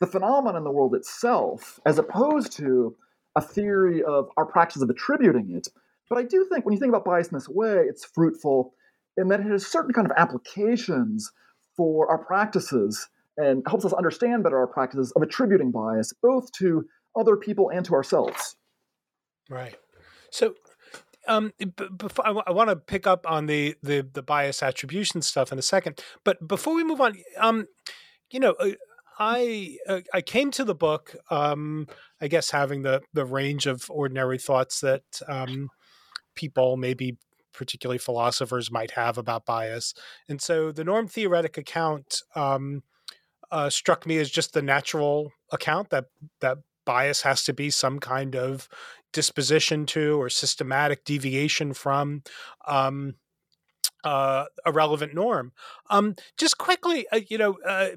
the 0.01 0.07
phenomenon 0.07 0.57
in 0.57 0.65
the 0.65 0.71
world 0.71 0.95
itself, 0.95 1.81
as 1.85 1.99
opposed 1.99 2.53
to 2.53 2.97
a 3.37 3.41
theory 3.41 4.03
of 4.03 4.29
our 4.37 4.47
practice 4.47 4.83
of 4.83 4.91
attributing 4.91 5.51
it. 5.51 5.69
But 6.09 6.19
I 6.19 6.23
do 6.23 6.47
think 6.51 6.65
when 6.65 6.73
you 6.73 6.81
think 6.81 6.91
about 6.91 7.05
bias 7.05 7.29
in 7.29 7.37
this 7.37 7.49
way, 7.49 7.85
it's 7.89 8.05
fruitful 8.05 8.73
in 9.17 9.29
that 9.29 9.41
it 9.41 9.47
has 9.47 9.67
certain 9.67 9.93
kind 9.93 10.07
of 10.07 10.13
applications 10.17 11.31
for 11.77 12.09
our 12.11 12.19
practices 12.19 13.09
and 13.37 13.63
helps 13.69 13.85
us 13.85 13.93
understand 13.93 14.43
better 14.43 14.59
our 14.59 14.67
practices 14.67 15.13
of 15.15 15.23
attributing 15.23 15.71
bias, 15.71 16.13
both 16.23 16.51
to 16.53 16.85
other 17.17 17.37
people 17.37 17.71
and 17.71 17.85
to 17.85 17.95
ourselves. 17.95 18.57
Right. 19.49 19.77
So, 20.31 20.55
um, 21.27 21.53
before, 21.97 22.27
I, 22.27 22.31
I 22.49 22.51
want 22.53 22.71
to 22.71 22.77
pick 22.77 23.07
up 23.07 23.29
on 23.29 23.47
the, 23.47 23.77
the 23.83 24.07
the 24.13 24.23
bias 24.23 24.63
attribution 24.63 25.23
stuff 25.23 25.53
in 25.53 25.59
a 25.59 25.63
second, 25.63 26.03
but 26.25 26.47
before 26.47 26.75
we 26.75 26.85
move 26.85 27.01
on, 27.01 27.17
um, 27.37 27.67
you 28.31 28.41
know, 28.41 28.53
uh, 28.53 28.71
I 29.19 29.77
uh, 29.87 30.01
I 30.13 30.21
came 30.21 30.51
to 30.53 30.65
the 30.65 30.75
book, 30.75 31.17
um, 31.31 31.87
I 32.21 32.29
guess, 32.29 32.51
having 32.51 32.83
the 32.83 33.03
the 33.13 33.27
range 33.27 33.67
of 33.67 33.91
ordinary 33.91 34.39
thoughts 34.39 34.81
that 34.81 35.03
um, 35.27 35.71
people, 36.39 36.77
maybe 36.77 37.19
particularly 37.53 37.99
philosophers, 37.99 38.71
might 38.71 38.93
have 38.93 39.19
about 39.19 39.45
bias, 39.45 39.93
and 40.29 40.41
so 40.41 40.71
the 40.73 40.85
norm 40.85 41.09
theoretic 41.09 41.59
account 41.59 42.23
um, 42.37 42.83
uh, 43.51 43.69
struck 43.69 44.07
me 44.07 44.19
as 44.19 44.31
just 44.31 44.53
the 44.53 44.63
natural 44.63 45.33
account 45.53 45.91
that 45.91 46.07
that 46.41 46.59
bias 46.85 47.23
has 47.23 47.45
to 47.45 47.53
be 47.53 47.69
some 47.69 47.99
kind 47.99 48.35
of 48.37 48.69
disposition 49.13 49.85
to 49.87 50.21
or 50.21 50.31
systematic 50.31 51.05
deviation 51.05 51.75
from 51.75 52.23
um, 52.67 53.15
uh, 54.05 54.45
a 54.65 54.73
relevant 54.73 55.15
norm. 55.15 55.53
Um, 55.91 56.15
just 56.37 56.59
quickly, 56.59 57.07
uh, 57.13 57.21
you 57.29 57.39
know, 57.39 57.59
uh, 57.67 57.91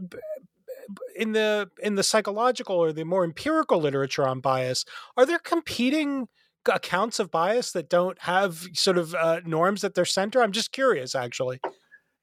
in 1.16 1.32
the 1.34 1.70
in 1.82 1.96
the 1.96 2.04
psychological 2.04 2.76
or 2.76 2.92
the 2.92 3.06
more 3.06 3.24
empirical 3.24 3.80
literature 3.80 4.28
on 4.28 4.40
bias, 4.40 4.86
are 5.16 5.26
there 5.26 5.40
competing 5.40 6.28
accounts 6.72 7.20
of 7.20 7.32
bias 7.32 7.72
that 7.72 7.90
don't 7.90 8.20
have 8.22 8.68
sort 8.74 8.98
of 8.98 9.16
uh, 9.16 9.42
norms 9.46 9.84
at 9.84 9.96
their 9.96 10.06
center? 10.06 10.42
I'm 10.42 10.52
just 10.52 10.72
curious, 10.72 11.16
actually. 11.16 11.60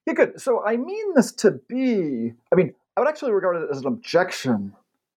Yeah, 0.06 0.14
good. 0.14 0.40
So 0.40 0.64
I 0.64 0.76
mean 0.76 1.14
this 1.14 1.32
to 1.32 1.52
be, 1.68 2.32
I 2.52 2.56
mean, 2.56 2.74
I 2.96 3.00
would 3.00 3.08
actually 3.08 3.32
regard 3.32 3.56
it 3.56 3.68
as 3.70 3.80
an 3.80 3.86
objection 3.86 4.72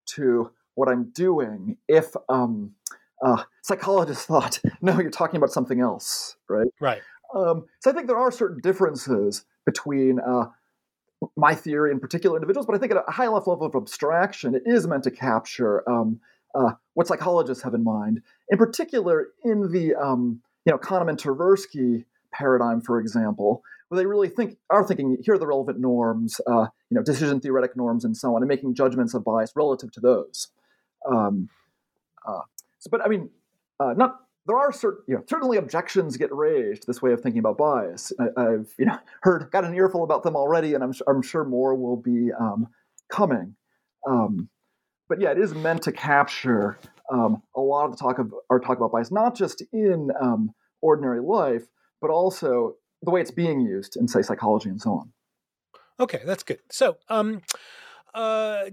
to 0.07 0.51
what 0.75 0.89
I'm 0.89 1.11
doing 1.11 1.77
if 1.87 2.15
um, 2.29 2.73
uh, 3.23 3.43
psychologists 3.61 4.25
thought, 4.27 4.59
no, 4.81 4.99
you're 4.99 5.09
talking 5.09 5.37
about 5.37 5.51
something 5.51 5.79
else, 5.79 6.35
right? 6.49 6.67
Right. 6.79 7.01
Um, 7.35 7.65
so 7.79 7.89
I 7.89 7.93
think 7.93 8.07
there 8.07 8.17
are 8.17 8.31
certain 8.31 8.59
differences 8.59 9.45
between 9.65 10.19
uh, 10.19 10.45
my 11.37 11.55
theory 11.55 11.91
and 11.91 12.01
particular 12.01 12.35
individuals, 12.35 12.65
but 12.65 12.75
I 12.75 12.79
think 12.79 12.91
at 12.91 13.03
a 13.07 13.11
high 13.11 13.27
enough 13.27 13.47
level 13.47 13.65
of 13.65 13.75
abstraction, 13.75 14.55
it 14.55 14.63
is 14.65 14.87
meant 14.87 15.03
to 15.03 15.11
capture 15.11 15.87
um, 15.89 16.19
uh, 16.55 16.71
what 16.93 17.07
psychologists 17.07 17.63
have 17.63 17.73
in 17.73 17.83
mind. 17.83 18.21
In 18.49 18.57
particular, 18.57 19.29
in 19.43 19.71
the 19.71 19.95
um, 19.95 20.41
you 20.65 20.71
know 20.71 20.77
Kahneman 20.77 21.17
Tversky 21.17 22.05
paradigm, 22.31 22.81
for 22.81 22.99
example, 22.99 23.63
where 23.89 23.97
they 23.99 24.05
really 24.05 24.29
think 24.29 24.57
are 24.69 24.85
thinking 24.85 25.17
here 25.23 25.33
are 25.33 25.37
the 25.37 25.47
relevant 25.47 25.79
norms, 25.79 26.39
uh, 26.47 26.67
you 26.89 26.95
know, 26.95 27.03
decision 27.03 27.39
theoretic 27.39 27.75
norms, 27.75 28.05
and 28.05 28.15
so 28.15 28.35
on, 28.35 28.41
and 28.41 28.47
making 28.47 28.73
judgments 28.73 29.13
of 29.13 29.23
bias 29.23 29.51
relative 29.55 29.91
to 29.91 29.99
those. 29.99 30.47
Um, 31.09 31.49
uh, 32.25 32.41
so, 32.79 32.89
but 32.89 33.03
I 33.03 33.07
mean, 33.07 33.29
uh, 33.79 33.93
not 33.97 34.19
there 34.45 34.57
are 34.57 34.71
certain, 34.71 35.03
you 35.07 35.15
know, 35.15 35.23
certainly 35.27 35.57
objections 35.57 36.17
get 36.17 36.33
raised 36.33 36.83
to 36.83 36.87
this 36.87 37.01
way 37.01 37.11
of 37.11 37.21
thinking 37.21 37.39
about 37.39 37.57
bias. 37.57 38.11
I, 38.19 38.41
have 38.43 38.67
you 38.77 38.85
know 38.85 38.97
heard 39.21 39.49
got 39.51 39.65
an 39.65 39.75
earful 39.75 40.03
about 40.03 40.23
them 40.23 40.35
already, 40.35 40.73
and 40.73 40.83
I'm 40.83 40.93
I'm 41.07 41.21
sure 41.21 41.43
more 41.43 41.75
will 41.75 41.97
be 41.97 42.31
um, 42.31 42.67
coming. 43.09 43.55
Um, 44.07 44.49
but 45.11 45.19
yeah, 45.19 45.31
it 45.31 45.37
is 45.37 45.53
meant 45.53 45.81
to 45.81 45.91
capture 45.91 46.79
um, 47.11 47.43
a 47.53 47.59
lot 47.59 47.83
of 47.83 47.91
the 47.91 47.97
talk 47.97 48.17
of 48.17 48.33
our 48.49 48.61
talk 48.61 48.77
about 48.77 48.93
bias, 48.93 49.11
not 49.11 49.35
just 49.35 49.61
in 49.73 50.09
um, 50.21 50.51
ordinary 50.79 51.19
life, 51.19 51.63
but 51.99 52.09
also 52.09 52.75
the 53.01 53.11
way 53.11 53.19
it's 53.19 53.29
being 53.29 53.59
used 53.59 53.97
in 53.97 54.07
say 54.07 54.21
psychology 54.21 54.69
and 54.69 54.79
so 54.79 54.91
on. 54.91 55.11
Okay, 55.99 56.21
that's 56.25 56.43
good. 56.43 56.59
So, 56.69 56.95
um, 57.09 57.41
uh, 58.13 58.69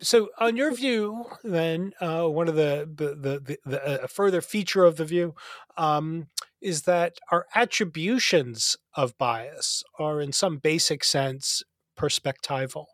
so 0.00 0.30
on 0.38 0.56
your 0.56 0.72
view 0.74 1.26
then 1.44 1.92
uh, 2.00 2.26
one 2.26 2.48
of 2.48 2.54
the 2.54 2.88
the, 2.90 3.14
the, 3.14 3.58
the 3.66 4.04
uh, 4.04 4.06
further 4.06 4.40
feature 4.40 4.86
of 4.86 4.96
the 4.96 5.04
view 5.04 5.34
um, 5.76 6.28
is 6.62 6.82
that 6.82 7.18
our 7.30 7.44
attributions 7.54 8.78
of 8.96 9.18
bias 9.18 9.84
are 9.98 10.18
in 10.18 10.32
some 10.32 10.56
basic 10.56 11.04
sense 11.04 11.62
perspectival 11.94 12.86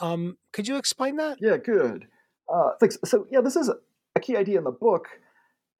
um, 0.00 0.36
could 0.52 0.68
you 0.68 0.76
explain 0.76 1.16
that? 1.16 1.38
Yeah 1.40 1.56
good. 1.56 2.06
Uh, 2.52 2.70
thanks. 2.80 2.98
So 3.04 3.26
yeah 3.30 3.40
this 3.40 3.56
is 3.56 3.70
a 4.14 4.20
key 4.20 4.36
idea 4.36 4.58
in 4.58 4.64
the 4.64 4.70
book. 4.70 5.08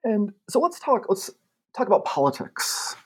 And 0.04 0.32
so 0.48 0.60
let's 0.60 0.78
talk 0.78 1.06
let's 1.08 1.30
talk 1.76 1.86
about 1.86 2.04
politics. 2.04 2.96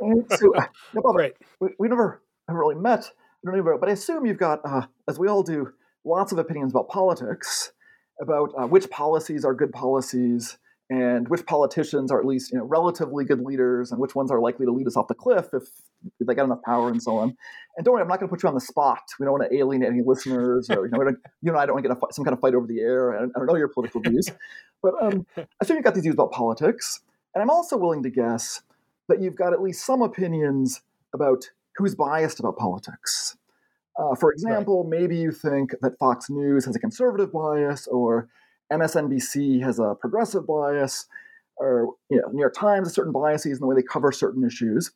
And 0.00 0.24
so 0.30 0.52
no, 0.94 1.02
right. 1.12 1.34
we, 1.60 1.68
we 1.78 1.88
never 1.88 2.22
have 2.48 2.56
really 2.56 2.76
met 2.76 3.10
I 3.44 3.50
don't 3.50 3.58
even, 3.58 3.78
but 3.78 3.88
I 3.88 3.92
assume 3.92 4.26
you've 4.26 4.38
got, 4.38 4.60
uh, 4.64 4.86
as 5.08 5.18
we 5.18 5.28
all 5.28 5.42
do, 5.42 5.72
lots 6.04 6.32
of 6.32 6.38
opinions 6.38 6.72
about 6.72 6.88
politics, 6.88 7.72
about 8.20 8.52
uh, 8.58 8.66
which 8.66 8.90
policies 8.90 9.44
are 9.44 9.54
good 9.54 9.72
policies, 9.72 10.58
and 10.90 11.28
which 11.28 11.44
politicians 11.44 12.10
are 12.10 12.18
at 12.18 12.26
least 12.26 12.50
you 12.50 12.58
know 12.58 12.64
relatively 12.64 13.24
good 13.24 13.40
leaders, 13.40 13.92
and 13.92 14.00
which 14.00 14.14
ones 14.14 14.30
are 14.30 14.40
likely 14.40 14.66
to 14.66 14.72
lead 14.72 14.86
us 14.86 14.96
off 14.96 15.08
the 15.08 15.14
cliff 15.14 15.48
if, 15.52 15.64
if 16.20 16.26
they 16.26 16.34
got 16.34 16.44
enough 16.44 16.62
power 16.64 16.88
and 16.88 17.02
so 17.02 17.16
on. 17.18 17.36
And 17.76 17.84
don't 17.84 17.94
worry, 17.94 18.02
I'm 18.02 18.08
not 18.08 18.20
going 18.20 18.28
to 18.28 18.34
put 18.34 18.42
you 18.42 18.48
on 18.48 18.54
the 18.54 18.60
spot. 18.60 19.02
We 19.20 19.24
don't 19.24 19.38
want 19.38 19.50
to 19.50 19.56
alienate 19.56 19.88
any 19.88 20.02
listeners, 20.04 20.70
or 20.70 20.86
you 20.86 20.92
know, 20.92 21.02
you 21.42 21.50
and 21.50 21.56
I 21.56 21.66
don't 21.66 21.74
want 21.74 21.84
to 21.84 21.88
get 21.88 21.96
a, 21.96 22.12
some 22.12 22.24
kind 22.24 22.34
of 22.34 22.40
fight 22.40 22.54
over 22.54 22.66
the 22.66 22.80
air. 22.80 23.14
I 23.14 23.20
don't, 23.20 23.32
I 23.36 23.38
don't 23.38 23.46
know 23.46 23.56
your 23.56 23.68
political 23.68 24.00
views, 24.00 24.30
but 24.82 24.94
um, 25.00 25.26
I 25.36 25.46
assume 25.60 25.76
you've 25.76 25.84
got 25.84 25.94
these 25.94 26.04
views 26.04 26.14
about 26.14 26.32
politics, 26.32 27.00
and 27.34 27.42
I'm 27.42 27.50
also 27.50 27.76
willing 27.76 28.02
to 28.04 28.10
guess 28.10 28.62
that 29.08 29.20
you've 29.20 29.36
got 29.36 29.52
at 29.52 29.60
least 29.60 29.84
some 29.84 30.02
opinions 30.02 30.82
about 31.14 31.50
who's 31.76 31.94
biased 31.94 32.40
about 32.40 32.56
politics. 32.56 33.36
Uh, 33.98 34.14
for 34.14 34.32
example, 34.32 34.84
right. 34.84 35.00
maybe 35.00 35.16
you 35.16 35.32
think 35.32 35.74
that 35.82 35.98
Fox 35.98 36.30
News 36.30 36.64
has 36.66 36.76
a 36.76 36.78
conservative 36.78 37.32
bias, 37.32 37.86
or 37.88 38.28
MSNBC 38.72 39.62
has 39.62 39.78
a 39.78 39.94
progressive 40.00 40.46
bias, 40.46 41.06
or 41.56 41.94
you 42.10 42.20
know, 42.20 42.28
New 42.32 42.40
York 42.40 42.54
Times 42.54 42.88
has 42.88 42.94
certain 42.94 43.12
biases 43.12 43.58
in 43.58 43.60
the 43.60 43.66
way 43.66 43.76
they 43.76 43.82
cover 43.82 44.12
certain 44.12 44.44
issues. 44.44 44.92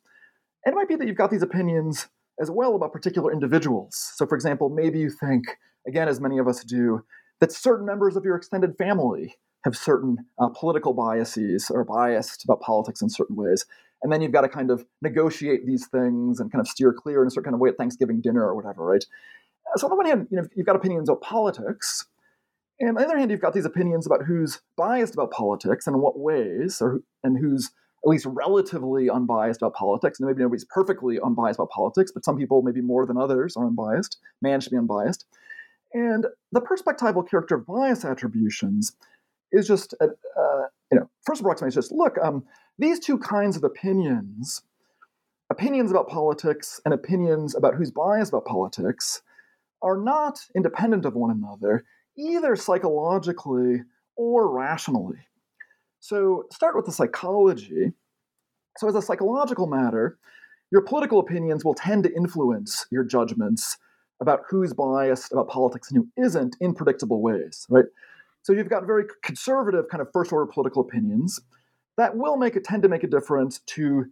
And 0.65 0.73
it 0.73 0.75
might 0.75 0.87
be 0.87 0.95
that 0.95 1.07
you've 1.07 1.17
got 1.17 1.31
these 1.31 1.41
opinions 1.41 2.07
as 2.39 2.49
well 2.49 2.75
about 2.75 2.93
particular 2.93 3.31
individuals. 3.31 4.13
So, 4.15 4.25
for 4.25 4.35
example, 4.35 4.69
maybe 4.69 4.99
you 4.99 5.09
think, 5.09 5.45
again, 5.87 6.07
as 6.07 6.19
many 6.19 6.37
of 6.37 6.47
us 6.47 6.63
do, 6.63 7.03
that 7.39 7.51
certain 7.51 7.85
members 7.85 8.15
of 8.15 8.23
your 8.23 8.35
extended 8.35 8.77
family 8.77 9.35
have 9.65 9.77
certain 9.77 10.17
uh, 10.39 10.49
political 10.49 10.93
biases 10.93 11.69
or 11.69 11.83
biased 11.83 12.43
about 12.43 12.61
politics 12.61 13.01
in 13.01 13.09
certain 13.09 13.35
ways 13.35 13.65
and 14.03 14.11
then 14.11 14.21
you've 14.21 14.33
got 14.33 14.41
to 14.41 14.49
kind 14.49 14.69
of 14.69 14.85
negotiate 15.01 15.65
these 15.65 15.87
things 15.87 16.39
and 16.39 16.51
kind 16.51 16.59
of 16.59 16.67
steer 16.67 16.93
clear 16.93 17.21
in 17.21 17.27
a 17.27 17.31
certain 17.31 17.45
kind 17.45 17.53
of 17.55 17.61
way 17.61 17.69
at 17.69 17.77
Thanksgiving 17.77 18.19
dinner 18.21 18.43
or 18.43 18.53
whatever, 18.53 18.85
right? 18.85 19.03
So 19.77 19.87
on 19.87 19.91
the 19.91 19.95
one 19.95 20.05
hand, 20.05 20.27
you 20.29 20.37
know, 20.37 20.47
you've 20.55 20.65
got 20.65 20.75
opinions 20.75 21.09
about 21.09 21.21
politics, 21.21 22.05
and 22.87 22.97
on 22.97 23.01
the 23.01 23.05
other 23.05 23.17
hand, 23.17 23.31
you've 23.31 23.39
got 23.39 23.53
these 23.53 23.65
opinions 23.65 24.05
about 24.05 24.23
who's 24.23 24.61
biased 24.75 25.13
about 25.13 25.31
politics 25.31 25.87
and 25.87 25.95
in 25.95 26.01
what 26.01 26.19
ways, 26.19 26.81
or 26.81 26.99
and 27.23 27.37
who's 27.37 27.71
at 28.03 28.09
least 28.09 28.25
relatively 28.25 29.09
unbiased 29.09 29.61
about 29.61 29.73
politics. 29.73 30.19
And 30.19 30.27
maybe 30.27 30.41
nobody's 30.41 30.65
perfectly 30.65 31.17
unbiased 31.23 31.59
about 31.59 31.69
politics, 31.69 32.11
but 32.11 32.25
some 32.25 32.37
people, 32.37 32.61
maybe 32.61 32.81
more 32.81 33.05
than 33.05 33.17
others, 33.17 33.55
are 33.55 33.65
unbiased, 33.65 34.17
manage 34.41 34.65
to 34.65 34.71
be 34.71 34.77
unbiased. 34.77 35.25
And 35.93 36.27
the 36.51 36.59
perspectival 36.59 37.27
character 37.27 37.55
of 37.55 37.65
bias 37.65 38.03
attributions 38.03 38.97
is 39.53 39.65
just, 39.65 39.93
a, 40.01 40.05
uh, 40.05 40.67
you 40.91 40.99
know, 40.99 41.09
first 41.25 41.39
approximation 41.39 41.69
is 41.69 41.85
just 41.85 41.91
look, 41.93 42.17
um, 42.21 42.43
these 42.77 42.99
two 42.99 43.17
kinds 43.17 43.55
of 43.55 43.63
opinions, 43.63 44.61
opinions 45.49 45.89
about 45.89 46.09
politics 46.09 46.81
and 46.83 46.93
opinions 46.93 47.55
about 47.55 47.75
who's 47.75 47.91
biased 47.91 48.33
about 48.33 48.45
politics, 48.45 49.21
are 49.81 49.97
not 49.97 50.39
independent 50.55 51.05
of 51.05 51.13
one 51.13 51.31
another, 51.31 51.85
either 52.17 52.55
psychologically 52.55 53.83
or 54.15 54.51
rationally. 54.51 55.19
So, 55.99 56.45
start 56.51 56.75
with 56.75 56.85
the 56.85 56.91
psychology. 56.91 57.93
So, 58.77 58.87
as 58.87 58.95
a 58.95 59.01
psychological 59.01 59.67
matter, 59.67 60.17
your 60.71 60.81
political 60.81 61.19
opinions 61.19 61.63
will 61.63 61.75
tend 61.75 62.03
to 62.03 62.15
influence 62.15 62.87
your 62.91 63.03
judgments 63.03 63.77
about 64.19 64.41
who's 64.49 64.73
biased 64.73 65.31
about 65.31 65.49
politics 65.49 65.91
and 65.91 65.97
who 65.97 66.23
isn't 66.23 66.55
in 66.59 66.73
predictable 66.73 67.21
ways, 67.21 67.67
right? 67.69 67.85
So 68.41 68.53
you've 68.53 68.69
got 68.69 68.85
very 68.85 69.05
conservative 69.23 69.85
kind 69.89 70.01
of 70.01 70.11
first 70.11 70.31
order 70.31 70.51
political 70.51 70.81
opinions 70.81 71.39
that 71.97 72.17
will 72.17 72.37
make 72.37 72.55
it 72.55 72.63
tend 72.63 72.83
to 72.83 72.89
make 72.89 73.03
a 73.03 73.07
difference 73.07 73.59
to 73.67 74.05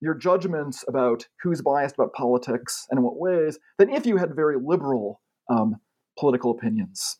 your 0.00 0.14
judgments 0.14 0.84
about 0.88 1.26
who's 1.42 1.62
biased 1.62 1.94
about 1.94 2.12
politics 2.12 2.86
and 2.90 2.98
in 2.98 3.04
what 3.04 3.18
ways 3.18 3.58
than 3.78 3.90
if 3.90 4.06
you 4.06 4.16
had 4.16 4.34
very 4.34 4.56
liberal 4.60 5.20
um, 5.48 5.76
political 6.18 6.50
opinions. 6.50 7.18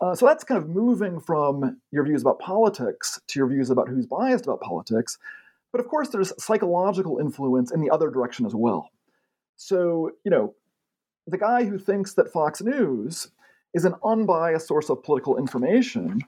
Uh, 0.00 0.14
so 0.14 0.26
that's 0.26 0.44
kind 0.44 0.62
of 0.62 0.68
moving 0.68 1.20
from 1.20 1.80
your 1.90 2.04
views 2.04 2.22
about 2.22 2.38
politics 2.38 3.20
to 3.28 3.38
your 3.38 3.48
views 3.48 3.70
about 3.70 3.88
who's 3.88 4.06
biased 4.06 4.44
about 4.44 4.60
politics. 4.60 5.18
But 5.72 5.80
of 5.80 5.88
course, 5.88 6.08
there's 6.10 6.32
psychological 6.42 7.18
influence 7.18 7.72
in 7.72 7.80
the 7.80 7.90
other 7.90 8.10
direction 8.10 8.46
as 8.46 8.54
well. 8.54 8.90
So, 9.56 10.10
you 10.24 10.30
know, 10.30 10.54
the 11.26 11.38
guy 11.38 11.64
who 11.64 11.78
thinks 11.78 12.14
that 12.14 12.32
Fox 12.32 12.60
News 12.62 13.28
is 13.74 13.84
an 13.84 13.94
unbiased 14.04 14.68
source 14.68 14.90
of 14.90 15.02
political 15.02 15.36
information 15.38 16.20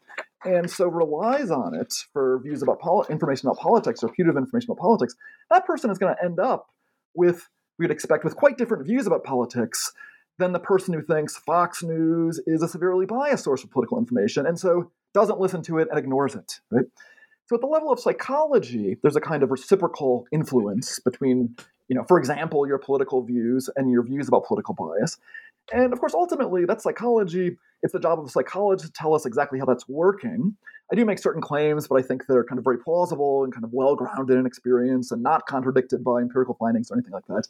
and 0.44 0.70
so 0.70 0.88
relies 0.88 1.50
on 1.50 1.74
it 1.74 1.92
for 2.12 2.40
views 2.40 2.62
about 2.62 2.78
information 3.10 3.48
about 3.48 3.58
politics 3.58 4.02
or 4.02 4.08
putative 4.08 4.36
information 4.36 4.70
about 4.70 4.80
politics, 4.80 5.14
that 5.50 5.66
person 5.66 5.90
is 5.90 5.98
going 5.98 6.14
to 6.14 6.24
end 6.24 6.38
up 6.38 6.68
with, 7.14 7.48
we'd 7.78 7.90
expect, 7.90 8.24
with 8.24 8.36
quite 8.36 8.56
different 8.56 8.86
views 8.86 9.06
about 9.06 9.24
politics 9.24 9.92
than 10.38 10.52
the 10.52 10.58
person 10.60 10.94
who 10.94 11.02
thinks 11.02 11.36
Fox 11.36 11.82
News 11.82 12.40
is 12.46 12.62
a 12.62 12.68
severely 12.68 13.06
biased 13.06 13.44
source 13.44 13.64
of 13.64 13.70
political 13.70 13.98
information 13.98 14.46
and 14.46 14.58
so 14.58 14.90
doesn't 15.14 15.40
listen 15.40 15.62
to 15.62 15.78
it 15.78 15.88
and 15.90 15.98
ignores 15.98 16.34
it, 16.34 16.60
right? 16.70 16.84
So 17.46 17.56
at 17.56 17.62
the 17.62 17.66
level 17.66 17.90
of 17.90 17.98
psychology, 17.98 18.96
there's 19.02 19.16
a 19.16 19.20
kind 19.20 19.42
of 19.42 19.50
reciprocal 19.50 20.26
influence 20.30 21.00
between, 21.00 21.56
you 21.88 21.96
know, 21.96 22.04
for 22.06 22.18
example, 22.18 22.66
your 22.66 22.78
political 22.78 23.22
views 23.22 23.70
and 23.74 23.90
your 23.90 24.02
views 24.02 24.28
about 24.28 24.44
political 24.44 24.74
bias. 24.74 25.18
And 25.72 25.92
of 25.92 25.98
course, 25.98 26.14
ultimately, 26.14 26.66
that's 26.66 26.84
psychology. 26.84 27.56
It's 27.82 27.92
the 27.92 28.00
job 28.00 28.18
of 28.18 28.26
a 28.26 28.28
psychologist 28.28 28.86
to 28.86 28.92
tell 28.92 29.14
us 29.14 29.24
exactly 29.24 29.58
how 29.58 29.64
that's 29.64 29.88
working. 29.88 30.56
I 30.92 30.96
do 30.96 31.04
make 31.04 31.18
certain 31.18 31.42
claims, 31.42 31.86
but 31.88 31.96
I 31.96 32.02
think 32.02 32.26
they're 32.26 32.44
kind 32.44 32.58
of 32.58 32.64
very 32.64 32.78
plausible 32.78 33.44
and 33.44 33.52
kind 33.52 33.64
of 33.64 33.72
well 33.72 33.94
grounded 33.94 34.38
in 34.38 34.46
experience 34.46 35.10
and 35.10 35.22
not 35.22 35.46
contradicted 35.46 36.04
by 36.04 36.20
empirical 36.20 36.54
findings 36.54 36.90
or 36.90 36.94
anything 36.94 37.12
like 37.12 37.26
that. 37.26 37.48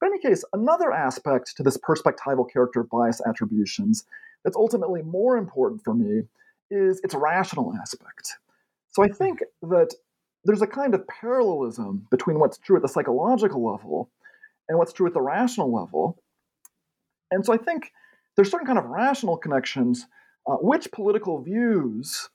But 0.00 0.08
in 0.08 0.12
any 0.14 0.22
case, 0.22 0.44
another 0.52 0.92
aspect 0.92 1.56
to 1.56 1.62
this 1.62 1.76
perspectival 1.76 2.50
character 2.50 2.80
of 2.80 2.90
bias 2.90 3.20
attributions 3.26 4.04
that's 4.44 4.56
ultimately 4.56 5.02
more 5.02 5.36
important 5.36 5.82
for 5.82 5.94
me 5.94 6.22
is 6.70 7.00
its 7.02 7.14
rational 7.14 7.74
aspect. 7.80 8.36
So 8.90 9.02
I 9.02 9.08
think 9.08 9.40
that 9.62 9.94
there's 10.44 10.62
a 10.62 10.66
kind 10.66 10.94
of 10.94 11.06
parallelism 11.08 12.06
between 12.10 12.38
what's 12.38 12.58
true 12.58 12.76
at 12.76 12.82
the 12.82 12.88
psychological 12.88 13.64
level 13.64 14.10
and 14.68 14.78
what's 14.78 14.92
true 14.92 15.06
at 15.06 15.14
the 15.14 15.20
rational 15.20 15.72
level. 15.74 16.22
And 17.30 17.44
so 17.44 17.52
I 17.52 17.56
think 17.56 17.92
there's 18.36 18.50
certain 18.50 18.66
kind 18.66 18.78
of 18.78 18.86
rational 18.86 19.36
connections. 19.36 20.06
Uh, 20.46 20.54
which 20.54 20.90
political 20.92 21.42
views 21.42 22.30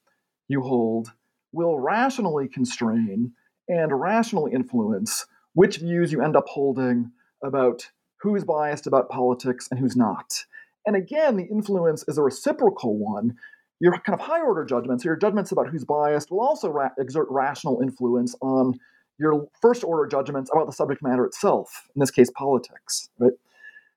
you 0.47 0.61
hold 0.61 1.11
will 1.51 1.79
rationally 1.79 2.47
constrain 2.47 3.31
and 3.67 3.99
rationally 3.99 4.51
influence 4.51 5.25
which 5.53 5.77
views 5.77 6.11
you 6.11 6.21
end 6.21 6.35
up 6.35 6.47
holding 6.47 7.11
about 7.43 7.89
who's 8.17 8.43
biased 8.43 8.87
about 8.87 9.09
politics 9.09 9.67
and 9.69 9.79
who's 9.79 9.95
not. 9.95 10.45
And 10.85 10.95
again, 10.95 11.37
the 11.37 11.45
influence 11.45 12.03
is 12.07 12.17
a 12.17 12.21
reciprocal 12.21 12.97
one. 12.97 13.35
Your 13.79 13.93
kind 13.99 14.19
of 14.19 14.25
higher 14.25 14.45
order 14.45 14.65
judgments, 14.65 15.03
your 15.03 15.15
judgments 15.15 15.51
about 15.51 15.67
who's 15.67 15.83
biased, 15.83 16.31
will 16.31 16.41
also 16.41 16.69
ra- 16.69 16.91
exert 16.97 17.27
rational 17.29 17.81
influence 17.81 18.35
on 18.41 18.79
your 19.19 19.47
first 19.61 19.83
order 19.83 20.07
judgments 20.07 20.49
about 20.53 20.65
the 20.67 20.73
subject 20.73 21.01
matter 21.03 21.25
itself, 21.25 21.89
in 21.95 21.99
this 21.99 22.11
case, 22.11 22.29
politics. 22.31 23.09
Right? 23.19 23.33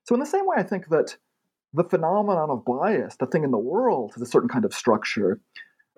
So, 0.04 0.14
in 0.14 0.20
the 0.20 0.26
same 0.26 0.46
way, 0.46 0.56
I 0.58 0.62
think 0.62 0.88
that 0.88 1.16
the 1.72 1.84
phenomenon 1.84 2.50
of 2.50 2.64
bias, 2.64 3.16
the 3.16 3.26
thing 3.26 3.44
in 3.44 3.50
the 3.50 3.58
world, 3.58 4.12
has 4.14 4.22
a 4.22 4.26
certain 4.26 4.48
kind 4.48 4.64
of 4.64 4.74
structure. 4.74 5.40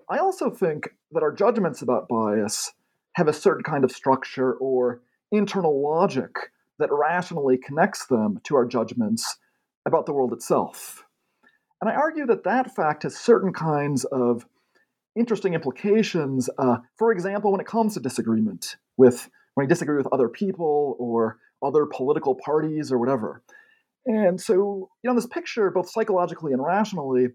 I 0.09 0.17
also 0.17 0.49
think 0.49 0.89
that 1.11 1.23
our 1.23 1.31
judgments 1.31 1.81
about 1.81 2.07
bias 2.07 2.73
have 3.13 3.27
a 3.27 3.33
certain 3.33 3.63
kind 3.63 3.83
of 3.83 3.91
structure 3.91 4.53
or 4.53 5.01
internal 5.31 5.81
logic 5.81 6.51
that 6.79 6.89
rationally 6.91 7.57
connects 7.57 8.07
them 8.07 8.39
to 8.45 8.55
our 8.55 8.65
judgments 8.65 9.37
about 9.85 10.05
the 10.05 10.13
world 10.13 10.33
itself. 10.33 11.03
And 11.81 11.89
I 11.89 11.95
argue 11.95 12.25
that 12.25 12.43
that 12.43 12.75
fact 12.75 13.03
has 13.03 13.17
certain 13.17 13.53
kinds 13.53 14.05
of 14.05 14.45
interesting 15.17 15.53
implications. 15.53 16.49
Uh, 16.57 16.77
for 16.97 17.11
example, 17.11 17.51
when 17.51 17.61
it 17.61 17.67
comes 17.67 17.93
to 17.93 17.99
disagreement 17.99 18.75
with 18.97 19.29
when 19.55 19.65
I 19.65 19.67
disagree 19.67 19.97
with 19.97 20.07
other 20.11 20.29
people 20.29 20.95
or 20.99 21.37
other 21.61 21.85
political 21.85 22.35
parties 22.35 22.91
or 22.91 22.97
whatever. 22.97 23.43
And 24.05 24.39
so, 24.39 24.89
you 25.03 25.09
know, 25.09 25.15
this 25.15 25.25
picture, 25.25 25.69
both 25.71 25.89
psychologically 25.89 26.53
and 26.53 26.63
rationally, 26.63 27.27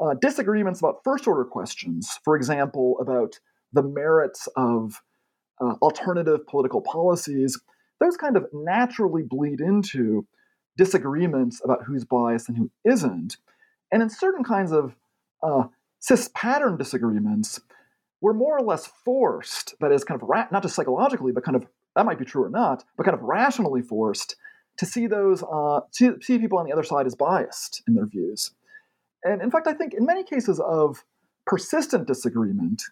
uh, 0.00 0.14
disagreements 0.20 0.80
about 0.80 1.00
first 1.04 1.26
order 1.26 1.44
questions, 1.44 2.18
for 2.24 2.36
example, 2.36 2.96
about 3.00 3.38
the 3.72 3.82
merits 3.82 4.48
of 4.56 5.02
uh, 5.60 5.74
alternative 5.82 6.46
political 6.46 6.80
policies, 6.80 7.60
those 8.00 8.16
kind 8.16 8.36
of 8.36 8.46
naturally 8.52 9.22
bleed 9.22 9.60
into 9.60 10.26
disagreements 10.76 11.60
about 11.64 11.84
who's 11.86 12.04
biased 12.04 12.48
and 12.48 12.58
who 12.58 12.70
isn't. 12.84 13.36
And 13.92 14.02
in 14.02 14.10
certain 14.10 14.44
kinds 14.44 14.72
of 14.72 14.96
uh, 15.42 15.64
cis 16.00 16.30
pattern 16.34 16.76
disagreements, 16.76 17.60
we're 18.20 18.32
more 18.32 18.58
or 18.58 18.64
less 18.64 18.86
forced, 18.86 19.74
that 19.80 19.92
is, 19.92 20.02
kind 20.02 20.20
of 20.20 20.28
ra- 20.28 20.48
not 20.50 20.62
just 20.62 20.74
psychologically, 20.74 21.32
but 21.32 21.44
kind 21.44 21.56
of 21.56 21.66
that 21.94 22.06
might 22.06 22.18
be 22.18 22.24
true 22.24 22.42
or 22.42 22.50
not, 22.50 22.84
but 22.96 23.04
kind 23.04 23.16
of 23.16 23.22
rationally 23.22 23.82
forced 23.82 24.36
to 24.78 24.86
see 24.86 25.06
those 25.06 25.42
uh, 25.42 25.80
see, 25.92 26.10
see 26.20 26.38
people 26.38 26.58
on 26.58 26.66
the 26.66 26.72
other 26.72 26.82
side 26.82 27.06
as 27.06 27.14
biased 27.14 27.82
in 27.86 27.94
their 27.94 28.06
views. 28.06 28.50
And 29.22 29.40
in 29.40 29.50
fact, 29.50 29.66
I 29.66 29.74
think 29.74 29.94
in 29.94 30.04
many 30.04 30.24
cases 30.24 30.60
of 30.60 31.04
persistent 31.46 32.06
disagreement, 32.06 32.82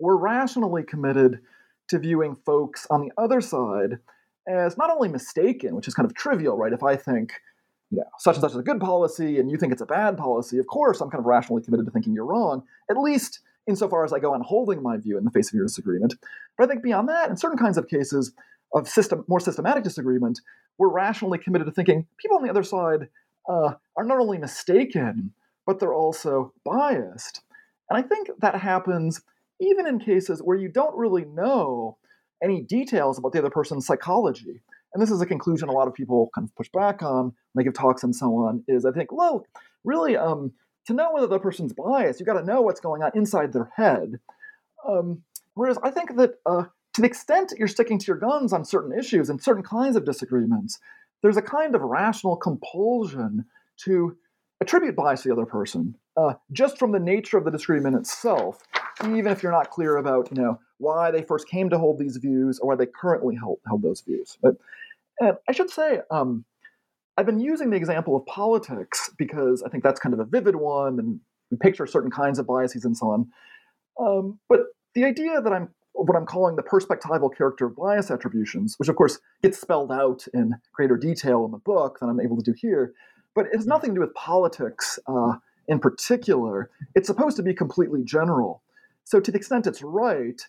we're 0.00 0.16
rationally 0.16 0.82
committed 0.82 1.40
to 1.88 1.98
viewing 1.98 2.34
folks 2.34 2.86
on 2.90 3.00
the 3.00 3.12
other 3.16 3.40
side 3.40 3.98
as 4.48 4.76
not 4.76 4.90
only 4.90 5.08
mistaken, 5.08 5.74
which 5.74 5.88
is 5.88 5.94
kind 5.94 6.08
of 6.08 6.14
trivial, 6.14 6.56
right? 6.56 6.72
If 6.72 6.82
I 6.82 6.96
think, 6.96 7.32
you 7.90 7.98
know, 7.98 8.04
such 8.18 8.36
and 8.36 8.42
such 8.42 8.52
is 8.52 8.58
a 8.58 8.62
good 8.62 8.80
policy 8.80 9.38
and 9.38 9.50
you 9.50 9.56
think 9.56 9.72
it's 9.72 9.82
a 9.82 9.86
bad 9.86 10.16
policy, 10.16 10.58
of 10.58 10.66
course 10.66 11.00
I'm 11.00 11.10
kind 11.10 11.20
of 11.20 11.26
rationally 11.26 11.62
committed 11.62 11.86
to 11.86 11.92
thinking 11.92 12.12
you're 12.12 12.26
wrong, 12.26 12.62
at 12.90 12.96
least 12.96 13.40
insofar 13.66 14.04
as 14.04 14.12
I 14.12 14.20
go 14.20 14.34
on 14.34 14.42
holding 14.42 14.82
my 14.82 14.96
view 14.96 15.18
in 15.18 15.24
the 15.24 15.30
face 15.30 15.48
of 15.48 15.54
your 15.54 15.66
disagreement. 15.66 16.14
But 16.56 16.64
I 16.64 16.66
think 16.68 16.82
beyond 16.82 17.08
that, 17.08 17.30
in 17.30 17.36
certain 17.36 17.58
kinds 17.58 17.76
of 17.78 17.88
cases 17.88 18.32
of 18.74 18.88
system, 18.88 19.24
more 19.26 19.40
systematic 19.40 19.82
disagreement, 19.84 20.40
we're 20.78 20.90
rationally 20.90 21.38
committed 21.38 21.66
to 21.66 21.72
thinking 21.72 22.06
people 22.18 22.36
on 22.36 22.42
the 22.44 22.50
other 22.50 22.62
side 22.62 23.08
uh, 23.48 23.74
are 23.96 24.04
not 24.04 24.20
only 24.20 24.38
mistaken, 24.38 25.32
but 25.66 25.80
they're 25.80 25.94
also 25.94 26.52
biased. 26.64 27.42
And 27.90 27.98
I 27.98 28.06
think 28.06 28.30
that 28.40 28.56
happens 28.56 29.22
even 29.60 29.86
in 29.86 29.98
cases 29.98 30.40
where 30.40 30.56
you 30.56 30.68
don't 30.68 30.96
really 30.96 31.24
know 31.24 31.96
any 32.42 32.62
details 32.62 33.18
about 33.18 33.32
the 33.32 33.38
other 33.38 33.50
person's 33.50 33.86
psychology. 33.86 34.62
And 34.92 35.02
this 35.02 35.10
is 35.10 35.20
a 35.20 35.26
conclusion 35.26 35.68
a 35.68 35.72
lot 35.72 35.88
of 35.88 35.94
people 35.94 36.30
kind 36.34 36.48
of 36.48 36.54
push 36.54 36.68
back 36.72 37.02
on 37.02 37.24
when 37.24 37.32
they 37.54 37.64
give 37.64 37.74
talks 37.74 38.02
and 38.02 38.14
so 38.14 38.34
on, 38.34 38.64
is 38.68 38.84
I 38.84 38.92
think, 38.92 39.12
well, 39.12 39.46
really, 39.84 40.16
um, 40.16 40.52
to 40.86 40.94
know 40.94 41.12
whether 41.12 41.26
the 41.26 41.38
person's 41.38 41.72
biased, 41.72 42.20
you've 42.20 42.26
got 42.26 42.38
to 42.38 42.44
know 42.44 42.60
what's 42.60 42.80
going 42.80 43.02
on 43.02 43.10
inside 43.14 43.52
their 43.52 43.70
head. 43.74 44.20
Um, 44.86 45.22
whereas 45.54 45.78
I 45.82 45.90
think 45.90 46.16
that 46.16 46.34
uh, 46.46 46.64
to 46.94 47.00
the 47.00 47.06
extent 47.06 47.52
you're 47.58 47.68
sticking 47.68 47.98
to 47.98 48.06
your 48.06 48.16
guns 48.16 48.52
on 48.52 48.64
certain 48.64 48.96
issues 48.98 49.28
and 49.28 49.42
certain 49.42 49.62
kinds 49.62 49.96
of 49.96 50.04
disagreements, 50.04 50.78
there's 51.22 51.36
a 51.36 51.42
kind 51.42 51.74
of 51.74 51.82
rational 51.82 52.36
compulsion 52.36 53.46
to 53.84 54.16
attribute 54.60 54.96
bias 54.96 55.22
to 55.22 55.28
the 55.28 55.34
other 55.34 55.46
person, 55.46 55.96
uh, 56.16 56.34
just 56.52 56.78
from 56.78 56.92
the 56.92 56.98
nature 56.98 57.36
of 57.36 57.44
the 57.44 57.50
disagreement 57.50 57.96
itself, 57.96 58.62
even 59.02 59.26
if 59.28 59.42
you're 59.42 59.52
not 59.52 59.70
clear 59.70 59.96
about, 59.96 60.30
you 60.30 60.40
know, 60.40 60.58
why 60.78 61.10
they 61.10 61.22
first 61.22 61.48
came 61.48 61.68
to 61.70 61.78
hold 61.78 61.98
these 61.98 62.16
views 62.16 62.58
or 62.58 62.68
why 62.68 62.76
they 62.76 62.86
currently 62.86 63.36
held, 63.36 63.58
held 63.66 63.82
those 63.82 64.00
views. 64.00 64.38
But 64.42 64.56
and 65.20 65.36
I 65.48 65.52
should 65.52 65.70
say, 65.70 66.00
um, 66.10 66.44
I've 67.16 67.26
been 67.26 67.40
using 67.40 67.70
the 67.70 67.76
example 67.76 68.16
of 68.16 68.26
politics 68.26 69.10
because 69.16 69.62
I 69.62 69.70
think 69.70 69.82
that's 69.82 70.00
kind 70.00 70.12
of 70.12 70.20
a 70.20 70.24
vivid 70.24 70.56
one, 70.56 70.98
and 70.98 71.20
we 71.50 71.56
picture 71.56 71.86
certain 71.86 72.10
kinds 72.10 72.38
of 72.38 72.46
biases 72.46 72.84
and 72.84 72.96
so 72.96 73.10
on. 73.10 73.28
Um, 73.98 74.38
but 74.48 74.60
the 74.94 75.04
idea 75.04 75.40
that 75.40 75.52
I'm 75.52 75.70
what 75.92 76.14
I'm 76.14 76.26
calling 76.26 76.56
the 76.56 76.62
perspectival 76.62 77.34
character 77.34 77.66
of 77.66 77.76
bias 77.76 78.10
attributions, 78.10 78.74
which 78.78 78.90
of 78.90 78.96
course 78.96 79.18
gets 79.42 79.58
spelled 79.58 79.90
out 79.90 80.26
in 80.34 80.54
greater 80.74 80.98
detail 80.98 81.46
in 81.46 81.52
the 81.52 81.58
book 81.58 81.98
than 82.00 82.10
I'm 82.10 82.20
able 82.20 82.36
to 82.36 82.42
do 82.42 82.54
here, 82.54 82.92
but 83.34 83.46
it 83.46 83.54
has 83.54 83.66
nothing 83.66 83.90
to 83.90 83.94
do 83.94 84.00
with 84.02 84.12
politics 84.12 84.98
uh, 85.06 85.36
in 85.68 85.78
particular. 85.78 86.70
It's 86.94 87.06
supposed 87.06 87.36
to 87.36 87.42
be 87.42 87.54
completely 87.54 88.02
general. 88.04 88.62
So 89.04 89.20
to 89.20 89.30
the 89.30 89.36
extent 89.36 89.66
it's 89.66 89.82
right, 89.82 90.40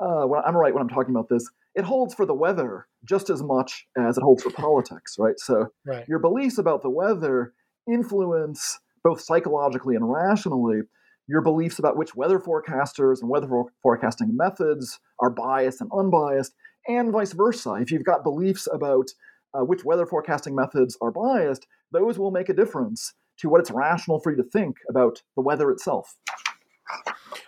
uh, 0.00 0.24
when 0.24 0.42
I'm 0.44 0.56
right 0.56 0.72
when 0.72 0.82
I'm 0.82 0.88
talking 0.88 1.14
about 1.14 1.28
this, 1.28 1.48
it 1.74 1.84
holds 1.84 2.14
for 2.14 2.26
the 2.26 2.34
weather 2.34 2.86
just 3.04 3.30
as 3.30 3.42
much 3.42 3.86
as 3.98 4.16
it 4.16 4.22
holds 4.22 4.42
for 4.42 4.50
politics, 4.50 5.16
right? 5.18 5.38
So 5.38 5.68
right. 5.84 6.04
your 6.08 6.18
beliefs 6.18 6.58
about 6.58 6.82
the 6.82 6.90
weather 6.90 7.52
influence 7.90 8.78
both 9.02 9.20
psychologically 9.20 9.96
and 9.96 10.10
rationally 10.10 10.80
your 11.26 11.40
beliefs 11.40 11.78
about 11.78 11.96
which 11.96 12.14
weather 12.14 12.38
forecasters 12.38 13.20
and 13.20 13.30
weather 13.30 13.48
forecasting 13.82 14.36
methods 14.36 15.00
are 15.20 15.30
biased 15.30 15.80
and 15.80 15.90
unbiased, 15.96 16.54
and 16.86 17.12
vice 17.12 17.32
versa. 17.32 17.74
If 17.74 17.90
you've 17.90 18.04
got 18.04 18.22
beliefs 18.22 18.68
about 18.70 19.10
uh, 19.54 19.64
which 19.64 19.84
weather 19.84 20.06
forecasting 20.06 20.54
methods 20.54 20.98
are 21.00 21.10
biased, 21.10 21.66
those 21.92 22.18
will 22.18 22.30
make 22.30 22.48
a 22.48 22.54
difference 22.54 23.14
to 23.38 23.48
what 23.48 23.60
it's 23.60 23.70
rational 23.70 24.20
for 24.20 24.30
you 24.30 24.36
to 24.36 24.48
think 24.48 24.76
about 24.88 25.22
the 25.36 25.42
weather 25.42 25.70
itself. 25.70 26.16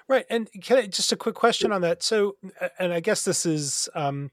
Right, 0.08 0.24
and 0.30 0.48
I, 0.70 0.86
just 0.86 1.12
a 1.12 1.16
quick 1.16 1.34
question 1.34 1.72
on 1.72 1.82
that. 1.82 2.02
So, 2.02 2.36
and 2.78 2.92
I 2.92 3.00
guess 3.00 3.24
this 3.24 3.44
is 3.44 3.88
um, 3.94 4.30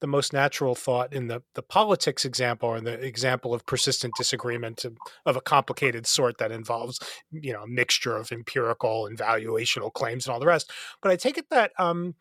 the 0.00 0.06
most 0.06 0.32
natural 0.32 0.74
thought 0.74 1.12
in 1.12 1.26
the, 1.26 1.42
the 1.54 1.62
politics 1.62 2.24
example 2.24 2.68
or 2.68 2.80
the 2.80 3.04
example 3.04 3.52
of 3.52 3.66
persistent 3.66 4.14
disagreement 4.16 4.84
of, 5.26 5.36
a 5.36 5.40
complicated 5.40 6.06
sort 6.06 6.38
that 6.38 6.52
involves, 6.52 7.00
you 7.30 7.52
know, 7.52 7.62
a 7.62 7.68
mixture 7.68 8.16
of 8.16 8.32
empirical 8.32 9.06
and 9.06 9.18
valuational 9.18 9.92
claims 9.92 10.26
and 10.26 10.32
all 10.32 10.40
the 10.40 10.46
rest. 10.46 10.70
But 11.02 11.10
I 11.10 11.16
take 11.16 11.36
it 11.36 11.50
that 11.50 11.72
um, 11.78 12.14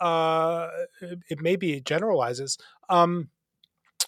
uh, 0.00 0.68
it 1.28 1.40
maybe 1.40 1.80
generalizes. 1.80 2.58
Um, 2.88 3.28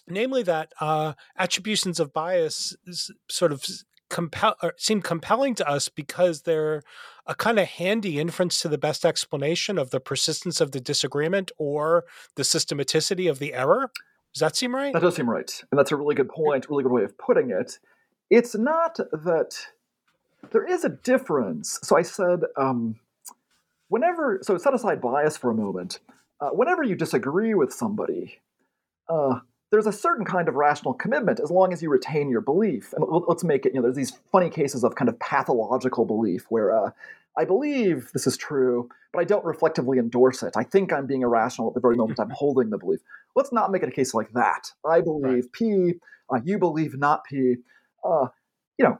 namely, 0.07 0.43
that 0.43 0.73
uh, 0.81 1.13
attributions 1.37 1.99
of 1.99 2.13
bias 2.13 2.75
sort 3.29 3.51
of 3.51 3.65
compel 4.13 4.55
seem 4.77 5.01
compelling 5.01 5.55
to 5.55 5.67
us 5.67 5.89
because 5.89 6.43
they're 6.43 6.83
a 7.25 7.33
kind 7.33 7.57
of 7.57 7.67
handy 7.67 8.19
inference 8.19 8.61
to 8.61 8.69
the 8.69 8.77
best 8.77 9.03
explanation 9.03 9.79
of 9.79 9.89
the 9.89 9.99
persistence 9.99 10.61
of 10.61 10.71
the 10.71 10.79
disagreement 10.79 11.51
or 11.57 12.05
the 12.35 12.43
systematicity 12.43 13.27
of 13.29 13.39
the 13.39 13.55
error. 13.55 13.91
Does 14.33 14.41
that 14.41 14.55
seem 14.55 14.75
right? 14.75 14.93
That 14.93 15.01
does 15.01 15.15
seem 15.15 15.29
right. 15.29 15.51
And 15.71 15.79
that's 15.79 15.91
a 15.91 15.95
really 15.95 16.13
good 16.13 16.29
point, 16.29 16.69
really 16.69 16.83
good 16.83 16.91
way 16.91 17.03
of 17.03 17.17
putting 17.17 17.49
it. 17.49 17.79
It's 18.29 18.55
not 18.55 18.97
that 18.97 19.57
there 20.51 20.65
is 20.65 20.85
a 20.85 20.89
difference. 20.89 21.79
So 21.81 21.97
I 21.97 22.03
said, 22.03 22.41
um, 22.55 22.99
whenever, 23.87 24.39
so 24.43 24.57
set 24.59 24.75
aside 24.75 25.01
bias 25.01 25.37
for 25.37 25.49
a 25.49 25.55
moment. 25.55 25.99
Uh, 26.39 26.49
whenever 26.49 26.83
you 26.83 26.95
disagree 26.95 27.55
with 27.55 27.73
somebody, 27.73 28.39
uh, 29.09 29.39
there's 29.73 29.87
a 29.87 29.91
certain 29.91 30.23
kind 30.23 30.47
of 30.47 30.53
rational 30.53 30.93
commitment 30.93 31.39
as 31.39 31.49
long 31.49 31.73
as 31.73 31.81
you 31.81 31.89
retain 31.89 32.29
your 32.29 32.41
belief. 32.41 32.93
And 32.93 33.03
let's 33.27 33.43
make 33.43 33.65
it, 33.65 33.73
you 33.73 33.79
know, 33.79 33.81
there's 33.81 33.95
these 33.95 34.19
funny 34.31 34.51
cases 34.51 34.83
of 34.83 34.93
kind 34.93 35.09
of 35.09 35.17
pathological 35.17 36.05
belief 36.05 36.45
where 36.49 36.71
uh, 36.71 36.91
I 37.39 37.45
believe 37.45 38.11
this 38.13 38.27
is 38.27 38.37
true, 38.37 38.87
but 39.11 39.19
I 39.19 39.23
don't 39.23 39.43
reflectively 39.43 39.97
endorse 39.97 40.43
it. 40.43 40.53
I 40.55 40.63
think 40.63 40.93
I'm 40.93 41.07
being 41.07 41.23
irrational 41.23 41.69
at 41.69 41.73
the 41.73 41.79
very 41.79 41.95
moment 41.95 42.19
I'm 42.19 42.29
holding 42.35 42.69
the 42.69 42.77
belief. 42.77 42.99
Let's 43.35 43.51
not 43.51 43.71
make 43.71 43.81
it 43.81 43.89
a 43.89 43.91
case 43.91 44.13
like 44.13 44.31
that. 44.33 44.71
I 44.87 45.01
believe 45.01 45.45
right. 45.45 45.51
P, 45.51 45.93
uh, 46.31 46.39
you 46.45 46.59
believe 46.59 46.95
not 46.95 47.23
P. 47.25 47.55
Uh, 48.07 48.27
you 48.77 48.85
know, 48.85 48.99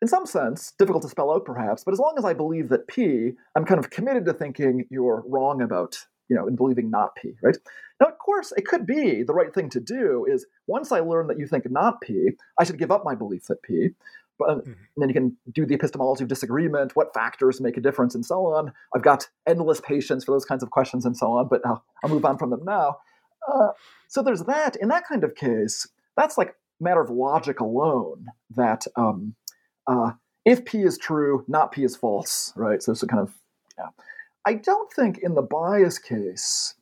in 0.00 0.08
some 0.08 0.24
sense, 0.24 0.72
difficult 0.78 1.02
to 1.02 1.10
spell 1.10 1.30
out 1.30 1.44
perhaps, 1.44 1.84
but 1.84 1.92
as 1.92 1.98
long 1.98 2.14
as 2.16 2.24
I 2.24 2.32
believe 2.32 2.70
that 2.70 2.88
P, 2.88 3.32
I'm 3.54 3.66
kind 3.66 3.78
of 3.78 3.90
committed 3.90 4.24
to 4.24 4.32
thinking 4.32 4.86
you're 4.88 5.22
wrong 5.28 5.60
about 5.60 6.06
you 6.28 6.36
know, 6.36 6.46
in 6.46 6.56
believing 6.56 6.90
not 6.90 7.14
P, 7.16 7.34
right? 7.42 7.56
Now, 8.00 8.08
of 8.08 8.18
course, 8.18 8.52
it 8.56 8.66
could 8.66 8.86
be 8.86 9.22
the 9.22 9.32
right 9.32 9.54
thing 9.54 9.70
to 9.70 9.80
do 9.80 10.26
is 10.28 10.46
once 10.66 10.92
I 10.92 11.00
learn 11.00 11.28
that 11.28 11.38
you 11.38 11.46
think 11.46 11.70
not 11.70 12.00
P, 12.00 12.30
I 12.58 12.64
should 12.64 12.78
give 12.78 12.90
up 12.90 13.04
my 13.04 13.14
belief 13.14 13.46
that 13.46 13.62
P. 13.62 13.90
But 14.38 14.58
mm-hmm. 14.58 14.72
then 14.98 15.08
you 15.08 15.14
can 15.14 15.36
do 15.50 15.64
the 15.64 15.74
epistemology 15.74 16.22
of 16.22 16.28
disagreement, 16.28 16.94
what 16.94 17.14
factors 17.14 17.60
make 17.60 17.78
a 17.78 17.80
difference, 17.80 18.14
and 18.14 18.24
so 18.24 18.46
on. 18.46 18.72
I've 18.94 19.02
got 19.02 19.28
endless 19.46 19.80
patience 19.80 20.24
for 20.24 20.32
those 20.32 20.44
kinds 20.44 20.62
of 20.62 20.70
questions 20.70 21.06
and 21.06 21.16
so 21.16 21.32
on, 21.32 21.48
but 21.48 21.64
I'll, 21.64 21.82
I'll 22.04 22.10
move 22.10 22.24
on 22.24 22.36
from 22.36 22.50
them 22.50 22.64
now. 22.64 22.98
Uh, 23.50 23.68
so 24.08 24.22
there's 24.22 24.42
that. 24.42 24.76
In 24.76 24.88
that 24.88 25.06
kind 25.08 25.24
of 25.24 25.34
case, 25.34 25.88
that's 26.16 26.36
like 26.36 26.54
matter 26.80 27.00
of 27.00 27.08
logic 27.08 27.60
alone 27.60 28.26
that 28.54 28.84
um, 28.96 29.34
uh, 29.86 30.12
if 30.44 30.64
P 30.64 30.82
is 30.82 30.98
true, 30.98 31.44
not 31.48 31.72
P 31.72 31.84
is 31.84 31.96
false, 31.96 32.52
right? 32.56 32.82
So 32.82 32.92
it's 32.92 33.02
a 33.02 33.06
kind 33.06 33.22
of, 33.22 33.32
yeah. 33.78 33.88
I 34.46 34.54
don't 34.54 34.90
think 34.92 35.18
in 35.18 35.34
the 35.34 35.42
bias 35.42 35.98
case 35.98 36.74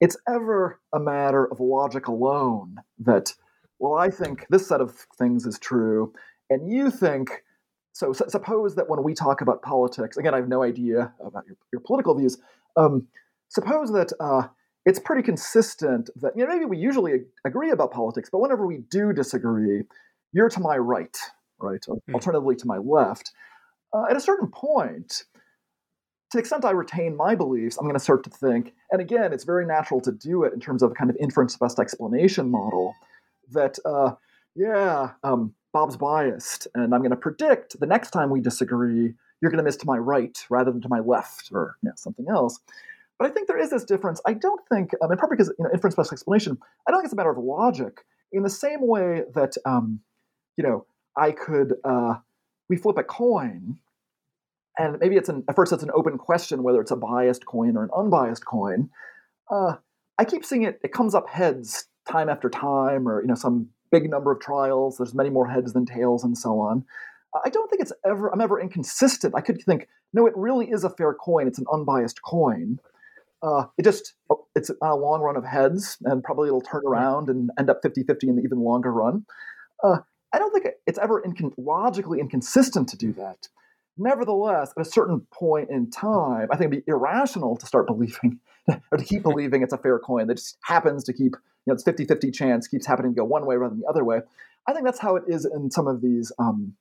it's 0.00 0.16
ever 0.28 0.80
a 0.92 0.98
matter 0.98 1.46
of 1.50 1.60
logic 1.60 2.08
alone 2.08 2.76
that, 2.98 3.32
well, 3.78 3.94
I 3.94 4.10
think 4.10 4.46
this 4.50 4.66
set 4.66 4.80
of 4.80 5.06
things 5.16 5.46
is 5.46 5.58
true, 5.58 6.12
and 6.50 6.70
you 6.70 6.90
think. 6.90 7.42
So, 7.92 8.12
suppose 8.12 8.74
that 8.74 8.88
when 8.88 9.04
we 9.04 9.14
talk 9.14 9.40
about 9.40 9.62
politics, 9.62 10.16
again, 10.16 10.34
I 10.34 10.38
have 10.38 10.48
no 10.48 10.64
idea 10.64 11.12
about 11.24 11.46
your, 11.46 11.56
your 11.72 11.80
political 11.80 12.12
views. 12.16 12.38
Um, 12.76 13.06
suppose 13.48 13.92
that 13.92 14.12
uh, 14.18 14.48
it's 14.84 14.98
pretty 14.98 15.22
consistent 15.22 16.10
that 16.16 16.32
you 16.36 16.44
know 16.44 16.52
maybe 16.52 16.64
we 16.64 16.76
usually 16.76 17.12
agree 17.44 17.70
about 17.70 17.92
politics, 17.92 18.28
but 18.30 18.40
whenever 18.40 18.66
we 18.66 18.78
do 18.90 19.12
disagree, 19.12 19.84
you're 20.32 20.48
to 20.48 20.60
my 20.60 20.76
right, 20.76 21.16
right? 21.60 21.80
Mm. 21.88 22.14
Alternatively, 22.14 22.56
to 22.56 22.66
my 22.66 22.78
left. 22.78 23.30
Uh, 23.92 24.06
at 24.10 24.16
a 24.16 24.20
certain 24.20 24.48
point, 24.48 25.24
to 26.34 26.38
the 26.38 26.40
extent 26.40 26.64
I 26.64 26.72
retain 26.72 27.16
my 27.16 27.36
beliefs, 27.36 27.76
I'm 27.76 27.84
going 27.84 27.94
to 27.94 28.00
start 28.00 28.24
to 28.24 28.30
think, 28.30 28.74
and 28.90 29.00
again, 29.00 29.32
it's 29.32 29.44
very 29.44 29.64
natural 29.64 30.00
to 30.00 30.10
do 30.10 30.42
it 30.42 30.52
in 30.52 30.58
terms 30.58 30.82
of 30.82 30.90
a 30.90 30.94
kind 30.94 31.08
of 31.08 31.16
inference 31.20 31.56
best 31.56 31.78
explanation 31.78 32.50
model 32.50 32.96
that, 33.52 33.78
uh, 33.84 34.14
yeah, 34.56 35.10
um, 35.22 35.54
Bob's 35.72 35.96
biased, 35.96 36.66
and 36.74 36.92
I'm 36.92 37.02
going 37.02 37.12
to 37.12 37.16
predict 37.16 37.78
the 37.78 37.86
next 37.86 38.10
time 38.10 38.30
we 38.30 38.40
disagree, 38.40 39.14
you're 39.40 39.50
going 39.52 39.58
to 39.58 39.62
miss 39.62 39.76
to 39.76 39.86
my 39.86 39.96
right 39.96 40.36
rather 40.50 40.72
than 40.72 40.80
to 40.80 40.88
my 40.88 40.98
left 40.98 41.50
or 41.52 41.76
you 41.84 41.88
know, 41.88 41.94
something 41.94 42.26
else. 42.28 42.58
But 43.16 43.30
I 43.30 43.32
think 43.32 43.46
there 43.46 43.60
is 43.60 43.70
this 43.70 43.84
difference. 43.84 44.20
I 44.26 44.32
don't 44.32 44.60
think, 44.68 44.90
um, 45.00 45.12
and 45.12 45.18
probably 45.20 45.36
because 45.36 45.54
you 45.56 45.64
know, 45.64 45.70
inference 45.72 45.94
best 45.94 46.12
explanation, 46.12 46.58
I 46.88 46.90
don't 46.90 46.98
think 46.98 47.04
it's 47.04 47.12
a 47.12 47.16
matter 47.16 47.30
of 47.30 47.38
logic. 47.38 48.04
In 48.32 48.42
the 48.42 48.50
same 48.50 48.84
way 48.84 49.22
that, 49.36 49.54
um, 49.64 50.00
you 50.56 50.64
know, 50.64 50.84
I 51.16 51.30
could, 51.30 51.74
uh, 51.84 52.14
we 52.68 52.76
flip 52.76 52.98
a 52.98 53.04
coin 53.04 53.78
and 54.78 54.98
maybe 55.00 55.16
it's 55.16 55.28
an 55.28 55.44
at 55.48 55.56
first 55.56 55.72
it's 55.72 55.82
an 55.82 55.90
open 55.94 56.18
question 56.18 56.62
whether 56.62 56.80
it's 56.80 56.90
a 56.90 56.96
biased 56.96 57.46
coin 57.46 57.76
or 57.76 57.84
an 57.84 57.90
unbiased 57.96 58.44
coin. 58.44 58.90
Uh, 59.50 59.74
I 60.18 60.24
keep 60.24 60.44
seeing 60.44 60.62
it; 60.62 60.80
it 60.82 60.92
comes 60.92 61.14
up 61.14 61.28
heads 61.28 61.86
time 62.08 62.28
after 62.28 62.48
time, 62.48 63.08
or 63.08 63.20
you 63.22 63.28
know 63.28 63.34
some 63.34 63.68
big 63.90 64.10
number 64.10 64.32
of 64.32 64.40
trials. 64.40 64.96
There's 64.96 65.14
many 65.14 65.30
more 65.30 65.48
heads 65.48 65.72
than 65.72 65.86
tails, 65.86 66.24
and 66.24 66.36
so 66.36 66.58
on. 66.60 66.84
I 67.44 67.50
don't 67.50 67.68
think 67.68 67.82
it's 67.82 67.92
ever 68.04 68.32
I'm 68.32 68.40
ever 68.40 68.60
inconsistent. 68.60 69.34
I 69.36 69.40
could 69.40 69.60
think, 69.62 69.88
no, 70.12 70.26
it 70.26 70.34
really 70.36 70.70
is 70.70 70.84
a 70.84 70.90
fair 70.90 71.14
coin. 71.14 71.46
It's 71.46 71.58
an 71.58 71.66
unbiased 71.72 72.22
coin. 72.22 72.78
Uh, 73.42 73.66
it 73.76 73.84
just 73.84 74.14
oh, 74.30 74.46
it's 74.54 74.70
on 74.70 74.90
a 74.90 74.96
long 74.96 75.20
run 75.20 75.36
of 75.36 75.44
heads, 75.44 75.98
and 76.04 76.22
probably 76.22 76.48
it'll 76.48 76.60
turn 76.60 76.82
around 76.86 77.28
and 77.28 77.50
end 77.58 77.70
up 77.70 77.82
50-50 77.82 78.22
in 78.24 78.36
the 78.36 78.42
even 78.42 78.60
longer 78.60 78.92
run. 78.92 79.26
Uh, 79.82 79.98
I 80.32 80.38
don't 80.38 80.52
think 80.52 80.66
it's 80.86 80.98
ever 80.98 81.22
logically 81.56 82.20
inconsistent 82.20 82.88
to 82.88 82.96
do 82.96 83.12
that. 83.12 83.48
Nevertheless, 83.96 84.72
at 84.76 84.86
a 84.86 84.90
certain 84.90 85.20
point 85.32 85.70
in 85.70 85.90
time, 85.90 86.48
I 86.50 86.56
think 86.56 86.72
it'd 86.72 86.84
be 86.84 86.90
irrational 86.90 87.56
to 87.56 87.66
start 87.66 87.86
believing 87.86 88.40
or 88.68 88.98
to 88.98 89.04
keep 89.04 89.22
believing 89.24 89.62
it's 89.62 89.72
a 89.72 89.78
fair 89.78 89.98
coin 89.98 90.26
that 90.26 90.36
just 90.36 90.58
happens 90.62 91.04
to 91.04 91.12
keep, 91.12 91.32
you 91.32 91.66
know, 91.66 91.74
it's 91.74 91.84
50 91.84 92.04
50 92.04 92.30
chance, 92.30 92.66
keeps 92.66 92.86
happening 92.86 93.12
to 93.12 93.16
go 93.16 93.24
one 93.24 93.46
way 93.46 93.56
rather 93.56 93.74
than 93.74 93.80
the 93.80 93.88
other 93.88 94.04
way. 94.04 94.20
I 94.66 94.72
think 94.72 94.84
that's 94.84 94.98
how 94.98 95.16
it 95.16 95.24
is 95.28 95.44
in 95.44 95.70
some 95.70 95.86
of 95.86 96.00
these 96.00 96.32
um, 96.38 96.74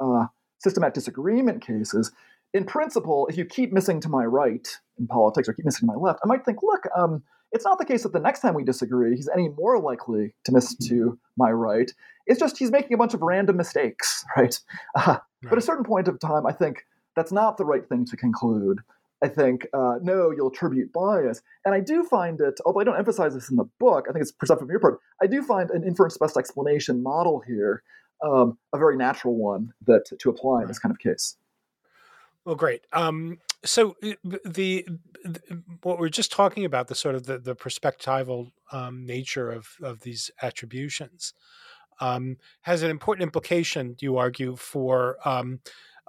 uh, 0.00 0.26
systematic 0.58 0.94
disagreement 0.94 1.64
cases. 1.64 2.12
In 2.52 2.64
principle, 2.64 3.26
if 3.28 3.36
you 3.38 3.44
keep 3.44 3.72
missing 3.72 4.00
to 4.00 4.08
my 4.08 4.24
right 4.24 4.68
in 4.98 5.06
politics 5.06 5.48
or 5.48 5.52
keep 5.52 5.64
missing 5.64 5.88
to 5.88 5.94
my 5.94 5.94
left, 5.94 6.20
I 6.22 6.26
might 6.26 6.44
think, 6.44 6.58
look, 6.62 6.84
um, 6.96 7.22
it's 7.52 7.64
not 7.64 7.78
the 7.78 7.84
case 7.84 8.02
that 8.02 8.12
the 8.12 8.20
next 8.20 8.40
time 8.40 8.54
we 8.54 8.64
disagree, 8.64 9.16
he's 9.16 9.28
any 9.28 9.48
more 9.48 9.80
likely 9.80 10.34
to 10.44 10.52
miss 10.52 10.74
to 10.88 11.18
my 11.36 11.50
right. 11.50 11.90
It's 12.26 12.38
just 12.38 12.58
he's 12.58 12.70
making 12.70 12.94
a 12.94 12.96
bunch 12.96 13.14
of 13.14 13.22
random 13.22 13.56
mistakes, 13.56 14.24
right? 14.36 14.58
Uh, 14.94 15.18
right. 15.42 15.50
But 15.50 15.52
at 15.52 15.58
a 15.58 15.66
certain 15.66 15.84
point 15.84 16.08
of 16.08 16.18
time, 16.18 16.46
I 16.46 16.52
think 16.52 16.86
that's 17.16 17.32
not 17.32 17.56
the 17.56 17.64
right 17.64 17.86
thing 17.88 18.04
to 18.06 18.16
conclude. 18.16 18.78
I 19.22 19.28
think, 19.28 19.66
uh, 19.74 19.96
no, 20.00 20.30
you'll 20.30 20.48
attribute 20.48 20.92
bias. 20.92 21.42
And 21.66 21.74
I 21.74 21.80
do 21.80 22.04
find 22.04 22.40
it, 22.40 22.58
although 22.64 22.80
I 22.80 22.84
don't 22.84 22.96
emphasize 22.96 23.34
this 23.34 23.50
in 23.50 23.56
the 23.56 23.68
book, 23.78 24.06
I 24.08 24.12
think 24.12 24.22
it's 24.22 24.32
perceptive 24.32 24.62
from 24.62 24.70
your 24.70 24.80
part, 24.80 24.98
I 25.22 25.26
do 25.26 25.42
find 25.42 25.70
an 25.70 25.84
inference 25.84 26.16
best 26.16 26.38
explanation 26.38 27.02
model 27.02 27.42
here 27.46 27.82
um, 28.22 28.58
a 28.72 28.78
very 28.78 28.96
natural 28.96 29.34
one 29.34 29.72
that 29.86 30.06
to 30.18 30.30
apply 30.30 30.56
right. 30.56 30.62
in 30.62 30.68
this 30.68 30.78
kind 30.78 30.92
of 30.92 30.98
case. 30.98 31.36
Well, 32.44 32.54
great. 32.54 32.82
Um, 32.92 33.38
so 33.64 33.96
uh, 34.02 34.12
the, 34.24 34.40
the, 34.44 34.86
what 35.82 35.98
we're 35.98 36.08
just 36.08 36.32
talking 36.32 36.64
about 36.64 36.88
the 36.88 36.94
sort 36.94 37.14
of 37.14 37.26
the, 37.26 37.38
the 37.38 37.54
perspectival 37.54 38.52
um, 38.72 39.04
nature 39.04 39.50
of 39.50 39.76
of 39.82 40.00
these 40.00 40.30
attributions 40.40 41.34
um, 42.00 42.36
has 42.62 42.82
an 42.82 42.90
important 42.90 43.22
implication, 43.22 43.96
you 44.00 44.16
argue, 44.16 44.56
for 44.56 45.16
um, 45.26 45.60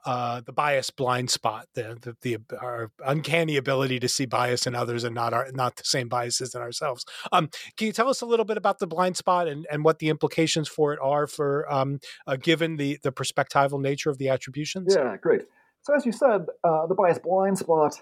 uh, 0.06 0.42
the 0.42 0.52
bias 0.52 0.90
blind 0.90 1.30
spot, 1.30 1.68
the, 1.76 1.96
the, 2.02 2.38
the 2.48 2.58
our 2.60 2.92
uncanny 3.06 3.58
ability 3.58 4.00
to 4.00 4.08
see 4.08 4.26
bias 4.26 4.66
in 4.66 4.74
others 4.74 5.04
and 5.04 5.14
not 5.14 5.34
our 5.34 5.48
not 5.54 5.76
the 5.76 5.84
same 5.84 6.10
biases 6.10 6.56
in 6.56 6.62
ourselves. 6.62 7.06
Um, 7.32 7.50
can 7.78 7.88
you 7.88 7.94
tell 7.94 8.10
us 8.10 8.22
a 8.22 8.26
little 8.26 8.46
bit 8.46 8.58
about 8.58 8.80
the 8.80 8.88
blind 8.88 9.18
spot 9.18 9.48
and, 9.48 9.68
and 9.72 9.84
what 9.84 10.00
the 10.00 10.10
implications 10.10 10.68
for 10.68 10.94
it 10.94 11.00
are 11.02 11.28
for 11.28 11.72
um, 11.72 12.00
uh, 12.26 12.36
given 12.36 12.78
the 12.78 12.98
the 13.04 13.12
perspectival 13.12 13.80
nature 13.80 14.10
of 14.10 14.18
the 14.18 14.30
attributions? 14.30 14.96
Yeah, 14.96 15.18
great. 15.18 15.44
So 15.84 15.96
as 15.96 16.06
you 16.06 16.12
said, 16.12 16.46
uh, 16.64 16.88
the 16.88 16.96
bias 16.96 17.20
blind 17.20 17.60
spot. 17.60 18.02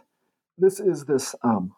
This 0.57 0.79
is 0.79 1.05
this 1.05 1.35
um, 1.43 1.73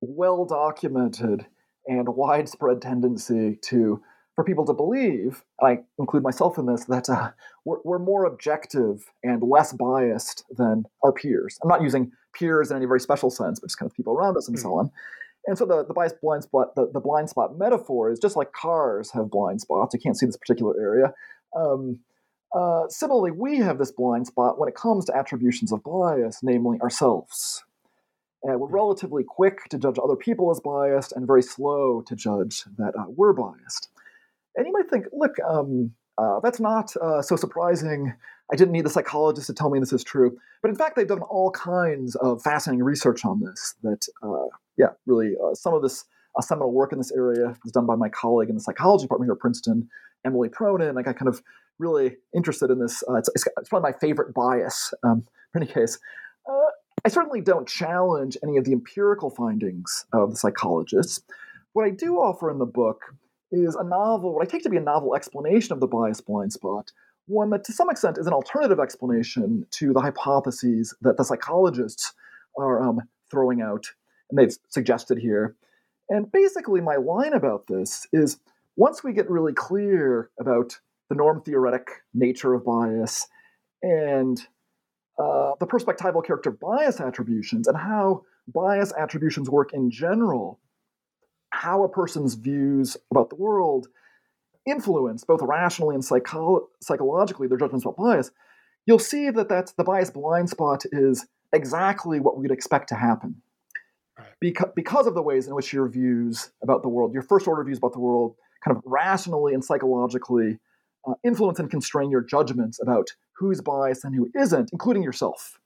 well 0.00 0.44
documented 0.44 1.46
and 1.86 2.08
widespread 2.08 2.80
tendency 2.80 3.58
to 3.64 4.02
for 4.34 4.44
people 4.44 4.64
to 4.66 4.72
believe, 4.72 5.44
and 5.60 5.78
I 5.78 5.82
include 5.98 6.22
myself 6.22 6.58
in 6.58 6.66
this, 6.66 6.86
that 6.86 7.08
uh, 7.08 7.30
we're, 7.64 7.78
we're, 7.84 7.98
more 7.98 8.24
objective 8.24 9.04
and 9.22 9.42
less 9.42 9.72
biased 9.72 10.44
than 10.56 10.84
our 11.02 11.12
peers. 11.12 11.58
I'm 11.62 11.68
not 11.68 11.82
using 11.82 12.12
peers 12.34 12.70
in 12.70 12.78
any 12.78 12.86
very 12.86 13.00
special 13.00 13.30
sense, 13.30 13.60
but 13.60 13.66
just 13.66 13.78
kind 13.78 13.90
of 13.90 13.96
people 13.96 14.14
around 14.14 14.36
us 14.36 14.48
and 14.48 14.56
mm-hmm. 14.56 14.62
so 14.62 14.74
on. 14.78 14.90
And 15.46 15.58
so 15.58 15.66
the, 15.66 15.84
the 15.84 15.92
bias 15.92 16.14
blind 16.22 16.44
spot, 16.44 16.74
the, 16.76 16.88
the 16.92 17.00
blind 17.00 17.28
spot 17.28 17.58
metaphor 17.58 18.10
is 18.10 18.18
just 18.18 18.36
like 18.36 18.52
cars 18.52 19.10
have 19.10 19.30
blind 19.30 19.60
spots. 19.60 19.92
You 19.92 20.00
can't 20.00 20.16
see 20.16 20.26
this 20.26 20.36
particular 20.36 20.80
area. 20.80 21.12
Um, 21.54 21.98
uh, 22.54 22.88
similarly, 22.88 23.32
we 23.32 23.58
have 23.58 23.78
this 23.78 23.90
blind 23.90 24.26
spot 24.26 24.58
when 24.58 24.68
it 24.68 24.74
comes 24.74 25.04
to 25.06 25.16
attributions 25.16 25.72
of 25.72 25.82
bias, 25.82 26.40
namely 26.42 26.78
ourselves. 26.80 27.64
And 28.44 28.60
we're 28.60 28.68
relatively 28.68 29.24
quick 29.24 29.68
to 29.70 29.78
judge 29.78 29.98
other 30.02 30.16
people 30.16 30.50
as 30.50 30.60
biased 30.60 31.12
and 31.12 31.26
very 31.26 31.42
slow 31.42 32.02
to 32.02 32.16
judge 32.16 32.64
that 32.76 32.94
uh, 32.96 33.04
we're 33.08 33.32
biased. 33.32 33.88
And 34.56 34.66
you 34.66 34.72
might 34.72 34.90
think, 34.90 35.06
look, 35.12 35.36
um, 35.48 35.92
uh, 36.18 36.40
that's 36.40 36.60
not 36.60 36.94
uh, 36.96 37.22
so 37.22 37.36
surprising. 37.36 38.12
I 38.52 38.56
didn't 38.56 38.72
need 38.72 38.84
the 38.84 38.90
psychologist 38.90 39.46
to 39.46 39.54
tell 39.54 39.70
me 39.70 39.80
this 39.80 39.92
is 39.92 40.04
true. 40.04 40.36
But 40.60 40.68
in 40.68 40.76
fact, 40.76 40.96
they've 40.96 41.06
done 41.06 41.22
all 41.22 41.50
kinds 41.50 42.16
of 42.16 42.42
fascinating 42.42 42.84
research 42.84 43.24
on 43.24 43.40
this. 43.40 43.74
That, 43.82 44.06
uh, 44.22 44.48
yeah, 44.76 44.90
really, 45.06 45.34
uh, 45.42 45.54
some 45.54 45.74
of 45.74 45.82
this 45.82 46.04
uh, 46.36 46.42
seminal 46.42 46.72
work 46.72 46.92
in 46.92 46.98
this 46.98 47.12
area 47.12 47.56
is 47.64 47.72
done 47.72 47.86
by 47.86 47.96
my 47.96 48.08
colleague 48.08 48.50
in 48.50 48.54
the 48.54 48.60
psychology 48.60 49.04
department 49.04 49.28
here 49.28 49.34
at 49.34 49.40
Princeton, 49.40 49.88
Emily 50.24 50.48
Pronin. 50.48 50.98
I 50.98 51.02
got 51.02 51.16
kind 51.16 51.28
of 51.28 51.42
really 51.78 52.16
interested 52.34 52.70
in 52.70 52.78
this. 52.78 53.02
Uh, 53.08 53.14
it's, 53.14 53.30
it's, 53.34 53.48
it's, 53.58 53.68
probably 53.68 53.90
my 53.90 53.98
favorite 53.98 54.34
bias. 54.34 54.92
Um, 55.02 55.24
in 55.54 55.62
any 55.62 55.72
case, 55.72 55.98
I 57.04 57.08
certainly 57.08 57.40
don't 57.40 57.66
challenge 57.66 58.36
any 58.42 58.56
of 58.56 58.64
the 58.64 58.72
empirical 58.72 59.30
findings 59.30 60.06
of 60.12 60.30
the 60.30 60.36
psychologists. 60.36 61.22
What 61.72 61.84
I 61.84 61.90
do 61.90 62.16
offer 62.16 62.50
in 62.50 62.58
the 62.58 62.66
book 62.66 63.14
is 63.52 63.76
a 63.76 63.84
novel, 63.84 64.34
what 64.34 64.46
I 64.46 64.50
take 64.50 64.62
to 64.64 64.70
be 64.70 64.76
a 64.76 64.80
novel 64.80 65.14
explanation 65.14 65.72
of 65.72 65.80
the 65.80 65.86
bias 65.86 66.20
blind 66.20 66.52
spot, 66.52 66.90
one 67.26 67.50
that 67.50 67.64
to 67.64 67.72
some 67.72 67.90
extent 67.90 68.18
is 68.18 68.26
an 68.26 68.32
alternative 68.32 68.80
explanation 68.80 69.66
to 69.72 69.92
the 69.92 70.00
hypotheses 70.00 70.94
that 71.02 71.16
the 71.16 71.24
psychologists 71.24 72.14
are 72.58 72.82
um, 72.82 73.00
throwing 73.30 73.60
out 73.60 73.86
and 74.30 74.38
they've 74.38 74.56
suggested 74.68 75.18
here. 75.18 75.54
And 76.08 76.30
basically, 76.32 76.80
my 76.80 76.96
line 76.96 77.32
about 77.32 77.66
this 77.68 78.06
is 78.12 78.38
once 78.76 79.04
we 79.04 79.12
get 79.12 79.30
really 79.30 79.52
clear 79.52 80.30
about 80.40 80.78
the 81.08 81.14
norm 81.14 81.42
theoretic 81.42 81.88
nature 82.14 82.54
of 82.54 82.64
bias 82.64 83.26
and 83.82 84.40
uh, 85.18 85.52
the 85.60 85.66
perspectival 85.66 86.24
character 86.24 86.50
bias 86.50 87.00
attributions 87.00 87.68
and 87.68 87.76
how 87.76 88.22
bias 88.48 88.92
attributions 88.98 89.50
work 89.50 89.72
in 89.72 89.90
general, 89.90 90.58
how 91.52 91.84
a 91.84 91.88
person's 91.88 92.34
views 92.34 92.96
about 93.10 93.28
the 93.28 93.36
world 93.36 93.88
influence 94.66 95.22
both 95.22 95.42
rationally 95.42 95.94
and 95.94 96.04
psycho- 96.04 96.68
psychologically 96.80 97.46
their 97.46 97.58
judgments 97.58 97.84
about 97.84 97.96
bias, 97.96 98.30
you'll 98.86 98.98
see 98.98 99.30
that 99.30 99.48
that's 99.48 99.72
the 99.72 99.84
bias 99.84 100.10
blind 100.10 100.48
spot 100.48 100.84
is 100.92 101.26
exactly 101.52 102.20
what 102.20 102.38
we'd 102.38 102.50
expect 102.50 102.88
to 102.88 102.94
happen. 102.94 103.42
Because, 104.40 104.70
because 104.74 105.06
of 105.06 105.14
the 105.14 105.22
ways 105.22 105.46
in 105.46 105.54
which 105.54 105.72
your 105.72 105.88
views 105.88 106.50
about 106.62 106.82
the 106.82 106.88
world, 106.88 107.12
your 107.12 107.22
first 107.22 107.46
order 107.46 107.62
views 107.62 107.78
about 107.78 107.92
the 107.92 108.00
world, 108.00 108.34
kind 108.64 108.76
of 108.76 108.82
rationally 108.86 109.52
and 109.52 109.64
psychologically 109.64 110.58
uh, 111.06 111.14
influence 111.24 111.58
and 111.58 111.70
constrain 111.70 112.10
your 112.10 112.22
judgments 112.22 112.80
about 112.80 113.08
who's 113.34 113.60
biased 113.60 114.04
and 114.04 114.14
who 114.14 114.30
isn't, 114.38 114.70
including 114.72 115.02
yourself. 115.02 115.58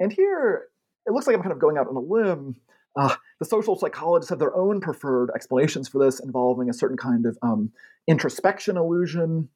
And 0.00 0.12
here, 0.12 0.68
it 1.06 1.12
looks 1.12 1.26
like 1.26 1.36
I'm 1.36 1.42
kind 1.42 1.52
of 1.52 1.58
going 1.58 1.78
out 1.78 1.88
on 1.88 1.96
a 1.96 2.00
limb 2.00 2.56
uh, 2.96 3.14
the 3.38 3.44
social 3.44 3.76
psychologists 3.76 4.30
have 4.30 4.38
their 4.38 4.54
own 4.56 4.80
preferred 4.80 5.30
explanations 5.34 5.88
for 5.88 6.02
this, 6.02 6.20
involving 6.20 6.70
a 6.70 6.72
certain 6.72 6.96
kind 6.96 7.26
of 7.26 7.38
um, 7.42 7.70
introspection 8.06 8.76
illusion, 8.76 9.48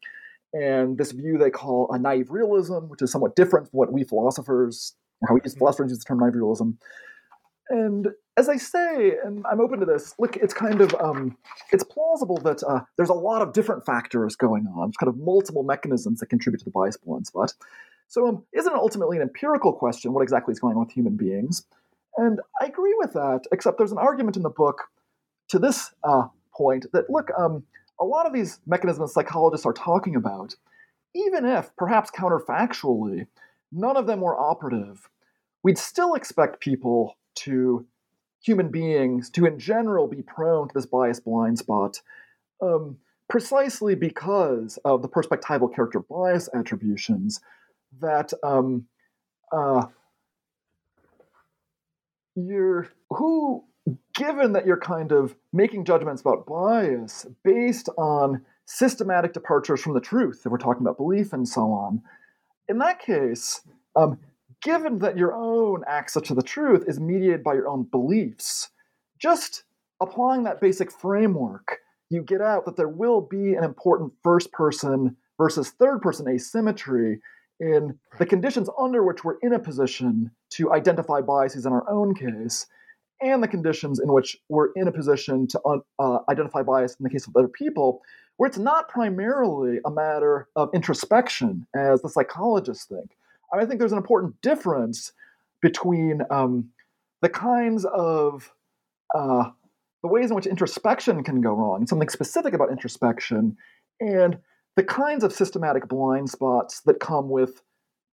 and 0.52 0.98
this 0.98 1.12
view 1.12 1.38
they 1.38 1.50
call 1.50 1.90
a 1.92 1.98
naive 1.98 2.30
realism, 2.30 2.88
which 2.88 3.02
is 3.02 3.10
somewhat 3.10 3.36
different 3.36 3.70
from 3.70 3.78
what 3.78 3.92
we 3.92 4.04
philosophers, 4.04 4.94
how 5.26 5.34
we 5.34 5.40
use 5.44 5.54
philosophers 5.54 5.90
use 5.90 5.98
the 5.98 6.04
term 6.04 6.18
naive 6.18 6.34
realism. 6.34 6.70
And 7.70 8.08
as 8.36 8.48
I 8.48 8.56
say, 8.56 9.14
and 9.24 9.44
I'm 9.50 9.60
open 9.60 9.78
to 9.78 9.86
this, 9.86 10.14
look, 10.18 10.36
it's 10.36 10.52
kind 10.52 10.80
of 10.80 10.94
um, 10.96 11.36
it's 11.72 11.84
plausible 11.84 12.36
that 12.38 12.62
uh, 12.64 12.80
there's 12.96 13.10
a 13.10 13.14
lot 13.14 13.42
of 13.42 13.52
different 13.52 13.86
factors 13.86 14.34
going 14.34 14.66
on, 14.66 14.92
kind 14.98 15.08
of 15.08 15.16
multiple 15.16 15.62
mechanisms 15.62 16.18
that 16.18 16.26
contribute 16.26 16.58
to 16.58 16.64
the 16.64 16.72
bias 16.72 16.96
blind 16.96 17.26
spot. 17.26 17.54
So, 18.08 18.26
um, 18.26 18.44
isn't 18.52 18.72
it 18.72 18.76
ultimately 18.76 19.18
an 19.18 19.22
empirical 19.22 19.72
question 19.72 20.12
what 20.12 20.22
exactly 20.22 20.50
is 20.52 20.58
going 20.58 20.74
on 20.76 20.84
with 20.84 20.92
human 20.92 21.16
beings? 21.16 21.64
And 22.16 22.40
I 22.60 22.66
agree 22.66 22.94
with 22.98 23.12
that, 23.14 23.44
except 23.52 23.78
there's 23.78 23.92
an 23.92 23.98
argument 23.98 24.36
in 24.36 24.42
the 24.42 24.50
book 24.50 24.88
to 25.48 25.58
this 25.58 25.92
uh, 26.04 26.28
point 26.54 26.86
that, 26.92 27.08
look, 27.08 27.30
um, 27.38 27.64
a 27.98 28.04
lot 28.04 28.26
of 28.26 28.32
these 28.32 28.60
mechanisms 28.66 29.12
psychologists 29.12 29.66
are 29.66 29.72
talking 29.72 30.16
about, 30.16 30.56
even 31.14 31.44
if, 31.44 31.74
perhaps 31.76 32.10
counterfactually, 32.10 33.26
none 33.72 33.96
of 33.96 34.06
them 34.06 34.20
were 34.20 34.38
operative, 34.38 35.08
we'd 35.62 35.78
still 35.78 36.14
expect 36.14 36.60
people 36.60 37.16
to, 37.36 37.86
human 38.42 38.70
beings, 38.70 39.30
to 39.30 39.46
in 39.46 39.58
general 39.58 40.06
be 40.06 40.22
prone 40.22 40.68
to 40.68 40.74
this 40.74 40.86
bias 40.86 41.20
blind 41.20 41.58
spot. 41.58 42.00
Um, 42.62 42.98
precisely 43.30 43.94
because 43.94 44.76
of 44.84 45.02
the 45.02 45.08
perspectival 45.08 45.72
character 45.72 46.00
bias 46.00 46.48
attributions 46.52 47.40
that 48.00 48.32
um, 48.42 48.86
uh, 49.52 49.86
you're 52.34 52.88
who 53.10 53.64
given 54.14 54.52
that 54.52 54.66
you're 54.66 54.78
kind 54.78 55.12
of 55.12 55.34
making 55.52 55.84
judgments 55.84 56.20
about 56.20 56.46
bias 56.46 57.26
based 57.42 57.88
on 57.96 58.42
systematic 58.66 59.32
departures 59.32 59.80
from 59.80 59.94
the 59.94 60.00
truth 60.00 60.42
if 60.44 60.52
we're 60.52 60.58
talking 60.58 60.82
about 60.82 60.96
belief 60.96 61.32
and 61.32 61.48
so 61.48 61.72
on 61.72 62.00
in 62.68 62.78
that 62.78 63.00
case 63.00 63.62
um, 63.96 64.18
given 64.62 64.98
that 64.98 65.16
your 65.16 65.34
own 65.34 65.82
access 65.88 66.22
to 66.22 66.34
the 66.34 66.42
truth 66.42 66.84
is 66.86 67.00
mediated 67.00 67.42
by 67.42 67.54
your 67.54 67.68
own 67.68 67.82
beliefs 67.84 68.68
just 69.18 69.64
applying 70.00 70.44
that 70.44 70.60
basic 70.60 70.92
framework 70.92 71.78
you 72.10 72.22
get 72.22 72.40
out 72.40 72.64
that 72.64 72.76
there 72.76 72.88
will 72.88 73.20
be 73.20 73.54
an 73.54 73.64
important 73.64 74.12
first 74.22 74.52
person 74.52 75.16
versus 75.38 75.70
third 75.70 76.00
person 76.00 76.28
asymmetry 76.28 77.20
in 77.60 77.98
the 78.18 78.26
conditions 78.26 78.68
under 78.78 79.04
which 79.04 79.22
we're 79.22 79.38
in 79.42 79.52
a 79.52 79.58
position 79.58 80.30
to 80.50 80.72
identify 80.72 81.20
biases 81.20 81.66
in 81.66 81.72
our 81.72 81.88
own 81.88 82.14
case, 82.14 82.66
and 83.20 83.42
the 83.42 83.48
conditions 83.48 84.00
in 84.00 84.12
which 84.12 84.36
we're 84.48 84.72
in 84.76 84.88
a 84.88 84.92
position 84.92 85.46
to 85.46 85.60
uh, 85.98 86.18
identify 86.28 86.62
bias 86.62 86.96
in 86.98 87.04
the 87.04 87.10
case 87.10 87.26
of 87.26 87.36
other 87.36 87.48
people, 87.48 88.00
where 88.38 88.48
it's 88.48 88.58
not 88.58 88.88
primarily 88.88 89.78
a 89.84 89.90
matter 89.90 90.48
of 90.56 90.70
introspection, 90.72 91.66
as 91.76 92.00
the 92.00 92.08
psychologists 92.08 92.86
think. 92.86 93.10
I, 93.52 93.56
mean, 93.56 93.66
I 93.66 93.68
think 93.68 93.78
there's 93.78 93.92
an 93.92 93.98
important 93.98 94.40
difference 94.40 95.12
between 95.60 96.22
um, 96.30 96.70
the 97.20 97.28
kinds 97.28 97.84
of 97.84 98.50
uh, 99.14 99.50
the 100.02 100.08
ways 100.08 100.30
in 100.30 100.36
which 100.36 100.46
introspection 100.46 101.22
can 101.22 101.42
go 101.42 101.52
wrong, 101.52 101.86
something 101.86 102.08
specific 102.08 102.54
about 102.54 102.70
introspection, 102.70 103.56
and 104.00 104.38
the 104.80 104.86
kinds 104.86 105.22
of 105.22 105.30
systematic 105.30 105.86
blind 105.88 106.30
spots 106.30 106.80
that 106.86 107.00
come 107.00 107.28
with 107.28 107.60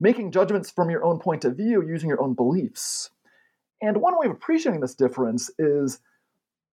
making 0.02 0.34
judgments 0.34 0.70
from 0.70 0.90
your 0.90 1.02
own 1.06 1.18
point 1.18 1.46
of 1.46 1.56
view 1.56 1.82
using 1.82 2.10
your 2.10 2.22
own 2.22 2.34
beliefs. 2.34 3.10
And 3.82 4.02
one 4.02 4.20
way 4.20 4.26
of 4.26 4.34
appreciating 4.34 4.82
this 4.82 4.94
difference 4.94 5.50
is 5.58 6.02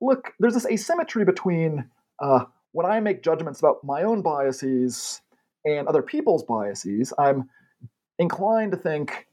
look, 0.00 0.32
there's 0.40 0.54
this 0.54 0.66
asymmetry 0.66 1.24
between 1.24 1.88
uh, 2.20 2.46
when 2.72 2.86
I 2.86 2.98
make 2.98 3.22
judgments 3.22 3.60
about 3.60 3.84
my 3.84 4.02
own 4.02 4.20
biases 4.20 5.22
and 5.64 5.86
other 5.86 6.02
people's 6.02 6.42
biases, 6.42 7.12
I'm 7.16 7.48
inclined 8.18 8.72
to 8.72 8.76
think 8.76 9.28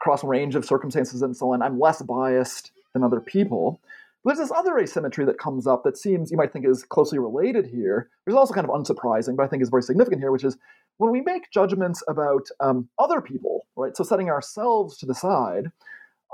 across 0.00 0.24
a 0.24 0.28
range 0.28 0.54
of 0.54 0.64
circumstances 0.64 1.20
and 1.20 1.36
so 1.36 1.52
on, 1.52 1.60
I'm 1.60 1.78
less 1.78 2.00
biased 2.00 2.70
than 2.94 3.04
other 3.04 3.20
people. 3.20 3.82
But 4.26 4.34
there's 4.34 4.48
this 4.48 4.58
other 4.58 4.76
asymmetry 4.76 5.24
that 5.26 5.38
comes 5.38 5.68
up 5.68 5.84
that 5.84 5.96
seems 5.96 6.32
you 6.32 6.36
might 6.36 6.52
think 6.52 6.66
is 6.66 6.82
closely 6.82 7.16
related 7.16 7.64
here. 7.64 8.10
There's 8.24 8.36
also 8.36 8.52
kind 8.52 8.68
of 8.68 8.74
unsurprising, 8.74 9.36
but 9.36 9.44
I 9.44 9.46
think 9.46 9.62
is 9.62 9.68
very 9.68 9.84
significant 9.84 10.20
here, 10.20 10.32
which 10.32 10.42
is 10.42 10.56
when 10.96 11.12
we 11.12 11.20
make 11.20 11.52
judgments 11.52 12.02
about 12.08 12.48
um, 12.58 12.88
other 12.98 13.20
people, 13.20 13.68
right? 13.76 13.96
So 13.96 14.02
setting 14.02 14.28
ourselves 14.28 14.98
to 14.98 15.06
the 15.06 15.14
side, 15.14 15.70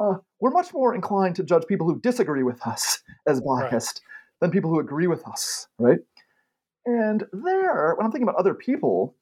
uh, 0.01 0.15
we're 0.41 0.53
much 0.53 0.73
more 0.73 0.95
inclined 0.95 1.37
to 1.37 1.43
judge 1.43 1.67
people 1.67 1.87
who 1.87 2.01
disagree 2.01 2.43
with 2.43 2.67
us 2.67 3.03
as 3.27 3.43
biased 3.43 4.01
right. 4.01 4.41
than 4.41 4.51
people 4.51 4.71
who 4.71 4.81
agree 4.81 5.07
with 5.07 5.29
us, 5.29 5.69
right? 5.79 5.99
And 6.87 7.25
there, 7.31 7.95
when 7.95 8.07
I'm 8.07 8.11
thinking 8.11 8.27
about 8.27 8.41
other 8.41 8.55
people, 8.55 9.17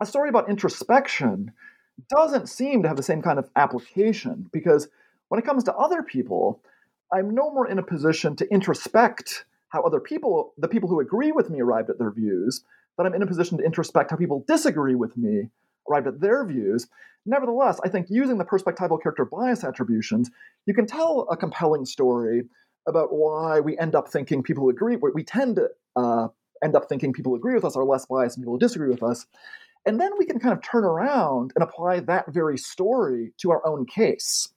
a 0.00 0.06
story 0.06 0.28
about 0.28 0.48
introspection 0.48 1.50
doesn't 2.08 2.48
seem 2.48 2.82
to 2.82 2.88
have 2.88 2.96
the 2.96 3.02
same 3.02 3.22
kind 3.22 3.40
of 3.40 3.50
application 3.56 4.48
because 4.52 4.86
when 5.30 5.40
it 5.40 5.44
comes 5.44 5.64
to 5.64 5.74
other 5.74 6.04
people, 6.04 6.62
I'm 7.12 7.34
no 7.34 7.52
more 7.52 7.68
in 7.68 7.78
a 7.78 7.82
position 7.82 8.36
to 8.36 8.46
introspect 8.46 9.44
how 9.68 9.82
other 9.82 10.00
people, 10.00 10.54
the 10.58 10.68
people 10.68 10.88
who 10.88 11.00
agree 11.00 11.32
with 11.32 11.50
me, 11.50 11.60
arrived 11.60 11.90
at 11.90 11.98
their 11.98 12.10
views, 12.10 12.64
that 12.96 13.06
I'm 13.06 13.14
in 13.14 13.22
a 13.22 13.26
position 13.26 13.58
to 13.58 13.64
introspect 13.64 14.10
how 14.10 14.16
people 14.16 14.44
disagree 14.46 14.94
with 14.94 15.16
me 15.16 15.50
arrived 15.88 16.06
at 16.06 16.20
their 16.20 16.44
views. 16.44 16.86
Nevertheless, 17.24 17.80
I 17.84 17.88
think 17.88 18.06
using 18.10 18.38
the 18.38 18.44
perspectival 18.44 19.00
character 19.00 19.24
bias 19.24 19.64
attributions, 19.64 20.30
you 20.66 20.74
can 20.74 20.86
tell 20.86 21.26
a 21.30 21.36
compelling 21.36 21.84
story 21.84 22.42
about 22.86 23.12
why 23.12 23.60
we 23.60 23.78
end 23.78 23.94
up 23.94 24.08
thinking 24.08 24.42
people 24.42 24.68
agree, 24.68 24.96
we 24.96 25.22
tend 25.22 25.56
to 25.56 25.68
uh, 25.96 26.28
end 26.62 26.74
up 26.74 26.88
thinking 26.88 27.12
people 27.12 27.34
agree 27.34 27.54
with 27.54 27.64
us 27.64 27.76
are 27.76 27.84
less 27.84 28.06
biased 28.06 28.36
than 28.36 28.42
people 28.42 28.54
who 28.54 28.58
disagree 28.58 28.88
with 28.88 29.02
us. 29.02 29.26
And 29.86 30.00
then 30.00 30.10
we 30.18 30.26
can 30.26 30.38
kind 30.38 30.52
of 30.52 30.62
turn 30.62 30.84
around 30.84 31.52
and 31.54 31.62
apply 31.62 32.00
that 32.00 32.32
very 32.32 32.58
story 32.58 33.32
to 33.38 33.50
our 33.50 33.66
own 33.66 33.86
case. 33.86 34.48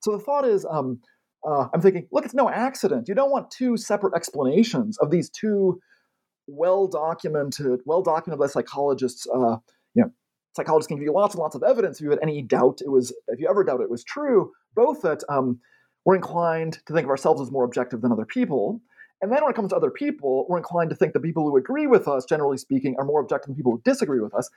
So 0.00 0.12
the 0.12 0.22
thought 0.22 0.44
is, 0.44 0.64
um, 0.68 1.00
uh, 1.46 1.68
I'm 1.72 1.80
thinking, 1.80 2.06
look, 2.12 2.24
it's 2.24 2.34
no 2.34 2.48
accident. 2.48 3.08
You 3.08 3.14
don't 3.14 3.30
want 3.30 3.50
two 3.50 3.76
separate 3.76 4.14
explanations 4.14 4.98
of 4.98 5.10
these 5.10 5.30
two 5.30 5.80
well 6.46 6.86
documented, 6.86 7.80
well 7.86 8.02
documented 8.02 8.40
by 8.40 8.46
psychologists. 8.46 9.26
Uh, 9.26 9.56
you 9.94 10.02
know, 10.02 10.10
psychologists 10.54 10.88
can 10.88 10.96
give 10.96 11.04
you 11.04 11.12
lots 11.12 11.34
and 11.34 11.40
lots 11.40 11.54
of 11.54 11.62
evidence 11.62 11.98
if 11.98 12.04
you 12.04 12.10
had 12.10 12.18
any 12.22 12.42
doubt 12.42 12.80
it 12.84 12.90
was, 12.90 13.14
if 13.28 13.40
you 13.40 13.48
ever 13.48 13.64
doubt 13.64 13.80
it 13.80 13.90
was 13.90 14.04
true. 14.04 14.52
Both 14.74 15.02
that 15.02 15.22
um, 15.28 15.60
we're 16.04 16.16
inclined 16.16 16.74
to 16.86 16.92
think 16.92 17.04
of 17.04 17.10
ourselves 17.10 17.40
as 17.40 17.50
more 17.50 17.64
objective 17.64 18.02
than 18.02 18.12
other 18.12 18.26
people. 18.26 18.80
And 19.22 19.30
then 19.30 19.42
when 19.42 19.50
it 19.50 19.56
comes 19.56 19.70
to 19.70 19.76
other 19.76 19.90
people, 19.90 20.46
we're 20.48 20.58
inclined 20.58 20.90
to 20.90 20.96
think 20.96 21.12
the 21.12 21.20
people 21.20 21.42
who 21.42 21.56
agree 21.56 21.86
with 21.86 22.08
us, 22.08 22.24
generally 22.24 22.56
speaking, 22.56 22.96
are 22.98 23.04
more 23.04 23.20
objective 23.20 23.48
than 23.48 23.56
people 23.56 23.72
who 23.72 23.82
disagree 23.84 24.20
with 24.20 24.34
us. 24.34 24.48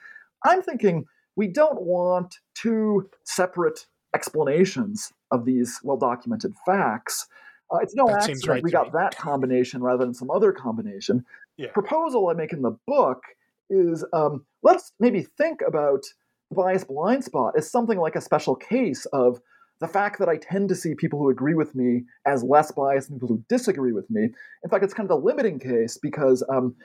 I'm 0.45 0.61
thinking 0.61 1.05
we 1.35 1.47
don't 1.47 1.81
want 1.81 2.37
two 2.55 3.09
separate 3.25 3.87
explanations 4.15 5.11
of 5.33 5.45
these 5.45 5.79
well 5.83 5.97
documented 5.97 6.53
facts. 6.65 7.27
Uh, 7.73 7.77
it's 7.77 7.95
no 7.95 8.05
that 8.05 8.17
accident 8.17 8.47
right 8.47 8.63
we 8.63 8.71
got 8.71 8.87
me. 8.87 8.91
that 8.93 9.17
combination 9.17 9.81
rather 9.81 10.05
than 10.05 10.13
some 10.13 10.29
other 10.29 10.51
combination. 10.51 11.25
Yeah. 11.57 11.71
Proposal 11.71 12.29
I 12.29 12.33
make 12.33 12.53
in 12.53 12.61
the 12.61 12.77
book 12.87 13.23
is 13.69 14.05
um, 14.13 14.45
let's 14.61 14.93
maybe 14.99 15.23
think 15.37 15.61
about 15.67 16.03
the 16.49 16.55
bias 16.55 16.83
blind 16.83 17.23
spot 17.23 17.55
as 17.57 17.69
something 17.69 17.97
like 17.97 18.15
a 18.15 18.21
special 18.21 18.55
case 18.55 19.05
of 19.07 19.41
the 19.81 19.87
fact 19.87 20.19
that 20.19 20.29
I 20.29 20.37
tend 20.37 20.69
to 20.69 20.75
see 20.75 20.93
people 20.95 21.19
who 21.19 21.29
agree 21.29 21.55
with 21.55 21.75
me 21.75 22.03
as 22.25 22.43
less 22.43 22.71
biased 22.71 23.09
than 23.09 23.17
people 23.17 23.29
who 23.29 23.43
disagree 23.49 23.91
with 23.91 24.09
me. 24.09 24.29
In 24.63 24.69
fact, 24.69 24.83
it's 24.83 24.93
kind 24.93 25.09
of 25.09 25.17
the 25.17 25.25
limiting 25.25 25.59
case 25.59 25.97
because, 26.01 26.43
um, 26.47 26.75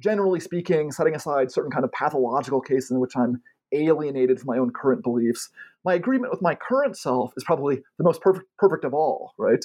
generally 0.00 0.40
speaking, 0.40 0.90
setting 0.90 1.14
aside 1.14 1.52
certain 1.52 1.70
kind 1.70 1.84
of 1.84 1.92
pathological 1.92 2.60
cases 2.60 2.90
in 2.90 3.00
which 3.00 3.16
I'm 3.16 3.42
alienated 3.72 4.38
from 4.38 4.46
my 4.46 4.58
own 4.58 4.70
current 4.70 5.02
beliefs, 5.02 5.50
my 5.84 5.94
agreement 5.94 6.32
with 6.32 6.42
my 6.42 6.54
current 6.54 6.96
self 6.96 7.32
is 7.36 7.44
probably 7.44 7.82
the 7.98 8.04
most 8.04 8.20
perfect, 8.20 8.46
perfect 8.58 8.84
of 8.84 8.94
all, 8.94 9.34
right? 9.38 9.64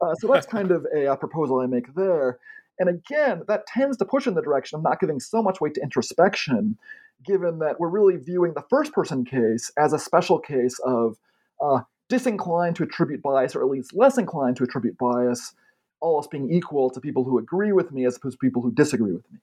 Uh, 0.00 0.14
so 0.14 0.26
that's 0.26 0.46
kind 0.46 0.70
of 0.70 0.86
a, 0.94 1.06
a 1.06 1.16
proposal 1.16 1.60
I 1.60 1.66
make 1.66 1.94
there. 1.94 2.38
And 2.78 2.88
again, 2.88 3.42
that 3.48 3.66
tends 3.66 3.96
to 3.98 4.04
push 4.04 4.26
in 4.26 4.34
the 4.34 4.42
direction 4.42 4.76
of 4.76 4.82
not 4.82 4.98
giving 4.98 5.20
so 5.20 5.42
much 5.42 5.60
weight 5.60 5.74
to 5.74 5.82
introspection, 5.82 6.76
given 7.24 7.60
that 7.60 7.78
we're 7.78 7.88
really 7.88 8.16
viewing 8.16 8.54
the 8.54 8.64
first 8.68 8.92
person 8.92 9.24
case 9.24 9.70
as 9.78 9.92
a 9.92 9.98
special 9.98 10.38
case 10.38 10.78
of 10.84 11.18
uh, 11.60 11.80
disinclined 12.08 12.76
to 12.76 12.82
attribute 12.82 13.22
bias, 13.22 13.54
or 13.54 13.62
at 13.62 13.70
least 13.70 13.94
less 13.94 14.18
inclined 14.18 14.56
to 14.56 14.64
attribute 14.64 14.98
bias, 14.98 15.54
all 16.00 16.16
else 16.16 16.26
being 16.26 16.50
equal 16.50 16.90
to 16.90 17.00
people 17.00 17.24
who 17.24 17.38
agree 17.38 17.72
with 17.72 17.92
me 17.92 18.04
as 18.04 18.16
opposed 18.16 18.34
to 18.34 18.38
people 18.38 18.60
who 18.60 18.72
disagree 18.72 19.12
with 19.12 19.30
me. 19.30 19.38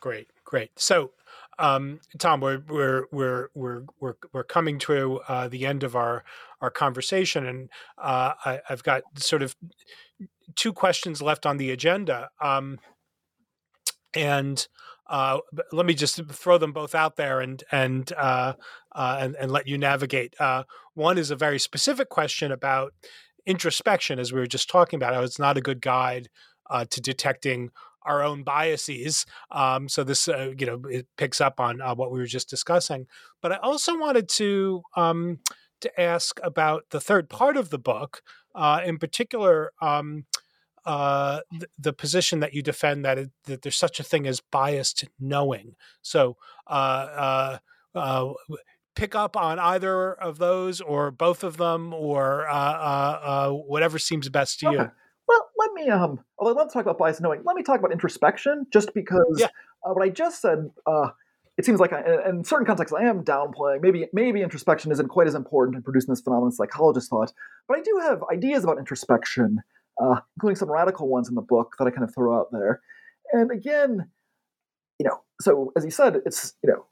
Great, 0.00 0.28
great. 0.44 0.70
So 0.76 1.12
um, 1.58 2.00
Tom, 2.18 2.40
we're 2.40 2.62
we're 2.68 3.06
we're 3.12 3.48
we're 3.54 3.82
we're 4.00 4.14
we're 4.32 4.44
coming 4.44 4.78
to 4.80 5.20
uh, 5.28 5.48
the 5.48 5.66
end 5.66 5.82
of 5.82 5.94
our 5.94 6.24
our 6.60 6.70
conversation, 6.70 7.46
and 7.46 7.70
uh, 7.98 8.32
I, 8.44 8.60
have 8.66 8.82
got 8.82 9.02
sort 9.16 9.42
of 9.42 9.54
two 10.56 10.72
questions 10.72 11.20
left 11.20 11.44
on 11.44 11.58
the 11.58 11.70
agenda, 11.70 12.30
um, 12.40 12.78
and 14.14 14.66
uh, 15.10 15.38
let 15.72 15.84
me 15.84 15.94
just 15.94 16.24
throw 16.30 16.56
them 16.56 16.72
both 16.72 16.94
out 16.94 17.16
there 17.16 17.40
and 17.40 17.62
and 17.70 18.12
uh, 18.16 18.54
uh, 18.94 19.18
and, 19.20 19.36
and 19.36 19.50
let 19.50 19.66
you 19.66 19.76
navigate. 19.76 20.34
Uh, 20.40 20.64
one 20.94 21.18
is 21.18 21.30
a 21.30 21.36
very 21.36 21.58
specific 21.58 22.08
question 22.08 22.50
about 22.50 22.94
introspection, 23.44 24.18
as 24.18 24.32
we 24.32 24.40
were 24.40 24.46
just 24.46 24.70
talking 24.70 24.96
about. 24.96 25.14
How 25.14 25.22
it's 25.22 25.38
not 25.38 25.58
a 25.58 25.62
good 25.62 25.82
guide 25.82 26.28
to 26.88 27.02
detecting 27.02 27.70
our 28.04 28.22
own 28.22 28.42
biases. 28.42 29.26
Um, 29.50 29.88
so 29.88 30.04
this, 30.04 30.28
uh, 30.28 30.52
you 30.56 30.66
know, 30.66 30.82
it 30.88 31.06
picks 31.16 31.40
up 31.40 31.60
on 31.60 31.80
uh, 31.80 31.94
what 31.94 32.10
we 32.10 32.18
were 32.18 32.26
just 32.26 32.48
discussing. 32.48 33.06
But 33.40 33.52
I 33.52 33.56
also 33.56 33.98
wanted 33.98 34.28
to 34.30 34.82
um, 34.96 35.40
to 35.80 36.00
ask 36.00 36.38
about 36.42 36.84
the 36.90 37.00
third 37.00 37.28
part 37.28 37.56
of 37.56 37.70
the 37.70 37.78
book, 37.78 38.22
uh, 38.54 38.80
in 38.84 38.98
particular. 38.98 39.72
Um, 39.80 40.26
uh, 40.84 41.42
the, 41.52 41.68
the, 41.78 41.92
position 41.92 42.40
that 42.40 42.54
you 42.54 42.60
defend 42.60 43.04
that 43.04 43.16
it, 43.16 43.30
that 43.44 43.62
there's 43.62 43.76
such 43.76 44.00
a 44.00 44.02
thing 44.02 44.26
as 44.26 44.40
biased 44.40 45.04
knowing. 45.20 45.76
So, 46.00 46.36
uh, 46.66 47.58
uh, 47.94 48.32
pick 48.96 49.14
up 49.14 49.36
on 49.36 49.60
either 49.60 50.12
of 50.12 50.38
those 50.38 50.80
or 50.80 51.12
both 51.12 51.44
of 51.44 51.56
them 51.56 51.94
or 51.94 52.48
whatever 53.68 53.96
seems 53.96 54.28
best 54.28 54.58
to 54.58 54.66
okay. 54.66 54.76
you 54.76 54.90
well, 55.28 55.48
let 55.58 55.72
me 55.72 55.88
um, 55.88 56.20
although 56.38 56.52
I 56.52 56.56
love 56.62 56.68
to 56.68 56.72
talk 56.74 56.82
about 56.82 56.98
bias 56.98 57.20
knowing, 57.20 57.42
let 57.44 57.56
me 57.56 57.62
talk 57.62 57.78
about 57.78 57.92
introspection, 57.92 58.66
just 58.72 58.94
because 58.94 59.36
yeah. 59.38 59.46
uh, 59.84 59.92
what 59.92 60.04
I 60.04 60.08
just 60.08 60.40
said. 60.40 60.70
Uh, 60.86 61.10
it 61.58 61.66
seems 61.66 61.80
like 61.80 61.92
I, 61.92 62.30
in 62.30 62.44
certain 62.44 62.64
contexts 62.64 62.96
I 62.98 63.04
am 63.04 63.24
downplaying. 63.24 63.82
Maybe 63.82 64.06
maybe 64.12 64.40
introspection 64.40 64.90
isn't 64.90 65.08
quite 65.08 65.26
as 65.26 65.34
important 65.34 65.76
in 65.76 65.82
producing 65.82 66.12
this 66.12 66.22
phenomenon 66.22 66.48
as 66.48 66.56
psychologists 66.56 67.10
thought. 67.10 67.32
But 67.68 67.78
I 67.78 67.82
do 67.82 68.00
have 68.02 68.24
ideas 68.32 68.64
about 68.64 68.78
introspection, 68.78 69.58
uh, 70.02 70.20
including 70.36 70.56
some 70.56 70.70
radical 70.70 71.08
ones 71.08 71.28
in 71.28 71.34
the 71.34 71.42
book 71.42 71.74
that 71.78 71.86
I 71.86 71.90
kind 71.90 72.04
of 72.04 72.14
throw 72.14 72.38
out 72.38 72.48
there. 72.52 72.80
And 73.32 73.50
again, 73.50 74.08
you 74.98 75.06
know, 75.06 75.20
so 75.42 75.72
as 75.76 75.84
you 75.84 75.90
said, 75.90 76.22
it's 76.24 76.54
you 76.64 76.70
know 76.70 76.86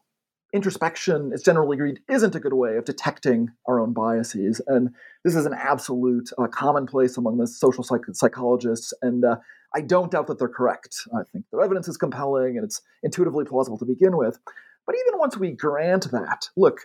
introspection 0.53 1.33
is 1.33 1.43
generally 1.43 1.77
agreed 1.77 2.01
isn't 2.09 2.35
a 2.35 2.41
good 2.41 2.55
way 2.55 2.77
of 2.77 2.85
detecting 2.85 3.51
our 3.67 3.81
own 3.81 3.93
biases. 3.93 4.61
And 4.67 4.91
this 5.25 5.35
is 5.35 5.47
an 5.47 5.55
absolute 5.55 6.31
uh, 6.39 6.47
commonplace 6.49 7.17
among 7.17 7.39
the 7.39 7.47
social 7.47 7.85
psych- 7.85 8.05
psychologists. 8.13 8.93
And 9.03 9.25
uh, 9.25 9.37
I 9.75 9.81
don't 9.81 10.11
doubt 10.11 10.27
that 10.27 10.39
they're 10.39 10.49
correct. 10.49 10.97
I 11.15 11.23
think 11.33 11.45
their 11.51 11.63
evidence 11.63 11.89
is 11.89 11.97
compelling 11.97 12.57
and 12.57 12.65
it's 12.65 12.83
intuitively 13.03 13.45
plausible 13.45 13.79
to 13.79 13.85
begin 13.85 14.17
with. 14.17 14.39
But 14.87 14.97
even 15.07 15.19
once 15.19 15.37
we 15.37 15.53
grant 15.53 16.11
that, 16.11 16.49
look, 16.57 16.81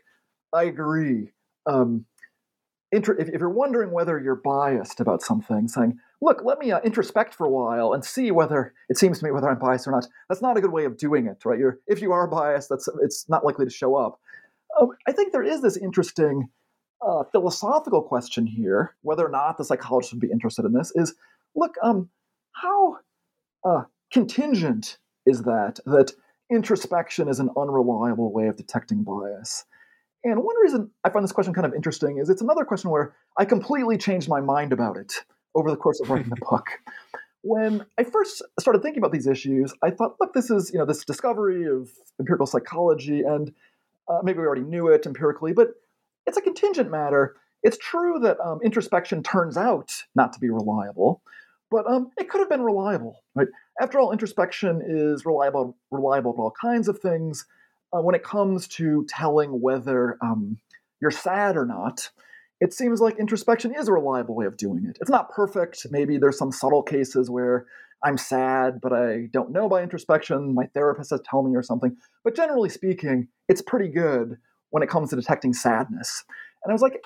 I 0.53 0.63
agree. 0.63 1.31
Um, 1.65 2.05
inter- 2.91 3.17
if, 3.17 3.29
if, 3.29 3.39
you're 3.39 3.49
wondering 3.49 3.91
whether 3.91 4.19
you're 4.19 4.35
biased 4.35 4.99
about 4.99 5.23
something, 5.23 5.67
saying, 5.67 5.97
look, 6.25 6.43
let 6.43 6.57
me 6.57 6.71
uh, 6.71 6.81
introspect 6.81 7.35
for 7.35 7.45
a 7.45 7.49
while 7.49 7.93
and 7.93 8.03
see 8.03 8.31
whether 8.31 8.73
it 8.89 8.97
seems 8.97 9.19
to 9.19 9.25
me 9.25 9.31
whether 9.31 9.47
I'm 9.47 9.59
biased 9.59 9.87
or 9.87 9.91
not. 9.91 10.07
That's 10.27 10.41
not 10.41 10.57
a 10.57 10.61
good 10.61 10.71
way 10.71 10.85
of 10.85 10.97
doing 10.97 11.27
it, 11.27 11.45
right? 11.45 11.59
You're, 11.59 11.79
if 11.87 12.01
you 12.01 12.11
are 12.11 12.27
biased, 12.27 12.67
that's 12.67 12.89
it's 13.03 13.29
not 13.29 13.45
likely 13.45 13.65
to 13.65 13.71
show 13.71 13.95
up. 13.95 14.19
Um, 14.81 14.89
I 15.07 15.11
think 15.11 15.31
there 15.31 15.43
is 15.43 15.61
this 15.61 15.77
interesting 15.77 16.49
uh, 17.05 17.23
philosophical 17.31 18.01
question 18.01 18.47
here, 18.47 18.95
whether 19.03 19.25
or 19.25 19.29
not 19.29 19.57
the 19.57 19.63
psychologist 19.63 20.13
would 20.13 20.19
be 20.19 20.31
interested 20.31 20.65
in 20.65 20.73
this. 20.73 20.91
Is 20.95 21.13
look, 21.55 21.75
um, 21.83 22.09
how 22.53 22.97
uh, 23.63 23.83
contingent 24.11 24.97
is 25.27 25.43
that 25.43 25.79
that 25.85 26.11
introspection 26.51 27.27
is 27.27 27.39
an 27.39 27.49
unreliable 27.55 28.33
way 28.33 28.47
of 28.47 28.57
detecting 28.57 29.03
bias? 29.03 29.63
And 30.23 30.43
one 30.43 30.59
reason 30.59 30.89
I 31.03 31.11
find 31.11 31.23
this 31.23 31.31
question 31.31 31.53
kind 31.53 31.67
of 31.67 31.75
interesting 31.75 32.17
is 32.17 32.31
it's 32.31 32.41
another 32.41 32.65
question 32.65 32.89
where 32.89 33.13
I 33.37 33.45
completely 33.45 33.99
changed 33.99 34.27
my 34.27 34.41
mind 34.41 34.73
about 34.73 34.97
it 34.97 35.23
over 35.55 35.71
the 35.71 35.77
course 35.77 35.99
of 35.99 36.09
writing 36.09 36.29
the 36.29 36.35
book. 36.35 36.67
When 37.41 37.85
I 37.97 38.03
first 38.03 38.41
started 38.59 38.81
thinking 38.81 39.01
about 39.01 39.11
these 39.11 39.27
issues, 39.27 39.73
I 39.83 39.91
thought, 39.91 40.15
look, 40.19 40.33
this 40.33 40.49
is 40.49 40.71
you 40.73 40.79
know 40.79 40.85
this 40.85 41.05
discovery 41.05 41.65
of 41.65 41.89
empirical 42.19 42.45
psychology, 42.45 43.21
and 43.21 43.53
uh, 44.07 44.19
maybe 44.23 44.39
we 44.39 44.45
already 44.45 44.63
knew 44.63 44.87
it 44.87 45.05
empirically, 45.05 45.53
but 45.53 45.69
it's 46.25 46.37
a 46.37 46.41
contingent 46.41 46.89
matter. 46.91 47.35
It's 47.63 47.77
true 47.77 48.19
that 48.19 48.39
um, 48.39 48.59
introspection 48.63 49.23
turns 49.23 49.57
out 49.57 49.91
not 50.15 50.33
to 50.33 50.39
be 50.39 50.49
reliable, 50.49 51.21
but 51.71 51.87
um, 51.87 52.11
it 52.17 52.29
could 52.29 52.39
have 52.39 52.49
been 52.49 52.61
reliable, 52.61 53.23
right? 53.33 53.47
After 53.81 53.99
all, 53.99 54.11
introspection 54.11 54.81
is 54.85 55.25
reliable, 55.25 55.77
reliable 55.91 56.33
for 56.33 56.43
all 56.43 56.53
kinds 56.59 56.87
of 56.87 56.99
things. 56.99 57.45
Uh, 57.93 58.01
when 58.01 58.15
it 58.15 58.23
comes 58.23 58.67
to 58.67 59.05
telling 59.09 59.61
whether 59.61 60.17
um, 60.21 60.57
you're 61.01 61.11
sad 61.11 61.57
or 61.57 61.65
not, 61.65 62.09
it 62.61 62.73
seems 62.73 63.01
like 63.01 63.19
introspection 63.19 63.73
is 63.75 63.87
a 63.87 63.93
reliable 63.93 64.35
way 64.35 64.45
of 64.45 64.57
doing 64.57 64.85
it. 64.85 64.97
It's 65.01 65.09
not 65.09 65.29
perfect. 65.29 65.85
Maybe 65.91 66.17
there's 66.17 66.37
some 66.37 66.51
subtle 66.51 66.83
cases 66.83 67.29
where 67.29 67.65
I'm 68.03 68.17
sad, 68.17 68.79
but 68.81 68.93
I 68.93 69.27
don't 69.31 69.51
know 69.51 69.67
by 69.67 69.81
introspection. 69.81 70.53
My 70.53 70.67
therapist 70.73 71.09
has 71.09 71.21
told 71.29 71.49
me 71.49 71.55
or 71.55 71.63
something. 71.63 71.95
But 72.23 72.35
generally 72.35 72.69
speaking, 72.69 73.27
it's 73.49 73.61
pretty 73.61 73.89
good 73.89 74.37
when 74.69 74.83
it 74.83 74.89
comes 74.89 75.09
to 75.09 75.15
detecting 75.15 75.53
sadness. 75.53 76.23
And 76.63 76.71
I 76.71 76.73
was 76.73 76.81
like, 76.81 77.03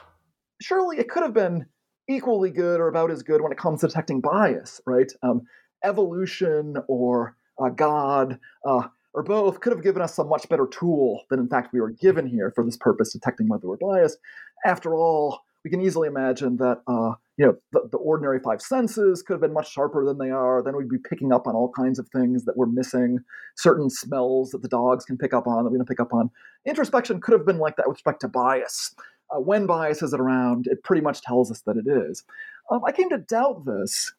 surely 0.62 0.98
it 0.98 1.10
could 1.10 1.24
have 1.24 1.34
been 1.34 1.66
equally 2.08 2.50
good 2.52 2.80
or 2.80 2.88
about 2.88 3.12
as 3.12 3.24
good 3.24 3.42
when 3.42 3.52
it 3.52 3.58
comes 3.58 3.82
to 3.82 3.88
detecting 3.88 4.22
bias, 4.22 4.82
right? 4.86 5.12
Um, 5.24 5.44
evolution 5.84 6.76
or 6.88 7.36
uh, 7.62 7.70
God 7.70 8.40
uh, 8.68 8.88
or 9.20 9.24
both 9.24 9.60
could 9.60 9.74
have 9.74 9.84
given 9.84 10.02
us 10.02 10.18
a 10.18 10.24
much 10.24 10.48
better 10.48 10.66
tool 10.66 11.26
than, 11.30 11.42
in 11.42 11.50
fact, 11.50 11.74
we 11.74 11.82
were 11.82 11.92
given 11.92 12.26
here 12.26 12.54
for 12.56 12.64
this 12.64 12.78
purpose, 12.78 13.12
detecting 13.12 13.50
whether 13.50 13.68
we're 13.68 13.76
biased. 13.76 14.18
After 14.66 14.96
all, 14.96 15.42
we 15.66 15.70
can 15.70 15.82
easily 15.82 16.08
imagine 16.08 16.56
that 16.56 16.82
uh, 16.88 17.16
you 17.36 17.46
know 17.46 17.58
the, 17.74 17.90
the, 17.92 17.98
ordinary 17.98 18.40
five 18.40 18.62
senses 18.62 19.22
could 19.22 19.34
have 19.34 19.42
been 19.42 19.52
much 19.52 19.70
sharper 19.70 20.06
than 20.06 20.20
they 20.20 20.30
are. 20.30 20.64
Then 20.64 20.78
we'd 20.78 20.88
be 20.88 20.98
picking 20.98 21.34
up 21.34 21.48
on 21.48 21.54
all 21.54 21.70
kinds 21.70 22.00
of 22.00 22.08
things 22.08 22.46
that 22.46 22.56
we're 22.56 22.66
missing, 22.68 23.20
certain 23.58 23.90
smells 23.90 24.52
that 24.52 24.62
the 24.62 24.70
dogs 24.70 25.04
can 25.04 25.18
pick 25.18 25.34
up 25.34 25.48
on 25.48 25.66
that 25.66 25.70
we 25.70 25.78
don't 25.78 25.90
pick 25.90 26.00
up 26.00 26.14
on. 26.14 26.32
Introspection 26.66 27.20
could 27.20 27.34
have 27.34 27.46
been 27.46 27.58
like 27.58 27.76
that 27.76 27.90
with 27.90 27.98
respect 27.98 28.22
to 28.22 28.30
bias. 28.30 28.96
Uh, 29.36 29.42
when 29.42 29.66
bias 29.66 30.02
is 30.02 30.14
around, 30.14 30.66
it 30.68 30.82
pretty 30.86 31.02
much 31.02 31.22
tells 31.22 31.52
us 31.52 31.60
that 31.66 31.76
it 31.76 31.88
is. 31.88 32.24
Um, 32.72 32.80
I 32.88 32.94
came 32.94 33.10
to 33.10 33.18
doubt 33.18 33.66
this, 33.66 34.14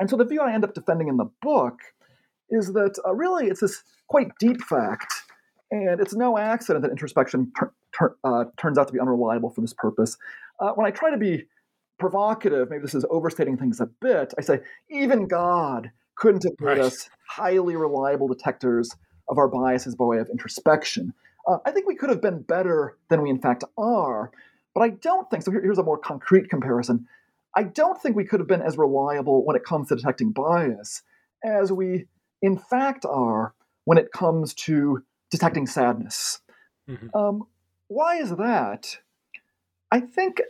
and 0.00 0.10
so 0.10 0.16
the 0.16 0.24
view 0.24 0.40
I 0.40 0.52
end 0.52 0.64
up 0.64 0.74
defending 0.74 1.06
in 1.06 1.18
the 1.18 1.30
book 1.40 1.78
is 2.50 2.72
that 2.72 2.98
uh, 3.06 3.14
really 3.14 3.46
it's 3.46 3.60
this 3.60 3.82
quite 4.08 4.30
deep 4.38 4.62
fact, 4.62 5.12
and 5.70 6.00
it's 6.00 6.14
no 6.14 6.38
accident 6.38 6.82
that 6.82 6.90
introspection 6.90 7.52
uh, 8.24 8.44
turns 8.56 8.78
out 8.78 8.86
to 8.86 8.92
be 8.92 9.00
unreliable 9.00 9.50
for 9.50 9.60
this 9.60 9.74
purpose. 9.74 10.16
Uh, 10.60 10.72
when 10.72 10.86
I 10.86 10.90
try 10.90 11.10
to 11.10 11.18
be 11.18 11.44
provocative, 11.98 12.70
maybe 12.70 12.82
this 12.82 12.94
is 12.94 13.04
overstating 13.10 13.56
things 13.56 13.80
a 13.80 13.86
bit, 13.86 14.32
I 14.38 14.42
say 14.42 14.60
even 14.90 15.26
God 15.26 15.90
couldn't 16.16 16.44
have 16.44 16.52
made 16.60 16.66
right. 16.66 16.80
us 16.80 17.10
highly 17.28 17.76
reliable 17.76 18.28
detectors 18.28 18.90
of 19.28 19.38
our 19.38 19.48
biases 19.48 19.94
by 19.94 20.04
way 20.04 20.18
of 20.18 20.28
introspection. 20.30 21.12
Uh, 21.46 21.58
I 21.64 21.70
think 21.70 21.86
we 21.86 21.94
could 21.94 22.10
have 22.10 22.22
been 22.22 22.42
better 22.42 22.96
than 23.08 23.22
we 23.22 23.30
in 23.30 23.40
fact 23.40 23.64
are. 23.76 24.30
but 24.74 24.82
I 24.82 24.90
don't 24.90 25.28
think 25.30 25.42
so. 25.42 25.50
Here, 25.50 25.62
here's 25.62 25.78
a 25.78 25.82
more 25.82 25.98
concrete 25.98 26.48
comparison. 26.48 27.06
I 27.56 27.64
don't 27.64 28.00
think 28.00 28.14
we 28.14 28.24
could 28.24 28.40
have 28.40 28.48
been 28.48 28.62
as 28.62 28.78
reliable 28.78 29.44
when 29.44 29.56
it 29.56 29.64
comes 29.64 29.88
to 29.88 29.96
detecting 29.96 30.30
bias 30.30 31.02
as 31.44 31.72
we, 31.72 32.06
in 32.42 32.58
fact, 32.58 33.04
are 33.04 33.54
when 33.84 33.98
it 33.98 34.12
comes 34.12 34.54
to 34.54 35.02
detecting 35.30 35.66
sadness. 35.66 36.40
Mm-hmm. 36.88 37.16
Um, 37.16 37.46
why 37.88 38.16
is 38.16 38.30
that? 38.36 38.98
I 39.90 40.00
think 40.00 40.42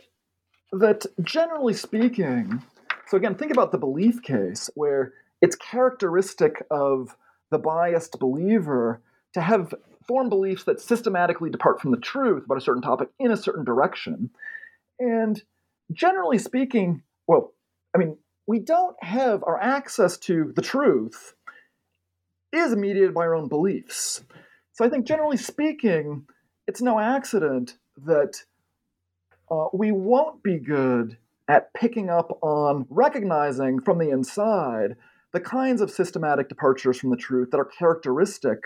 that 0.71 1.05
generally 1.23 1.73
speaking, 1.73 2.61
so 3.07 3.17
again, 3.17 3.35
think 3.35 3.51
about 3.51 3.71
the 3.71 3.77
belief 3.77 4.21
case 4.21 4.69
where 4.75 5.13
it's 5.41 5.55
characteristic 5.55 6.63
of 6.69 7.15
the 7.49 7.57
biased 7.57 8.19
believer 8.19 9.01
to 9.33 9.41
have 9.41 9.73
formed 10.07 10.29
beliefs 10.29 10.63
that 10.65 10.81
systematically 10.81 11.49
depart 11.49 11.79
from 11.79 11.91
the 11.91 11.97
truth 11.97 12.45
about 12.45 12.57
a 12.57 12.61
certain 12.61 12.81
topic 12.81 13.09
in 13.19 13.31
a 13.31 13.37
certain 13.37 13.63
direction. 13.63 14.31
And 14.99 15.41
generally 15.91 16.37
speaking, 16.37 17.03
well, 17.27 17.53
I 17.95 17.99
mean, 17.99 18.17
we 18.47 18.59
don't 18.59 18.95
have 19.03 19.43
our 19.43 19.61
access 19.61 20.17
to 20.17 20.51
the 20.55 20.61
truth 20.61 21.35
is 22.51 22.75
mediated 22.75 23.13
by 23.13 23.21
our 23.21 23.35
own 23.35 23.47
beliefs. 23.47 24.23
So 24.73 24.85
I 24.85 24.89
think 24.89 25.05
generally 25.05 25.37
speaking, 25.37 26.25
it's 26.67 26.81
no 26.81 26.99
accident 26.99 27.77
that 28.05 28.43
uh, 29.51 29.67
we 29.73 29.91
won't 29.91 30.43
be 30.43 30.57
good 30.57 31.17
at 31.47 31.73
picking 31.73 32.09
up 32.09 32.37
on 32.41 32.85
recognizing 32.89 33.81
from 33.81 33.97
the 33.97 34.09
inside 34.09 34.95
the 35.31 35.39
kinds 35.39 35.81
of 35.81 35.91
systematic 35.91 36.47
departures 36.49 36.99
from 36.99 37.09
the 37.09 37.17
truth 37.17 37.51
that 37.51 37.57
are 37.57 37.65
characteristic 37.65 38.59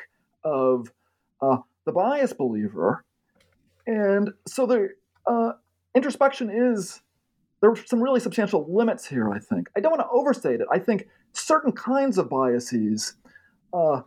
of 0.43 0.91
uh, 1.41 1.57
the 1.85 1.91
biased 1.91 2.37
believer. 2.37 3.03
And 3.85 4.31
so 4.47 4.65
the 4.65 4.89
uh, 5.25 5.53
introspection 5.95 6.49
is 6.49 7.01
there 7.61 7.71
are 7.71 7.75
some 7.75 8.01
really 8.01 8.19
substantial 8.19 8.65
limits 8.73 9.05
here. 9.05 9.29
I 9.29 9.39
think 9.39 9.69
I 9.75 9.79
don't 9.79 9.91
want 9.91 10.01
to 10.01 10.09
overstate 10.11 10.59
it. 10.59 10.67
I 10.71 10.79
think 10.79 11.07
certain 11.31 11.71
kinds 11.71 12.17
of 12.17 12.29
biases. 12.29 13.15
Uh, 13.73 14.01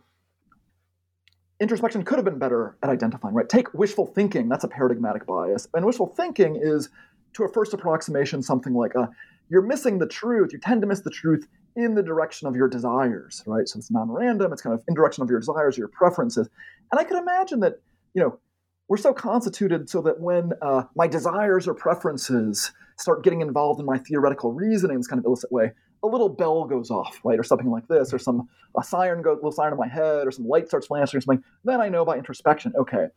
introspection 1.59 2.03
could 2.03 2.17
have 2.17 2.25
been 2.25 2.39
better 2.39 2.77
at 2.81 2.89
identifying, 2.89 3.35
right? 3.35 3.49
Take 3.49 3.73
wishful 3.73 4.05
thinking, 4.05 4.47
that's 4.47 4.63
a 4.63 4.67
paradigmatic 4.67 5.25
bias. 5.25 5.67
And 5.73 5.85
wishful 5.85 6.07
thinking 6.07 6.59
is, 6.61 6.89
to 7.33 7.43
a 7.43 7.51
first 7.51 7.73
approximation, 7.73 8.41
something 8.41 8.73
like 8.73 8.95
uh, 8.95 9.07
you're 9.49 9.61
missing 9.61 9.99
the 9.99 10.07
truth, 10.07 10.53
you 10.53 10.59
tend 10.59 10.81
to 10.81 10.87
miss 10.87 11.01
the 11.01 11.09
truth 11.09 11.47
in 11.75 11.93
the 11.93 12.01
direction 12.01 12.47
of 12.47 12.55
your 12.55 12.67
desires, 12.67 13.43
right? 13.45 13.67
So 13.67 13.77
it's 13.77 13.91
non-random, 13.91 14.51
it's 14.51 14.61
kind 14.61 14.73
of 14.73 14.83
in 14.87 14.95
direction 14.95 15.21
of 15.23 15.29
your 15.29 15.39
desires, 15.39 15.77
your 15.77 15.89
preferences. 15.89 16.49
And 16.91 16.99
I 16.99 17.03
could 17.03 17.17
imagine 17.17 17.59
that, 17.59 17.79
you 18.13 18.21
know, 18.23 18.39
we're 18.87 18.97
so 18.97 19.13
constituted 19.13 19.89
so 19.89 20.01
that 20.01 20.19
when 20.19 20.53
uh, 20.61 20.83
my 20.95 21.07
desires 21.07 21.67
or 21.67 21.73
preferences 21.73 22.71
start 22.97 23.23
getting 23.23 23.41
involved 23.41 23.79
in 23.79 23.85
my 23.85 23.97
theoretical 23.97 24.53
reasoning 24.53 24.95
in 24.95 24.99
this 25.01 25.07
kind 25.07 25.19
of 25.19 25.25
illicit 25.25 25.51
way, 25.51 25.73
a 26.03 26.07
little 26.07 26.29
bell 26.29 26.65
goes 26.65 26.91
off, 26.91 27.19
right, 27.23 27.39
or 27.39 27.43
something 27.43 27.69
like 27.69 27.87
this, 27.87 28.13
or 28.13 28.19
some 28.19 28.47
a 28.77 28.83
siren 28.83 29.21
goes, 29.21 29.37
little 29.37 29.51
siren 29.51 29.73
in 29.73 29.79
my 29.79 29.87
head, 29.87 30.27
or 30.27 30.31
some 30.31 30.47
light 30.47 30.67
starts 30.67 30.87
flashing 30.87 31.17
or 31.17 31.21
something. 31.21 31.43
Then 31.63 31.81
I 31.81 31.89
know 31.89 32.05
by 32.05 32.17
introspection, 32.17 32.73
okay. 32.77 33.07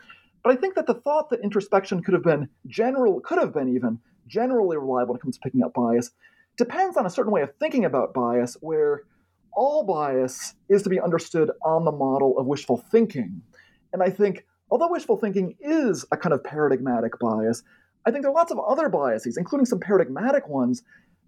But 0.42 0.52
I 0.52 0.56
think 0.56 0.74
that 0.76 0.86
the 0.86 0.94
thought 0.94 1.28
that 1.30 1.40
introspection 1.40 2.02
could 2.02 2.14
have 2.14 2.22
been 2.22 2.48
general, 2.66 3.20
could 3.20 3.38
have 3.38 3.52
been 3.52 3.74
even 3.74 3.98
generally 4.26 4.78
reliable 4.78 5.12
when 5.12 5.18
it 5.18 5.22
comes 5.22 5.36
to 5.36 5.40
picking 5.42 5.62
up 5.62 5.74
bias, 5.74 6.12
depends 6.56 6.96
on 6.96 7.04
a 7.04 7.10
certain 7.10 7.32
way 7.32 7.42
of 7.42 7.54
thinking 7.58 7.84
about 7.84 8.14
bias 8.14 8.56
where 8.60 9.02
all 9.52 9.84
bias 9.84 10.54
is 10.68 10.82
to 10.82 10.88
be 10.88 11.00
understood 11.00 11.50
on 11.64 11.84
the 11.84 11.92
model 11.92 12.38
of 12.38 12.46
wishful 12.46 12.78
thinking. 12.78 13.42
And 13.92 14.02
I 14.02 14.08
think, 14.08 14.46
although 14.70 14.90
wishful 14.90 15.16
thinking 15.16 15.56
is 15.60 16.06
a 16.12 16.16
kind 16.16 16.32
of 16.32 16.42
paradigmatic 16.42 17.18
bias, 17.18 17.62
I 18.06 18.10
think 18.10 18.22
there 18.22 18.30
are 18.30 18.34
lots 18.34 18.52
of 18.52 18.58
other 18.60 18.88
biases, 18.88 19.36
including 19.36 19.66
some 19.66 19.80
paradigmatic 19.80 20.48
ones, 20.48 20.82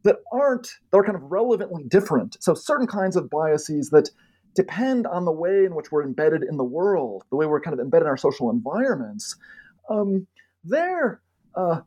that 0.04 0.16
aren't, 0.32 0.68
that 0.90 0.98
are 0.98 1.04
kind 1.04 1.16
of 1.16 1.30
relevantly 1.30 1.84
different. 1.84 2.36
So, 2.40 2.54
certain 2.54 2.86
kinds 2.86 3.16
of 3.16 3.30
biases 3.30 3.90
that 3.90 4.10
depend 4.54 5.06
on 5.06 5.24
the 5.24 5.32
way 5.32 5.64
in 5.64 5.74
which 5.74 5.90
we're 5.90 6.04
embedded 6.04 6.42
in 6.42 6.56
the 6.56 6.64
world, 6.64 7.24
the 7.30 7.36
way 7.36 7.46
we're 7.46 7.60
kind 7.60 7.74
of 7.74 7.80
embedded 7.80 8.06
in 8.06 8.10
our 8.10 8.16
social 8.16 8.50
environments, 8.50 9.36
um, 9.88 10.26
there 10.64 11.20
uh, 11.54 11.80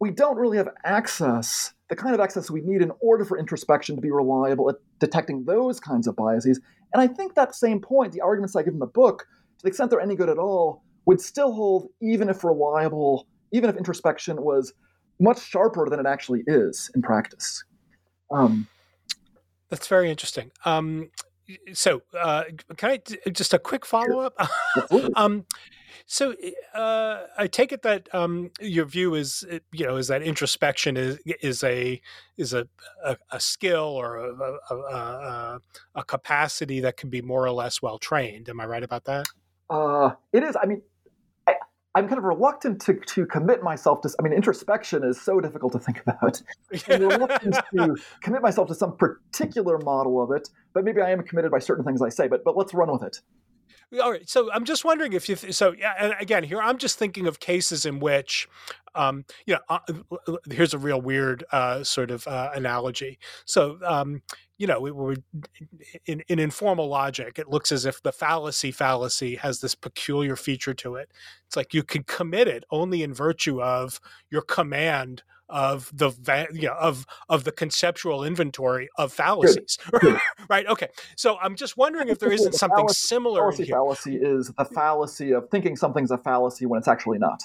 we 0.00 0.10
don't 0.10 0.36
really 0.36 0.56
have 0.56 0.68
access 0.84 1.72
the 1.90 1.96
kind 1.96 2.14
of 2.14 2.20
access 2.20 2.50
we 2.50 2.60
need 2.60 2.82
in 2.82 2.92
order 3.00 3.24
for 3.24 3.36
introspection 3.36 3.96
to 3.96 4.00
be 4.00 4.12
reliable 4.12 4.70
at 4.70 4.76
detecting 5.00 5.44
those 5.44 5.80
kinds 5.80 6.06
of 6.06 6.14
biases. 6.14 6.60
And 6.94 7.02
I 7.02 7.08
think 7.08 7.34
that 7.34 7.54
same 7.54 7.80
point, 7.80 8.12
the 8.12 8.20
arguments 8.20 8.54
I 8.54 8.62
give 8.62 8.72
in 8.72 8.78
the 8.78 8.86
book, 8.86 9.26
to 9.58 9.62
the 9.64 9.68
extent 9.68 9.90
they're 9.90 10.00
any 10.00 10.14
good 10.14 10.28
at 10.28 10.38
all, 10.38 10.84
would 11.06 11.20
still 11.20 11.52
hold 11.52 11.88
even 12.00 12.28
if 12.28 12.44
reliable, 12.44 13.26
even 13.52 13.68
if 13.68 13.76
introspection 13.76 14.40
was 14.40 14.72
much 15.20 15.42
sharper 15.42 15.88
than 15.88 16.00
it 16.00 16.06
actually 16.06 16.42
is 16.46 16.90
in 16.94 17.02
practice. 17.02 17.62
Um, 18.30 18.66
That's 19.68 19.86
very 19.86 20.10
interesting. 20.10 20.50
Um, 20.64 21.10
so, 21.72 22.02
uh, 22.18 22.44
can 22.76 22.90
I 22.90 23.30
just 23.30 23.52
a 23.54 23.58
quick 23.58 23.84
follow 23.84 24.20
up? 24.20 24.34
um, 25.16 25.44
so 26.06 26.34
uh, 26.74 27.22
I 27.38 27.46
take 27.46 27.70
it 27.70 27.82
that 27.82 28.12
um, 28.12 28.50
your 28.60 28.84
view 28.84 29.14
is, 29.14 29.44
uh, 29.50 29.58
you 29.72 29.86
know, 29.86 29.96
is 29.96 30.08
that 30.08 30.22
introspection 30.22 30.96
is 30.96 31.18
is 31.40 31.62
a 31.62 32.00
is 32.36 32.52
a 32.52 32.66
a, 33.04 33.16
a 33.30 33.38
skill 33.38 33.84
or 33.84 34.16
a, 34.16 34.74
a, 34.74 35.60
a, 35.94 36.04
capacity 36.04 36.80
that 36.80 36.96
can 36.96 37.10
be 37.10 37.22
more 37.22 37.44
or 37.46 37.52
less 37.52 37.80
well 37.80 37.98
trained. 37.98 38.48
Am 38.48 38.60
I 38.60 38.66
right 38.66 38.82
about 38.82 39.04
that? 39.04 39.26
Uh, 39.68 40.10
it 40.32 40.42
is. 40.42 40.56
I 40.60 40.66
mean, 40.66 40.82
I, 41.94 41.98
am 41.98 42.08
kind 42.08 42.18
of 42.18 42.24
reluctant 42.24 42.80
to 42.82 42.94
to 42.94 43.26
commit 43.26 43.62
myself 43.62 44.00
to. 44.02 44.10
I 44.18 44.22
mean, 44.22 44.32
introspection 44.32 45.04
is 45.04 45.20
so 45.20 45.40
difficult 45.40 45.72
to 45.72 45.78
think 45.78 46.02
about. 46.06 46.42
I'm 46.88 47.02
reluctant 47.08 47.56
to 47.74 47.96
commit 48.22 48.42
myself 48.42 48.68
to 48.68 48.74
some 48.74 48.96
particular 48.96 49.78
model 49.78 50.22
of 50.22 50.30
it, 50.30 50.48
but 50.72 50.84
maybe 50.84 51.00
I 51.00 51.10
am 51.10 51.22
committed 51.22 51.50
by 51.50 51.58
certain 51.58 51.84
things 51.84 52.02
I 52.02 52.08
say. 52.08 52.28
But 52.28 52.44
but 52.44 52.56
let's 52.56 52.74
run 52.74 52.92
with 52.92 53.02
it. 53.02 53.20
All 54.00 54.12
right. 54.12 54.28
So 54.28 54.52
I'm 54.52 54.64
just 54.64 54.84
wondering 54.84 55.14
if 55.14 55.28
you, 55.28 55.34
so 55.34 55.72
yeah, 55.72 55.94
And 55.98 56.14
again, 56.20 56.44
here 56.44 56.62
I'm 56.62 56.78
just 56.78 56.96
thinking 56.96 57.26
of 57.26 57.40
cases 57.40 57.84
in 57.84 57.98
which, 57.98 58.48
um, 58.94 59.24
you 59.46 59.54
know, 59.54 59.60
uh, 59.68 59.78
here's 60.48 60.74
a 60.74 60.78
real 60.78 61.00
weird 61.00 61.44
uh, 61.50 61.82
sort 61.82 62.12
of 62.12 62.26
uh, 62.28 62.50
analogy. 62.54 63.18
So, 63.46 63.78
um, 63.84 64.22
you 64.60 64.66
know, 64.66 64.78
we, 64.78 64.90
we, 64.90 65.16
in, 66.04 66.20
in 66.28 66.38
informal 66.38 66.86
logic, 66.86 67.38
it 67.38 67.48
looks 67.48 67.72
as 67.72 67.86
if 67.86 68.02
the 68.02 68.12
fallacy 68.12 68.70
fallacy 68.70 69.36
has 69.36 69.62
this 69.62 69.74
peculiar 69.74 70.36
feature 70.36 70.74
to 70.74 70.96
it. 70.96 71.10
It's 71.46 71.56
like 71.56 71.72
you 71.72 71.82
can 71.82 72.02
commit 72.02 72.46
it 72.46 72.64
only 72.70 73.02
in 73.02 73.14
virtue 73.14 73.62
of 73.62 74.02
your 74.28 74.42
command 74.42 75.22
of 75.48 75.90
the 75.94 76.12
you 76.52 76.68
know, 76.68 76.74
of 76.74 77.06
of 77.30 77.44
the 77.44 77.52
conceptual 77.52 78.22
inventory 78.22 78.90
of 78.96 79.12
fallacies 79.12 79.78
right? 80.48 80.64
Okay 80.68 80.86
so 81.16 81.38
i'm 81.42 81.56
just 81.56 81.76
wondering 81.76 82.08
if 82.08 82.20
there 82.20 82.30
isn't 82.30 82.54
something 82.54 82.76
fallacy, 82.76 83.08
similar 83.08 83.40
fallacy, 83.40 83.64
fallacy 83.68 84.14
is 84.14 84.52
the 84.56 84.64
fallacy 84.64 85.32
of 85.32 85.50
thinking 85.50 85.74
something's 85.74 86.12
a 86.12 86.18
fallacy 86.18 86.66
when 86.66 86.78
it's 86.78 86.86
actually 86.86 87.18
not 87.18 87.42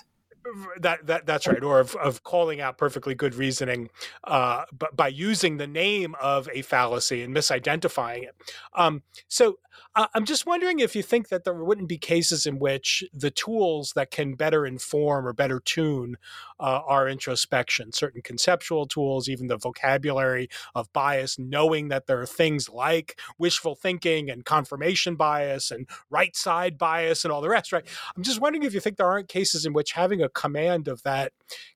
that 0.79 1.05
that 1.07 1.25
that's 1.25 1.47
right, 1.47 1.63
or 1.63 1.79
of, 1.79 1.95
of 1.95 2.23
calling 2.23 2.61
out 2.61 2.77
perfectly 2.77 3.15
good 3.15 3.35
reasoning, 3.35 3.89
uh, 4.23 4.65
but 4.77 4.95
by 4.95 5.07
using 5.07 5.57
the 5.57 5.67
name 5.67 6.15
of 6.21 6.49
a 6.53 6.61
fallacy 6.61 7.23
and 7.23 7.35
misidentifying 7.35 8.23
it. 8.23 8.35
Um, 8.73 9.03
so 9.27 9.57
uh, 9.95 10.07
I'm 10.13 10.25
just 10.25 10.45
wondering 10.45 10.79
if 10.79 10.95
you 10.95 11.03
think 11.03 11.29
that 11.29 11.43
there 11.43 11.53
wouldn't 11.53 11.89
be 11.89 11.97
cases 11.97 12.45
in 12.45 12.59
which 12.59 13.03
the 13.13 13.31
tools 13.31 13.93
that 13.95 14.11
can 14.11 14.35
better 14.35 14.65
inform 14.65 15.27
or 15.27 15.33
better 15.33 15.59
tune 15.59 16.17
uh, 16.59 16.81
our 16.85 17.07
introspection, 17.07 17.91
certain 17.91 18.21
conceptual 18.21 18.85
tools, 18.85 19.27
even 19.29 19.47
the 19.47 19.57
vocabulary 19.57 20.49
of 20.73 20.91
bias, 20.93 21.37
knowing 21.37 21.89
that 21.89 22.07
there 22.07 22.21
are 22.21 22.25
things 22.25 22.69
like 22.69 23.19
wishful 23.37 23.75
thinking 23.75 24.29
and 24.29 24.45
confirmation 24.45 25.15
bias 25.15 25.71
and 25.71 25.87
myside 26.09 26.77
bias 26.77 27.25
and 27.25 27.31
all 27.31 27.41
the 27.41 27.49
rest, 27.49 27.71
right? 27.71 27.85
I'm 28.15 28.23
just 28.23 28.41
wondering 28.41 28.63
if 28.63 28.73
you 28.73 28.79
think 28.79 28.97
there 28.97 29.07
aren't 29.07 29.27
cases 29.27 29.65
in 29.65 29.73
which 29.73 29.93
having 29.93 30.21
a 30.21 30.29
command 30.29 30.87
of 30.87 31.01
that 31.03 31.33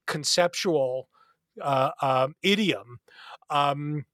conceptual 0.07 1.09
uh, 1.61 1.91
um, 2.01 2.35
idiom 2.41 2.99
um, 3.49 4.05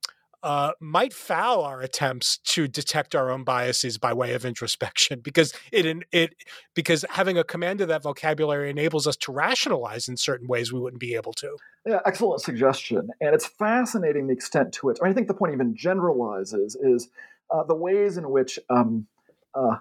uh, 0.42 0.72
might 0.80 1.12
foul 1.12 1.62
our 1.62 1.80
attempts 1.80 2.38
to 2.38 2.68
detect 2.68 3.14
our 3.14 3.30
own 3.30 3.42
biases 3.44 3.98
by 3.98 4.12
way 4.12 4.34
of 4.34 4.44
introspection 4.44 5.20
because 5.20 5.52
it 5.72 6.04
it 6.12 6.34
because 6.74 7.04
having 7.10 7.38
a 7.38 7.44
command 7.44 7.80
of 7.80 7.88
that 7.88 8.02
vocabulary 8.02 8.70
enables 8.70 9.06
us 9.06 9.16
to 9.16 9.32
rationalize 9.32 10.08
in 10.08 10.16
certain 10.16 10.46
ways 10.46 10.72
we 10.72 10.78
wouldn't 10.78 11.00
be 11.00 11.14
able 11.14 11.32
to. 11.32 11.56
Yeah, 11.84 12.00
excellent 12.04 12.42
suggestion, 12.42 13.08
and 13.20 13.34
it's 13.34 13.46
fascinating 13.46 14.26
the 14.26 14.32
extent 14.32 14.72
to 14.74 14.86
which 14.86 14.98
I, 15.00 15.04
mean, 15.04 15.12
I 15.12 15.14
think 15.14 15.28
the 15.28 15.34
point 15.34 15.54
even 15.54 15.74
generalizes 15.74 16.76
is 16.76 17.08
uh, 17.50 17.64
the 17.64 17.74
ways 17.74 18.16
in 18.16 18.30
which 18.30 18.58
um, 18.70 19.06
uh, 19.54 19.76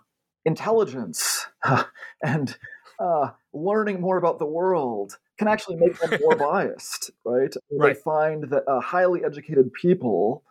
intelligence 0.45 1.47
and 2.23 2.57
uh, 2.99 3.31
learning 3.53 4.01
more 4.01 4.17
about 4.17 4.39
the 4.39 4.45
world 4.45 5.17
can 5.37 5.47
actually 5.47 5.75
make 5.75 5.99
them 5.99 6.19
more 6.21 6.35
biased, 6.35 7.11
right? 7.25 7.53
right? 7.71 7.93
They 7.95 8.01
find 8.01 8.49
that 8.49 8.63
uh, 8.67 8.79
highly 8.79 9.23
educated 9.23 9.71
people 9.73 10.43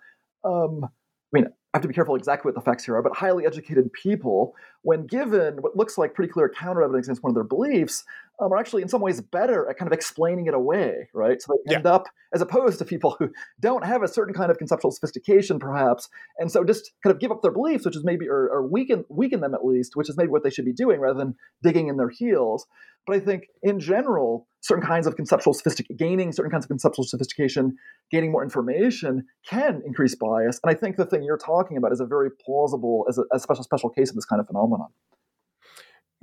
um, 0.45 0.85
I 0.85 1.41
mean, 1.41 1.47
I 1.47 1.79
have 1.79 1.83
to 1.83 1.89
be 1.89 1.95
careful 1.95 2.15
exactly 2.15 2.49
what 2.49 2.55
the 2.55 2.61
facts 2.61 2.85
here 2.85 2.95
are, 2.95 3.03
but 3.03 3.17
highly 3.17 3.47
educated 3.47 3.93
people, 3.93 4.55
when 4.83 5.07
given 5.07 5.57
what 5.57 5.77
looks 5.77 5.99
like 5.99 6.15
pretty 6.15 6.33
clear 6.33 6.49
counter 6.49 6.83
evidence 6.83 7.09
against 7.09 7.23
one 7.23 7.31
of 7.31 7.35
their 7.35 7.45
beliefs, 7.45 8.05
um, 8.41 8.53
are 8.53 8.57
actually 8.57 8.83
in 8.83 8.89
some 8.89 9.01
ways 9.01 9.21
better 9.21 9.69
at 9.69 9.77
kind 9.79 9.87
of 9.87 9.93
explaining 9.93 10.47
it 10.47 10.55
away, 10.55 11.09
right? 11.15 11.41
So 11.41 11.57
they 11.67 11.75
end 11.77 11.87
up, 11.87 12.07
as 12.35 12.43
opposed 12.43 12.79
to 12.79 12.85
people 12.85 13.17
who 13.19 13.31
don't 13.61 13.85
have 13.85 14.03
a 14.03 14.09
certain 14.09 14.35
kind 14.35 14.51
of 14.51 14.59
conceptual 14.59 14.91
sophistication, 14.91 15.59
perhaps, 15.59 16.09
and 16.39 16.51
so 16.51 16.65
just 16.65 16.93
kind 17.03 17.15
of 17.15 17.21
give 17.21 17.31
up 17.31 17.43
their 17.43 17.53
beliefs, 17.53 17.85
which 17.85 17.97
is 17.97 18.05
maybe, 18.05 18.29
or, 18.29 18.49
or 18.51 18.67
weaken, 18.67 19.05
weaken 19.09 19.41
them 19.41 19.55
at 19.55 19.65
least, 19.65 19.95
which 19.95 20.09
is 20.09 20.17
maybe 20.17 20.31
what 20.31 20.43
they 20.43 20.51
should 20.51 20.65
be 20.65 20.73
doing 20.73 21.01
rather 21.01 21.19
than 21.19 21.35
digging 21.63 21.89
in 21.89 21.97
their 21.97 22.11
heels. 22.11 22.67
But 23.07 23.17
I 23.17 23.21
think 23.21 23.49
in 23.63 23.81
general, 23.81 24.49
certain 24.63 24.85
kinds 24.85 25.07
of 25.07 25.15
conceptual 25.15 25.53
sophistication, 25.53 25.97
gaining 25.97 26.33
certain 26.33 26.51
kinds 26.51 26.65
of 26.65 26.71
conceptual 26.71 27.05
sophistication, 27.05 27.77
gaining 28.11 28.33
more 28.33 28.43
information 28.43 29.27
can 29.49 29.83
increase 29.85 30.15
bias. 30.15 30.59
And 30.65 30.75
I 30.75 30.75
think 30.75 30.97
the 30.97 31.05
thing 31.05 31.23
you're 31.23 31.37
talking 31.37 31.77
about 31.77 31.93
is 31.93 32.01
a 32.01 32.07
very 32.07 32.31
plausible, 32.31 33.05
as 33.09 33.19
a, 33.19 33.25
a 33.33 33.39
special 33.39 33.63
special 33.63 33.91
case 33.91 34.09
of 34.09 34.17
this 34.17 34.25
kind 34.25 34.41
of 34.41 34.47
phenomenon. 34.47 34.89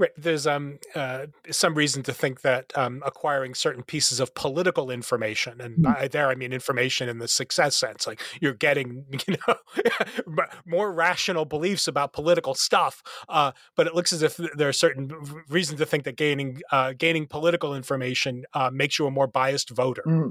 Right. 0.01 0.09
There's 0.17 0.47
um, 0.47 0.79
uh, 0.95 1.27
some 1.51 1.75
reason 1.75 2.01
to 2.03 2.11
think 2.11 2.41
that 2.41 2.75
um, 2.75 3.03
acquiring 3.05 3.53
certain 3.53 3.83
pieces 3.83 4.19
of 4.19 4.33
political 4.33 4.89
information, 4.89 5.61
and 5.61 5.75
mm-hmm. 5.75 5.93
by 5.93 6.07
there 6.07 6.27
I 6.27 6.33
mean 6.33 6.51
information 6.53 7.07
in 7.07 7.19
the 7.19 7.27
success 7.27 7.75
sense, 7.75 8.07
like 8.07 8.19
you're 8.41 8.55
getting, 8.55 9.05
you 9.27 9.37
know, 9.47 10.45
more 10.65 10.91
rational 10.91 11.45
beliefs 11.45 11.87
about 11.87 12.13
political 12.13 12.55
stuff. 12.55 13.03
Uh, 13.29 13.51
but 13.75 13.85
it 13.85 13.93
looks 13.93 14.11
as 14.11 14.23
if 14.23 14.37
there 14.37 14.69
are 14.69 14.73
certain 14.73 15.11
reasons 15.47 15.77
to 15.79 15.85
think 15.85 16.03
that 16.05 16.15
gaining 16.15 16.61
uh, 16.71 16.93
gaining 16.97 17.27
political 17.27 17.75
information 17.75 18.43
uh, 18.55 18.71
makes 18.73 18.97
you 18.97 19.05
a 19.05 19.11
more 19.11 19.27
biased 19.27 19.69
voter. 19.69 20.01
Mm-hmm. 20.07 20.29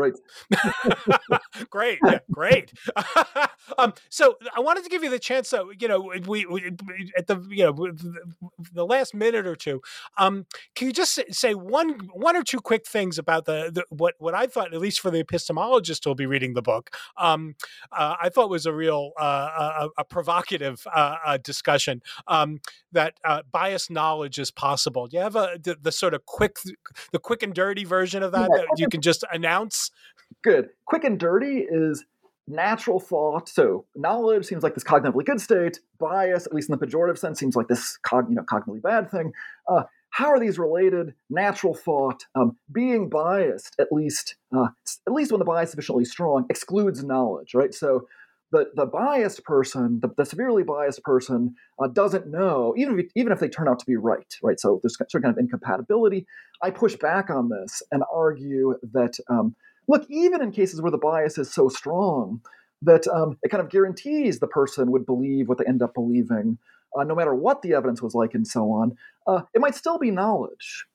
Right. 0.00 0.14
great. 1.70 1.98
Yeah, 2.06 2.18
great. 2.30 2.72
um, 3.78 3.92
so 4.08 4.36
I 4.56 4.60
wanted 4.60 4.84
to 4.84 4.90
give 4.90 5.04
you 5.04 5.10
the 5.10 5.18
chance. 5.18 5.48
So 5.48 5.72
you 5.78 5.88
know, 5.88 6.12
we, 6.26 6.46
we 6.46 6.72
at 7.18 7.26
the 7.26 7.44
you 7.50 7.64
know 7.64 7.92
the 8.72 8.86
last 8.86 9.14
minute 9.14 9.46
or 9.46 9.56
two. 9.56 9.82
Um, 10.16 10.46
can 10.74 10.86
you 10.86 10.92
just 10.94 11.20
say 11.30 11.54
one 11.54 12.08
one 12.14 12.34
or 12.34 12.42
two 12.42 12.60
quick 12.60 12.86
things 12.86 13.18
about 13.18 13.44
the, 13.44 13.70
the 13.72 13.84
what 13.90 14.14
what 14.18 14.34
I 14.34 14.46
thought, 14.46 14.72
at 14.72 14.80
least 14.80 15.00
for 15.00 15.10
the 15.10 15.22
epistemologist 15.22 16.04
who'll 16.04 16.14
be 16.14 16.26
reading 16.26 16.54
the 16.54 16.62
book, 16.62 16.90
um, 17.18 17.56
uh, 17.92 18.16
I 18.22 18.30
thought 18.30 18.48
was 18.48 18.64
a 18.64 18.72
real 18.72 19.12
uh, 19.20 19.78
a, 19.82 19.88
a, 19.98 20.04
provocative 20.04 20.86
uh, 20.92 21.16
uh 21.24 21.36
discussion 21.36 22.02
um, 22.26 22.60
that 22.92 23.14
uh, 23.24 23.42
biased 23.52 23.90
knowledge 23.90 24.38
is 24.38 24.50
possible. 24.50 25.06
Do 25.06 25.18
you 25.18 25.22
have 25.22 25.36
a 25.36 25.58
the, 25.62 25.76
the, 25.80 25.92
sort 25.92 26.14
of 26.14 26.24
quick 26.26 26.56
the 27.12 27.18
quick 27.18 27.42
and 27.42 27.54
dirty 27.54 27.84
version 27.84 28.22
of 28.22 28.32
that 28.32 28.48
yeah. 28.50 28.62
that 28.62 28.78
you 28.78 28.88
can 28.88 29.02
just 29.02 29.24
announce? 29.32 29.89
Good. 30.42 30.70
Quick 30.86 31.04
and 31.04 31.18
dirty 31.18 31.66
is 31.68 32.04
natural 32.46 33.00
thought. 33.00 33.48
So 33.48 33.86
knowledge 33.94 34.44
seems 34.44 34.62
like 34.62 34.74
this 34.74 34.84
cognitively 34.84 35.24
good 35.24 35.40
state. 35.40 35.80
Bias, 35.98 36.46
at 36.46 36.54
least 36.54 36.68
in 36.68 36.78
the 36.78 36.84
pejorative 36.84 37.18
sense, 37.18 37.38
seems 37.38 37.56
like 37.56 37.68
this 37.68 37.96
cog- 37.98 38.28
you 38.28 38.34
know, 38.34 38.42
cognitively 38.42 38.82
bad 38.82 39.10
thing. 39.10 39.32
Uh, 39.68 39.84
how 40.10 40.26
are 40.28 40.40
these 40.40 40.58
related? 40.58 41.14
Natural 41.28 41.74
thought, 41.74 42.24
um, 42.34 42.56
being 42.72 43.08
biased, 43.08 43.76
at 43.78 43.92
least, 43.92 44.34
uh, 44.54 44.68
at 45.06 45.12
least 45.12 45.30
when 45.30 45.38
the 45.38 45.44
bias 45.44 45.68
is 45.68 45.70
sufficiently 45.72 46.04
strong, 46.04 46.46
excludes 46.50 47.04
knowledge, 47.04 47.54
right? 47.54 47.72
So 47.72 48.08
the, 48.50 48.70
the 48.74 48.86
biased 48.86 49.44
person, 49.44 50.00
the, 50.00 50.08
the 50.16 50.24
severely 50.24 50.64
biased 50.64 51.04
person, 51.04 51.54
uh, 51.80 51.86
doesn't 51.86 52.26
know, 52.26 52.74
even 52.76 52.98
if, 52.98 53.06
even 53.14 53.32
if 53.32 53.38
they 53.38 53.48
turn 53.48 53.68
out 53.68 53.78
to 53.78 53.86
be 53.86 53.96
right, 53.96 54.34
right? 54.42 54.58
So 54.58 54.80
there's 54.82 54.96
some 54.98 55.22
kind 55.22 55.32
of 55.32 55.38
incompatibility. 55.38 56.26
I 56.60 56.70
push 56.70 56.96
back 56.96 57.30
on 57.30 57.48
this 57.48 57.80
and 57.92 58.02
argue 58.12 58.74
that 58.92 59.16
um, 59.28 59.54
look, 59.90 60.06
even 60.08 60.40
in 60.40 60.52
cases 60.52 60.80
where 60.80 60.92
the 60.92 60.98
bias 60.98 61.36
is 61.36 61.52
so 61.52 61.68
strong 61.68 62.40
that 62.82 63.06
um, 63.08 63.36
it 63.42 63.50
kind 63.50 63.62
of 63.62 63.70
guarantees 63.70 64.38
the 64.38 64.46
person 64.46 64.92
would 64.92 65.04
believe 65.04 65.48
what 65.48 65.58
they 65.58 65.64
end 65.66 65.82
up 65.82 65.94
believing, 65.94 66.58
uh, 66.98 67.02
no 67.02 67.14
matter 67.14 67.34
what 67.34 67.60
the 67.62 67.74
evidence 67.74 68.00
was 68.00 68.14
like 68.14 68.32
and 68.32 68.46
so 68.46 68.70
on, 68.70 68.96
uh, 69.26 69.42
it 69.52 69.60
might 69.60 69.74
still 69.74 69.98
be 69.98 70.10
knowledge. 70.10 70.86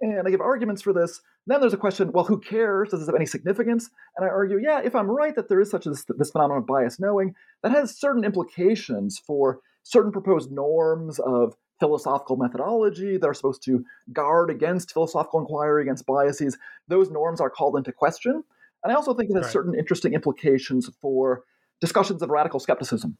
And 0.00 0.26
I 0.26 0.30
give 0.30 0.42
arguments 0.42 0.82
for 0.82 0.92
this. 0.92 1.20
Then 1.46 1.60
there's 1.60 1.72
a 1.72 1.78
question 1.78 2.12
well, 2.12 2.24
who 2.24 2.38
cares? 2.38 2.90
Does 2.90 3.00
this 3.00 3.08
have 3.08 3.14
any 3.14 3.26
significance? 3.26 3.88
And 4.16 4.26
I 4.26 4.28
argue, 4.28 4.58
yeah, 4.62 4.80
if 4.84 4.94
I'm 4.94 5.10
right 5.10 5.34
that 5.36 5.48
there 5.48 5.60
is 5.60 5.70
such 5.70 5.86
a, 5.86 5.90
this 5.90 6.30
phenomenon 6.30 6.58
of 6.58 6.66
bias 6.66 7.00
knowing, 7.00 7.34
that 7.62 7.72
has 7.72 7.98
certain 7.98 8.24
implications 8.24 9.18
for 9.26 9.60
certain 9.82 10.12
proposed 10.12 10.52
norms 10.52 11.18
of 11.18 11.54
philosophical 11.84 12.36
methodology 12.36 13.18
that 13.18 13.26
are 13.26 13.34
supposed 13.34 13.62
to 13.62 13.84
guard 14.10 14.48
against 14.48 14.90
philosophical 14.94 15.40
inquiry, 15.40 15.82
against 15.82 16.06
biases. 16.06 16.56
Those 16.88 17.10
norms 17.10 17.42
are 17.42 17.50
called 17.50 17.76
into 17.76 17.92
question. 17.92 18.42
And 18.82 18.90
I 18.90 18.94
also 18.94 19.12
think 19.12 19.28
it 19.28 19.34
has 19.34 19.44
right. 19.44 19.52
certain 19.52 19.74
interesting 19.74 20.14
implications 20.14 20.88
for 21.02 21.44
discussions 21.82 22.22
of 22.22 22.30
radical 22.30 22.58
skepticism. 22.58 23.18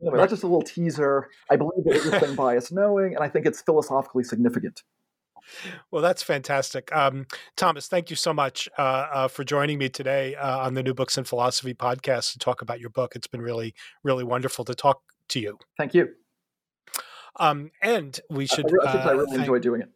Anyway, 0.00 0.16
right. 0.16 0.22
that's 0.22 0.32
just 0.32 0.44
a 0.44 0.46
little 0.46 0.62
teaser. 0.62 1.28
I 1.50 1.56
believe 1.56 1.86
it 1.86 1.96
is 1.96 2.20
been 2.22 2.34
bias 2.34 2.72
knowing, 2.72 3.14
and 3.14 3.22
I 3.22 3.28
think 3.28 3.44
it's 3.44 3.60
philosophically 3.60 4.24
significant. 4.24 4.82
Well, 5.90 6.00
that's 6.00 6.22
fantastic. 6.22 6.94
Um, 6.96 7.26
Thomas, 7.56 7.86
thank 7.86 8.08
you 8.08 8.16
so 8.16 8.32
much 8.32 8.66
uh, 8.78 8.82
uh, 8.82 9.28
for 9.28 9.44
joining 9.44 9.76
me 9.76 9.90
today 9.90 10.36
uh, 10.36 10.60
on 10.60 10.72
the 10.72 10.82
New 10.82 10.94
Books 10.94 11.18
in 11.18 11.24
Philosophy 11.24 11.74
podcast 11.74 12.32
to 12.32 12.38
talk 12.38 12.62
about 12.62 12.80
your 12.80 12.90
book. 12.90 13.14
It's 13.14 13.26
been 13.26 13.42
really, 13.42 13.74
really 14.02 14.24
wonderful 14.24 14.64
to 14.64 14.74
talk 14.74 15.02
to 15.28 15.40
you. 15.40 15.58
Thank 15.76 15.92
you. 15.92 16.14
Um, 17.36 17.70
and 17.82 18.18
we 18.28 18.46
should. 18.46 18.66
I, 18.84 18.92
I, 18.92 19.08
I 19.08 19.10
really 19.12 19.36
enjoy 19.36 19.58
doing 19.58 19.82
it. 19.82 19.90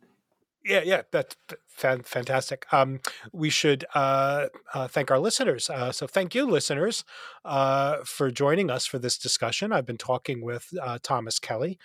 Yeah, 0.65 0.81
yeah, 0.83 1.03
that's 1.11 1.37
fantastic. 1.69 2.65
Um, 2.73 3.01
we 3.33 3.51
should 3.51 3.85
uh, 3.95 4.47
uh, 4.73 4.89
thank 4.89 5.11
our 5.11 5.19
listeners. 5.19 5.69
Uh, 5.69 5.93
so, 5.93 6.07
thank 6.07 6.35
you, 6.35 6.47
listeners, 6.47 7.05
uh, 7.45 7.99
for 8.05 8.31
joining 8.31 8.71
us 8.71 8.87
for 8.87 8.99
this 8.99 9.19
discussion. 9.19 9.73
I've 9.73 9.85
been 9.85 9.99
talking 9.99 10.43
with 10.43 10.69
uh, 10.81 10.99
Thomas 11.03 11.39
Kelly. 11.39 11.79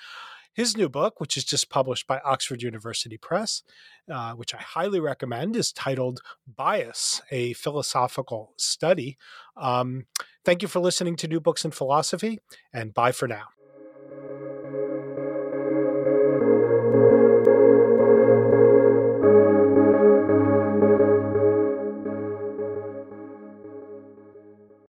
His 0.54 0.78
new 0.78 0.90
book, 0.90 1.20
which 1.20 1.36
is 1.36 1.44
just 1.44 1.70
published 1.70 2.08
by 2.08 2.20
Oxford 2.26 2.62
University 2.62 3.18
Press, 3.18 3.64
uh, 4.12 4.34
which 4.34 4.54
I 4.56 4.58
highly 4.58 5.00
recommend, 5.00 5.56
is 5.56 5.72
titled 5.74 6.22
Bias, 6.48 7.22
a 7.32 7.54
Philosophical 7.54 8.54
Study. 8.58 9.18
Um, 9.58 10.06
thank 10.46 10.62
you 10.62 10.68
for 10.70 10.80
listening 10.80 11.18
to 11.18 11.28
New 11.28 11.40
Books 11.42 11.66
in 11.66 11.72
Philosophy, 11.72 12.40
and 12.74 12.94
bye 12.94 13.12
for 13.12 13.28
now. 13.28 13.50